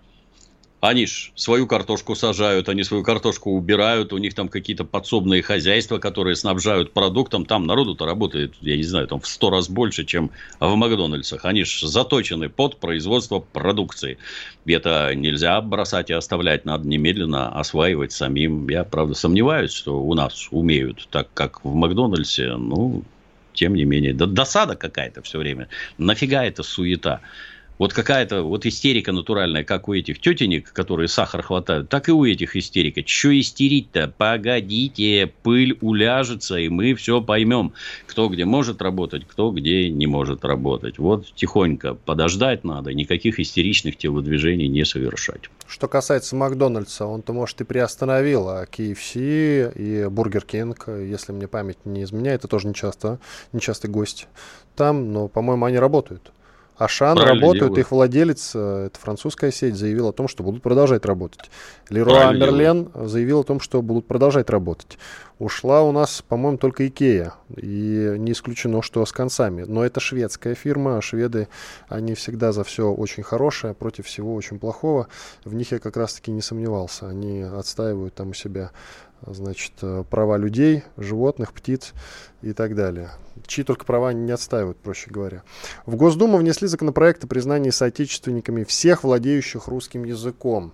они 0.84 1.05
ж 1.05 1.31
свою 1.36 1.65
картошку 1.65 2.13
сажают, 2.13 2.67
они 2.67 2.84
свою 2.84 3.03
картошку 3.03 3.51
убирают, 3.51 4.11
у 4.11 4.17
них 4.17 4.34
там 4.34 4.49
какие-то 4.49 4.84
подсобные 4.84 5.41
хозяйства, 5.41 5.97
которые 5.97 6.36
снабжают 6.36 6.91
продуктом. 6.91 7.45
Там 7.45 7.65
народу-то 7.65 8.05
работает, 8.05 8.55
я 8.59 8.75
не 8.75 8.84
знаю, 8.84 9.07
там 9.07 9.21
в 9.21 9.27
сто 9.27 9.49
раз 9.49 9.69
больше, 9.69 10.03
чем 10.03 10.31
в 10.59 10.75
Макдональдсах. 10.75 11.45
Они 11.45 11.63
ж 11.63 11.84
заточены 11.84 12.49
под 12.49 12.81
производство 12.81 13.39
продукции. 13.39 14.17
Это 14.65 15.15
нельзя 15.15 15.61
бросать 15.61 16.09
и 16.09 16.13
оставлять, 16.13 16.65
надо 16.65 16.86
немедленно 16.86 17.57
осваивать 17.57 18.11
самим. 18.11 18.67
Я, 18.67 18.84
правда, 18.84 19.13
сомневаюсь, 19.13 19.71
что 19.71 20.03
у 20.03 20.13
нас 20.13 20.49
умеют 20.51 21.07
так, 21.11 21.29
как 21.34 21.63
в 21.63 21.73
Макдональдсе. 21.73 22.57
Ну, 22.57 23.03
тем 23.53 23.75
не 23.75 23.86
менее, 23.86 24.13
да, 24.13 24.25
досада 24.25 24.75
какая-то 24.75 25.21
все 25.21 25.39
время. 25.39 25.69
Нафига 25.97 26.43
эта 26.43 26.61
суета? 26.61 27.21
Вот 27.84 27.91
какая-то 27.91 28.43
вот 28.43 28.65
истерика 28.65 29.11
натуральная, 29.11 29.65
как 29.65 29.89
у 29.89 29.93
этих 29.93 30.21
тетенек, 30.21 30.71
которые 30.71 31.09
сахар 31.09 31.41
хватают, 31.41 31.89
так 31.89 32.07
и 32.07 32.13
у 32.13 32.23
этих 32.23 32.55
истерика. 32.55 33.03
Че 33.03 33.41
истерить-то? 33.41 34.13
Погодите, 34.17 35.34
пыль 35.43 35.77
уляжется, 35.81 36.55
и 36.55 36.69
мы 36.69 36.95
все 36.95 37.19
поймем, 37.19 37.73
кто 38.07 38.29
где 38.29 38.45
может 38.45 38.81
работать, 38.81 39.27
кто 39.27 39.51
где 39.51 39.89
не 39.89 40.07
может 40.07 40.45
работать. 40.45 40.97
Вот 40.97 41.27
тихонько 41.36 41.93
подождать 41.93 42.63
надо, 42.63 42.93
никаких 42.93 43.38
истеричных 43.41 43.97
телодвижений 43.97 44.69
не 44.69 44.86
совершать. 44.86 45.49
Что 45.67 45.89
касается 45.89 46.38
Макдональдса, 46.38 47.05
он-то, 47.05 47.34
может, 47.34 47.59
и 47.59 47.65
приостановил, 47.65 48.47
а 48.47 48.63
KFC 48.63 49.73
и 49.75 50.07
Бургер 50.07 50.45
Кинг, 50.45 50.88
если 50.88 51.34
мне 51.34 51.49
память 51.49 51.79
не 51.84 52.03
изменяет, 52.03 52.39
это 52.39 52.47
тоже 52.47 52.69
нечасто, 52.69 53.19
нечастый 53.51 53.89
гость 53.89 54.29
там, 54.77 55.11
но, 55.11 55.27
по-моему, 55.27 55.65
они 55.65 55.79
работают. 55.79 56.31
Ашан 56.78 57.15
Правильно 57.15 57.36
работают, 57.36 57.59
делают. 57.59 57.78
их 57.78 57.91
владелец, 57.91 58.51
э, 58.55 58.86
это 58.88 58.99
французская 58.99 59.51
сеть, 59.51 59.76
заявил 59.76 60.07
о 60.07 60.13
том, 60.13 60.28
что 60.28 60.43
будут 60.43 60.63
продолжать 60.63 61.05
работать. 61.05 61.51
Леруа 61.89 62.32
Мерлен 62.34 62.89
заявил 62.95 63.41
о 63.41 63.43
том, 63.43 63.59
что 63.59 63.82
будут 63.82 64.07
продолжать 64.07 64.49
работать. 64.49 64.97
Ушла 65.39 65.84
у 65.84 65.91
нас, 65.91 66.21
по-моему, 66.21 66.57
только 66.57 66.88
Икея. 66.88 67.34
И 67.55 68.15
не 68.17 68.32
исключено, 68.32 68.82
что 68.82 69.05
с 69.05 69.11
концами. 69.11 69.63
Но 69.67 69.86
это 69.86 69.99
шведская 69.99 70.55
фирма. 70.55 71.01
Шведы, 71.01 71.47
они 71.89 72.13
всегда 72.15 72.51
за 72.51 72.63
все 72.63 72.91
очень 72.91 73.24
хорошее, 73.24 73.74
против 73.74 74.05
всего 74.05 74.34
очень 74.36 74.57
плохого. 74.57 75.07
В 75.43 75.53
них 75.53 75.71
я 75.71 75.80
как 75.80 75.97
раз-таки 75.97 76.32
не 76.32 76.41
сомневался. 76.41 77.07
Они 77.07 77.41
отстаивают 77.41 78.13
там 78.15 78.30
у 78.30 78.34
себя 78.34 78.71
значит, 79.28 79.74
э, 79.82 80.03
права 80.09 80.38
людей, 80.38 80.84
животных, 80.97 81.53
птиц 81.53 81.93
и 82.41 82.53
так 82.53 82.76
далее. 82.76 83.11
Чьи 83.47 83.63
только 83.63 83.86
права 83.86 84.13
не 84.13 84.32
отстаивают, 84.32 84.78
проще 84.78 85.09
говоря. 85.09 85.43
В 85.86 85.95
Госдуму 85.95 86.38
внесли 86.38 86.67
законопроект 86.67 87.24
о 87.24 87.28
признании 87.28 87.69
соотечественниками 87.69 88.63
всех 88.63 89.03
владеющих 89.03 89.67
русским 89.67 90.03
языком. 90.03 90.74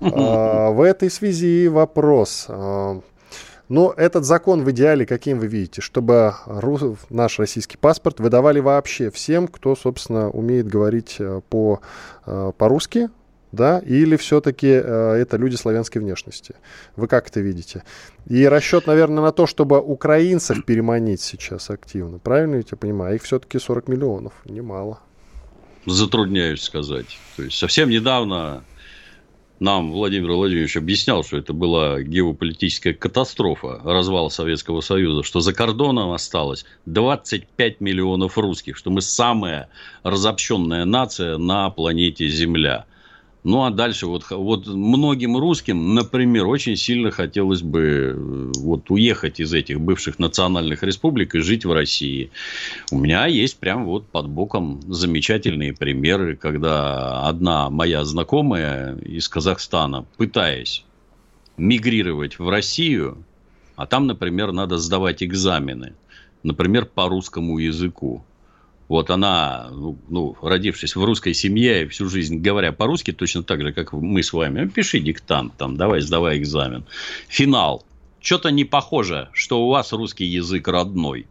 А, 0.00 0.70
в 0.70 0.82
этой 0.82 1.10
связи 1.10 1.68
вопрос. 1.68 2.46
А, 2.48 3.00
но 3.68 3.92
этот 3.96 4.24
закон 4.24 4.62
в 4.62 4.70
идеале 4.70 5.06
каким 5.06 5.40
вы 5.40 5.48
видите? 5.48 5.80
Чтобы 5.80 6.34
наш 7.10 7.38
российский 7.38 7.76
паспорт 7.76 8.20
выдавали 8.20 8.60
вообще 8.60 9.10
всем, 9.10 9.48
кто, 9.48 9.74
собственно, 9.74 10.30
умеет 10.30 10.68
говорить 10.68 11.16
э, 11.18 11.40
по, 11.48 11.80
э, 12.26 12.52
по-русски, 12.56 13.10
да, 13.52 13.78
или 13.78 14.16
все-таки 14.16 14.68
э, 14.68 15.12
это 15.14 15.36
люди 15.36 15.56
славянской 15.56 16.00
внешности? 16.00 16.54
Вы 16.96 17.08
как 17.08 17.28
это 17.28 17.40
видите? 17.40 17.84
И 18.28 18.46
расчет, 18.46 18.86
наверное, 18.86 19.22
на 19.22 19.32
то, 19.32 19.46
чтобы 19.46 19.80
украинцев 19.80 20.64
переманить 20.64 21.20
сейчас 21.20 21.70
активно, 21.70 22.18
правильно 22.18 22.56
я 22.56 22.62
тебя 22.62 22.76
понимаю? 22.76 23.16
Их 23.16 23.22
все-таки 23.22 23.58
40 23.58 23.88
миллионов, 23.88 24.32
немало. 24.44 25.00
Затрудняюсь 25.86 26.62
сказать. 26.62 27.18
То 27.36 27.44
есть 27.44 27.56
совсем 27.56 27.88
недавно 27.88 28.64
нам 29.60 29.92
Владимир 29.92 30.32
Владимирович 30.32 30.76
объяснял, 30.76 31.22
что 31.22 31.38
это 31.38 31.52
была 31.52 32.02
геополитическая 32.02 32.92
катастрофа, 32.92 33.80
развал 33.84 34.28
Советского 34.30 34.80
Союза, 34.80 35.22
что 35.22 35.40
за 35.40 35.54
кордоном 35.54 36.10
осталось 36.10 36.66
25 36.86 37.80
миллионов 37.80 38.36
русских, 38.36 38.76
что 38.76 38.90
мы 38.90 39.00
самая 39.00 39.68
разобщенная 40.02 40.84
нация 40.84 41.38
на 41.38 41.70
планете 41.70 42.28
Земля– 42.28 42.84
ну, 43.46 43.62
а 43.62 43.70
дальше 43.70 44.08
вот, 44.08 44.28
вот 44.28 44.66
многим 44.66 45.36
русским, 45.36 45.94
например, 45.94 46.48
очень 46.48 46.74
сильно 46.74 47.12
хотелось 47.12 47.62
бы 47.62 47.80
э, 47.80 48.52
вот 48.58 48.90
уехать 48.90 49.38
из 49.38 49.54
этих 49.54 49.80
бывших 49.80 50.18
национальных 50.18 50.82
республик 50.82 51.36
и 51.36 51.38
жить 51.38 51.64
в 51.64 51.72
России. 51.72 52.32
У 52.90 52.98
меня 52.98 53.26
есть 53.26 53.58
прям 53.58 53.84
вот 53.84 54.08
под 54.08 54.28
боком 54.28 54.80
замечательные 54.88 55.72
примеры, 55.72 56.34
когда 56.34 57.28
одна 57.28 57.70
моя 57.70 58.04
знакомая 58.04 58.96
из 58.96 59.28
Казахстана, 59.28 60.04
пытаясь 60.16 60.84
мигрировать 61.56 62.40
в 62.40 62.48
Россию, 62.48 63.24
а 63.76 63.86
там, 63.86 64.08
например, 64.08 64.50
надо 64.50 64.76
сдавать 64.78 65.22
экзамены, 65.22 65.94
например, 66.42 66.86
по 66.86 67.08
русскому 67.08 67.58
языку. 67.58 68.24
Вот 68.88 69.10
она, 69.10 69.68
ну, 69.72 69.98
ну, 70.08 70.36
родившись 70.40 70.94
в 70.94 71.04
русской 71.04 71.34
семье, 71.34 71.88
всю 71.88 72.08
жизнь 72.08 72.38
говоря 72.38 72.72
по-русски, 72.72 73.12
точно 73.12 73.42
так 73.42 73.60
же, 73.60 73.72
как 73.72 73.92
мы 73.92 74.22
с 74.22 74.32
вами, 74.32 74.68
пиши 74.68 75.00
диктант, 75.00 75.56
там, 75.56 75.76
давай, 75.76 76.00
сдавай 76.00 76.38
экзамен. 76.38 76.84
Финал. 77.28 77.84
Что-то 78.20 78.50
не 78.50 78.64
похоже, 78.64 79.28
что 79.32 79.64
у 79.64 79.70
вас 79.70 79.92
русский 79.92 80.24
язык 80.24 80.66
родной. 80.68 81.26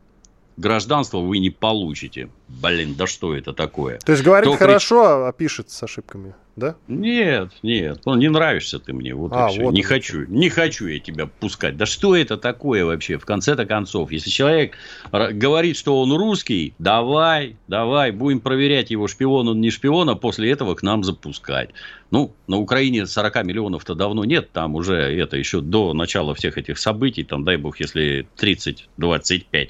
Гражданство 0.57 1.19
вы 1.19 1.39
не 1.39 1.49
получите. 1.49 2.29
Блин, 2.47 2.95
да 2.95 3.07
что 3.07 3.35
это 3.35 3.53
такое? 3.53 3.99
То 3.99 4.11
есть 4.11 4.23
говорит 4.23 4.49
Кто 4.49 4.57
хорошо, 4.57 5.01
крич... 5.01 5.29
а 5.29 5.31
пишет 5.33 5.69
с 5.69 5.83
ошибками 5.83 6.33
да? 6.55 6.75
Нет, 6.87 7.51
нет, 7.63 8.01
ну 8.05 8.15
не 8.15 8.29
нравишься 8.29 8.79
ты 8.79 8.93
мне, 8.93 9.13
вот 9.13 9.31
а, 9.33 9.47
и 9.47 9.51
все. 9.51 9.61
Вот 9.63 9.73
не 9.73 9.83
хочу, 9.83 10.23
что. 10.23 10.31
не 10.31 10.49
хочу 10.49 10.87
я 10.87 10.99
тебя 10.99 11.27
пускать. 11.27 11.75
Да 11.75 11.85
что 11.85 12.15
это 12.15 12.37
такое 12.37 12.85
вообще, 12.85 13.17
в 13.17 13.25
конце-то 13.25 13.65
концов? 13.65 14.11
Если 14.11 14.29
человек 14.29 14.77
говорит, 15.11 15.75
что 15.75 16.01
он 16.01 16.13
русский, 16.13 16.73
давай, 16.79 17.57
давай, 17.67 18.11
будем 18.11 18.39
проверять 18.39 18.89
его, 18.91 19.07
шпион 19.07 19.49
он 19.49 19.59
не 19.59 19.69
шпион, 19.69 20.09
а 20.09 20.15
после 20.15 20.51
этого 20.51 20.75
к 20.75 20.83
нам 20.83 21.03
запускать. 21.03 21.71
Ну, 22.11 22.33
на 22.47 22.57
Украине 22.57 23.05
40 23.05 23.43
миллионов-то 23.43 23.93
давно 23.95 24.23
нет, 24.23 24.51
там 24.51 24.75
уже 24.75 24.95
это 24.95 25.35
еще 25.35 25.59
до 25.59 25.93
начала 25.93 26.33
всех 26.35 26.57
этих 26.57 26.77
событий, 26.77 27.23
там, 27.23 27.43
дай 27.43 27.57
бог, 27.57 27.79
если 27.79 28.27
30-25 28.37 29.69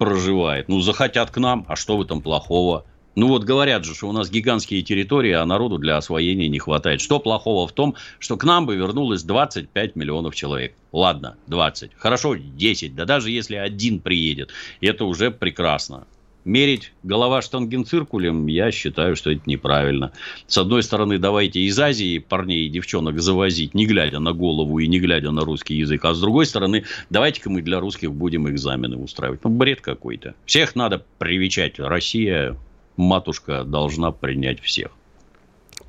проживает. 0.00 0.68
Ну, 0.68 0.80
захотят 0.80 1.30
к 1.30 1.36
нам, 1.36 1.66
а 1.68 1.76
что 1.76 1.98
в 1.98 2.00
этом 2.00 2.22
плохого? 2.22 2.86
Ну 3.16 3.28
вот 3.28 3.44
говорят 3.44 3.84
же, 3.84 3.94
что 3.94 4.08
у 4.08 4.12
нас 4.12 4.30
гигантские 4.30 4.80
территории, 4.80 5.32
а 5.32 5.44
народу 5.44 5.76
для 5.76 5.98
освоения 5.98 6.48
не 6.48 6.58
хватает. 6.58 7.02
Что 7.02 7.18
плохого 7.18 7.68
в 7.68 7.72
том, 7.72 7.96
что 8.18 8.38
к 8.38 8.44
нам 8.44 8.64
бы 8.64 8.76
вернулось 8.76 9.22
25 9.24 9.96
миллионов 9.96 10.34
человек? 10.34 10.74
Ладно, 10.90 11.36
20. 11.48 11.90
Хорошо, 11.98 12.34
10. 12.34 12.94
Да 12.94 13.04
даже 13.04 13.30
если 13.30 13.56
один 13.56 14.00
приедет, 14.00 14.52
это 14.80 15.04
уже 15.04 15.30
прекрасно. 15.30 16.06
Мерить 16.44 16.92
голова 17.02 17.42
штангенциркулем, 17.42 18.46
я 18.46 18.70
считаю, 18.70 19.14
что 19.14 19.30
это 19.30 19.42
неправильно. 19.44 20.12
С 20.46 20.56
одной 20.56 20.82
стороны, 20.82 21.18
давайте 21.18 21.60
из 21.60 21.78
Азии 21.78 22.18
парней 22.18 22.66
и 22.66 22.70
девчонок 22.70 23.20
завозить, 23.20 23.74
не 23.74 23.84
глядя 23.84 24.20
на 24.20 24.32
голову 24.32 24.78
и 24.78 24.88
не 24.88 25.00
глядя 25.00 25.32
на 25.32 25.44
русский 25.44 25.74
язык. 25.74 26.04
А 26.04 26.14
с 26.14 26.20
другой 26.20 26.46
стороны, 26.46 26.84
давайте-ка 27.10 27.50
мы 27.50 27.60
для 27.60 27.78
русских 27.78 28.12
будем 28.12 28.48
экзамены 28.48 28.96
устраивать. 28.96 29.44
Ну, 29.44 29.50
бред 29.50 29.82
какой-то. 29.82 30.34
Всех 30.46 30.74
надо 30.74 31.04
привечать. 31.18 31.78
Россия 31.78 32.56
матушка 32.96 33.64
должна 33.64 34.10
принять 34.10 34.60
всех. 34.60 34.92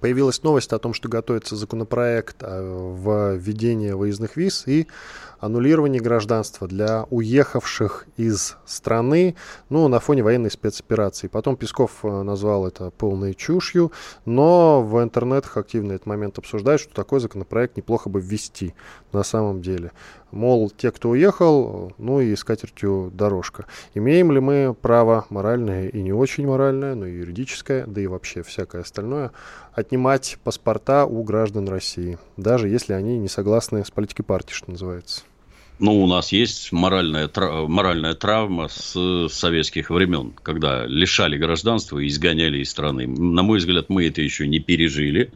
Появилась 0.01 0.41
новость 0.41 0.73
о 0.73 0.79
том, 0.79 0.95
что 0.95 1.09
готовится 1.09 1.55
законопроект 1.55 2.37
о 2.41 3.35
введении 3.35 3.91
выездных 3.91 4.35
виз 4.35 4.67
и 4.67 4.87
аннулирование 5.41 5.99
гражданства 6.01 6.67
для 6.67 7.05
уехавших 7.09 8.05
из 8.15 8.55
страны, 8.65 9.35
ну, 9.69 9.87
на 9.87 9.99
фоне 9.99 10.23
военной 10.23 10.51
спецоперации. 10.51 11.27
Потом 11.27 11.57
Песков 11.57 11.99
э, 12.03 12.21
назвал 12.21 12.67
это 12.67 12.91
полной 12.91 13.33
чушью, 13.33 13.91
но 14.25 14.81
в 14.83 15.01
интернетах 15.01 15.57
активно 15.57 15.93
этот 15.93 16.05
момент 16.05 16.37
обсуждают, 16.37 16.81
что 16.81 16.93
такой 16.93 17.19
законопроект 17.19 17.75
неплохо 17.75 18.07
бы 18.07 18.21
ввести 18.21 18.75
на 19.11 19.23
самом 19.23 19.61
деле. 19.61 19.91
Мол, 20.29 20.69
те, 20.69 20.91
кто 20.91 21.09
уехал, 21.09 21.91
ну 21.97 22.21
и 22.21 22.35
с 22.35 22.43
катертью 22.43 23.11
дорожка. 23.13 23.65
Имеем 23.95 24.31
ли 24.31 24.39
мы 24.39 24.73
право 24.79 25.25
моральное 25.29 25.89
и 25.89 26.01
не 26.01 26.13
очень 26.13 26.47
моральное, 26.47 26.95
но 26.95 27.05
и 27.05 27.17
юридическое, 27.17 27.85
да 27.85 27.99
и 27.99 28.07
вообще 28.07 28.43
всякое 28.43 28.83
остальное, 28.83 29.31
отнимать 29.73 30.37
паспорта 30.43 31.05
у 31.05 31.23
граждан 31.23 31.67
России, 31.67 32.17
даже 32.37 32.69
если 32.69 32.93
они 32.93 33.17
не 33.17 33.27
согласны 33.27 33.83
с 33.83 33.91
политикой 33.91 34.23
партии, 34.23 34.53
что 34.53 34.71
называется? 34.71 35.23
Ну, 35.81 36.01
у 36.01 36.07
нас 36.07 36.31
есть 36.31 36.71
моральная, 36.71 37.29
моральная 37.67 38.13
травма 38.13 38.67
с 38.69 39.27
советских 39.29 39.89
времен, 39.89 40.31
когда 40.43 40.85
лишали 40.85 41.37
гражданства 41.37 41.97
и 41.99 42.07
изгоняли 42.07 42.59
из 42.59 42.69
страны. 42.69 43.07
На 43.07 43.41
мой 43.41 43.57
взгляд, 43.57 43.89
мы 43.89 44.07
это 44.07 44.21
еще 44.21 44.47
не 44.47 44.59
пережили 44.59 45.31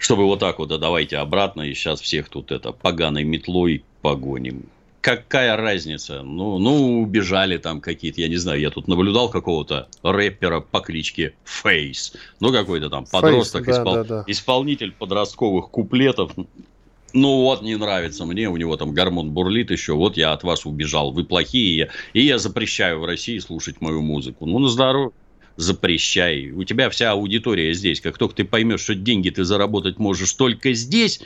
чтобы 0.00 0.24
вот 0.24 0.40
так 0.40 0.58
вот, 0.58 0.70
да 0.70 0.78
давайте 0.78 1.18
обратно, 1.18 1.60
и 1.60 1.74
сейчас 1.74 2.00
всех 2.00 2.30
тут 2.30 2.50
это 2.52 2.72
поганой 2.72 3.24
метлой 3.24 3.84
погоним. 4.00 4.64
Какая 5.02 5.56
разница? 5.56 6.22
Ну, 6.22 6.58
ну, 6.58 7.00
убежали 7.00 7.56
там 7.56 7.80
какие-то, 7.80 8.20
я 8.20 8.28
не 8.28 8.36
знаю, 8.36 8.60
я 8.60 8.70
тут 8.70 8.88
наблюдал 8.88 9.30
какого-то 9.30 9.88
рэпера 10.02 10.60
по 10.60 10.80
кличке 10.80 11.34
Фейс. 11.44 12.14
Ну, 12.40 12.52
какой-то 12.52 12.90
там 12.90 13.06
подросток, 13.06 13.62
Face, 13.62 13.66
да, 13.66 13.72
испол... 13.72 13.94
да, 13.94 14.04
да. 14.04 14.24
исполнитель 14.26 14.92
подростковых 14.92 15.70
куплетов. 15.70 16.32
Ну 17.12 17.42
вот, 17.42 17.62
не 17.62 17.76
нравится 17.76 18.24
мне, 18.24 18.48
у 18.48 18.56
него 18.56 18.76
там 18.76 18.92
гормон 18.92 19.32
бурлит 19.32 19.70
еще, 19.70 19.94
вот 19.94 20.16
я 20.16 20.32
от 20.32 20.44
вас 20.44 20.64
убежал, 20.64 21.12
вы 21.12 21.24
плохие, 21.24 21.90
и 22.12 22.22
я 22.22 22.38
запрещаю 22.38 23.00
в 23.00 23.04
России 23.04 23.38
слушать 23.38 23.80
мою 23.80 24.00
музыку. 24.02 24.46
Ну, 24.46 24.58
на 24.58 24.68
здоровье 24.68 25.12
запрещай. 25.56 26.50
У 26.50 26.64
тебя 26.64 26.88
вся 26.90 27.12
аудитория 27.12 27.74
здесь. 27.74 28.00
Как 28.00 28.18
только 28.18 28.36
ты 28.36 28.44
поймешь, 28.44 28.80
что 28.80 28.94
деньги 28.94 29.30
ты 29.30 29.44
заработать 29.44 29.98
можешь 29.98 30.32
только 30.32 30.72
здесь, 30.72 31.20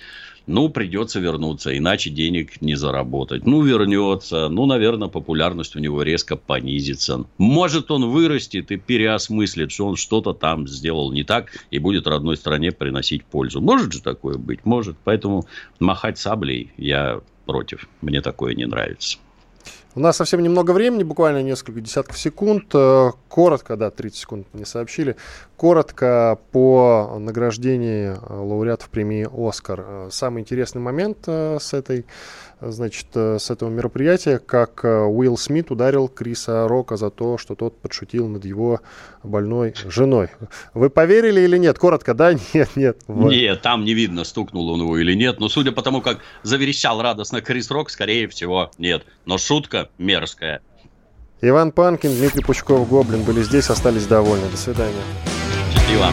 ну, 0.46 0.68
придется 0.68 1.20
вернуться, 1.20 1.76
иначе 1.76 2.10
денег 2.10 2.60
не 2.60 2.74
заработать. 2.74 3.46
Ну, 3.46 3.62
вернется, 3.62 4.48
ну, 4.48 4.66
наверное, 4.66 5.08
популярность 5.08 5.76
у 5.76 5.78
него 5.78 6.02
резко 6.02 6.36
понизится. 6.36 7.24
Может, 7.38 7.90
он 7.90 8.10
вырастет 8.10 8.70
и 8.70 8.76
переосмыслит, 8.76 9.72
что 9.72 9.86
он 9.86 9.96
что-то 9.96 10.32
там 10.32 10.68
сделал 10.68 11.12
не 11.12 11.24
так 11.24 11.50
и 11.70 11.78
будет 11.78 12.06
родной 12.06 12.36
стране 12.36 12.72
приносить 12.72 13.24
пользу. 13.24 13.60
Может 13.60 13.92
же 13.92 14.02
такое 14.02 14.36
быть? 14.36 14.64
Может. 14.64 14.96
Поэтому 15.04 15.46
махать 15.80 16.18
саблей 16.18 16.72
я 16.76 17.20
против. 17.46 17.88
Мне 18.00 18.20
такое 18.20 18.54
не 18.54 18.66
нравится. 18.66 19.18
У 19.96 20.00
нас 20.00 20.16
совсем 20.16 20.42
немного 20.42 20.72
времени, 20.72 21.04
буквально 21.04 21.40
несколько 21.40 21.80
десятков 21.80 22.18
секунд. 22.18 22.64
Э, 22.74 23.12
коротко, 23.28 23.76
да, 23.76 23.92
30 23.92 24.18
секунд 24.18 24.46
не 24.52 24.64
сообщили. 24.64 25.14
Коротко 25.56 26.40
по 26.50 27.16
награждению 27.20 28.14
э, 28.16 28.34
лауреатов 28.34 28.88
премии 28.88 29.28
«Оскар». 29.32 29.84
Э, 29.86 30.08
самый 30.10 30.40
интересный 30.40 30.80
момент 30.80 31.28
с 31.28 31.72
этой 31.72 32.06
значит, 32.60 33.06
с 33.14 33.50
этого 33.50 33.68
мероприятия, 33.68 34.38
как 34.38 34.84
Уилл 34.84 35.36
Смит 35.36 35.70
ударил 35.70 36.08
Криса 36.08 36.66
Рока 36.66 36.96
за 36.96 37.10
то, 37.10 37.36
что 37.36 37.54
тот 37.54 37.78
подшутил 37.78 38.26
над 38.26 38.44
его 38.44 38.80
больной 39.22 39.74
женой. 39.86 40.28
Вы 40.72 40.88
поверили 40.88 41.42
или 41.42 41.58
нет? 41.58 41.78
Коротко, 41.78 42.14
да? 42.14 42.32
Нет, 42.54 42.70
нет. 42.74 42.98
Вот. 43.06 43.30
Нет, 43.30 43.60
там 43.60 43.84
не 43.84 43.92
видно, 43.92 44.24
стукнул 44.24 44.70
он 44.70 44.80
его 44.80 44.96
или 44.96 45.12
нет. 45.14 45.40
Но 45.40 45.48
судя 45.48 45.72
по 45.72 45.82
тому, 45.82 46.00
как 46.00 46.20
заверещал 46.42 47.02
радостно 47.02 47.42
Крис 47.42 47.70
Рок, 47.70 47.90
скорее 47.90 48.28
всего, 48.28 48.70
нет. 48.78 49.04
Но 49.26 49.36
шутка 49.36 49.83
мерзкая. 49.98 50.60
Иван 51.40 51.72
Панкин, 51.72 52.16
Дмитрий 52.16 52.42
Пучков, 52.42 52.88
Гоблин 52.88 53.22
были 53.22 53.42
здесь, 53.42 53.68
остались 53.70 54.06
довольны. 54.06 54.48
До 54.50 54.56
свидания. 54.56 55.02
Счастливо. 55.72 56.12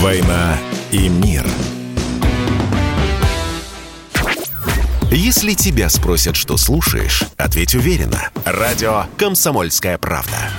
«Война 0.00 0.56
и 0.92 1.08
мир». 1.08 1.44
Если 5.12 5.54
тебя 5.54 5.88
спросят, 5.88 6.36
что 6.36 6.56
слушаешь, 6.56 7.24
ответь 7.36 7.74
уверенно. 7.74 8.30
Радио 8.44 9.06
«Комсомольская 9.18 9.98
правда». 9.98 10.50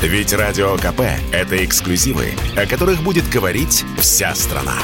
Ведь 0.00 0.32
Радио 0.32 0.76
КП– 0.78 1.02
это 1.32 1.62
эксклюзивы, 1.62 2.30
о 2.56 2.64
которых 2.64 3.02
будет 3.02 3.28
говорить 3.28 3.84
вся 3.98 4.34
страна. 4.34 4.76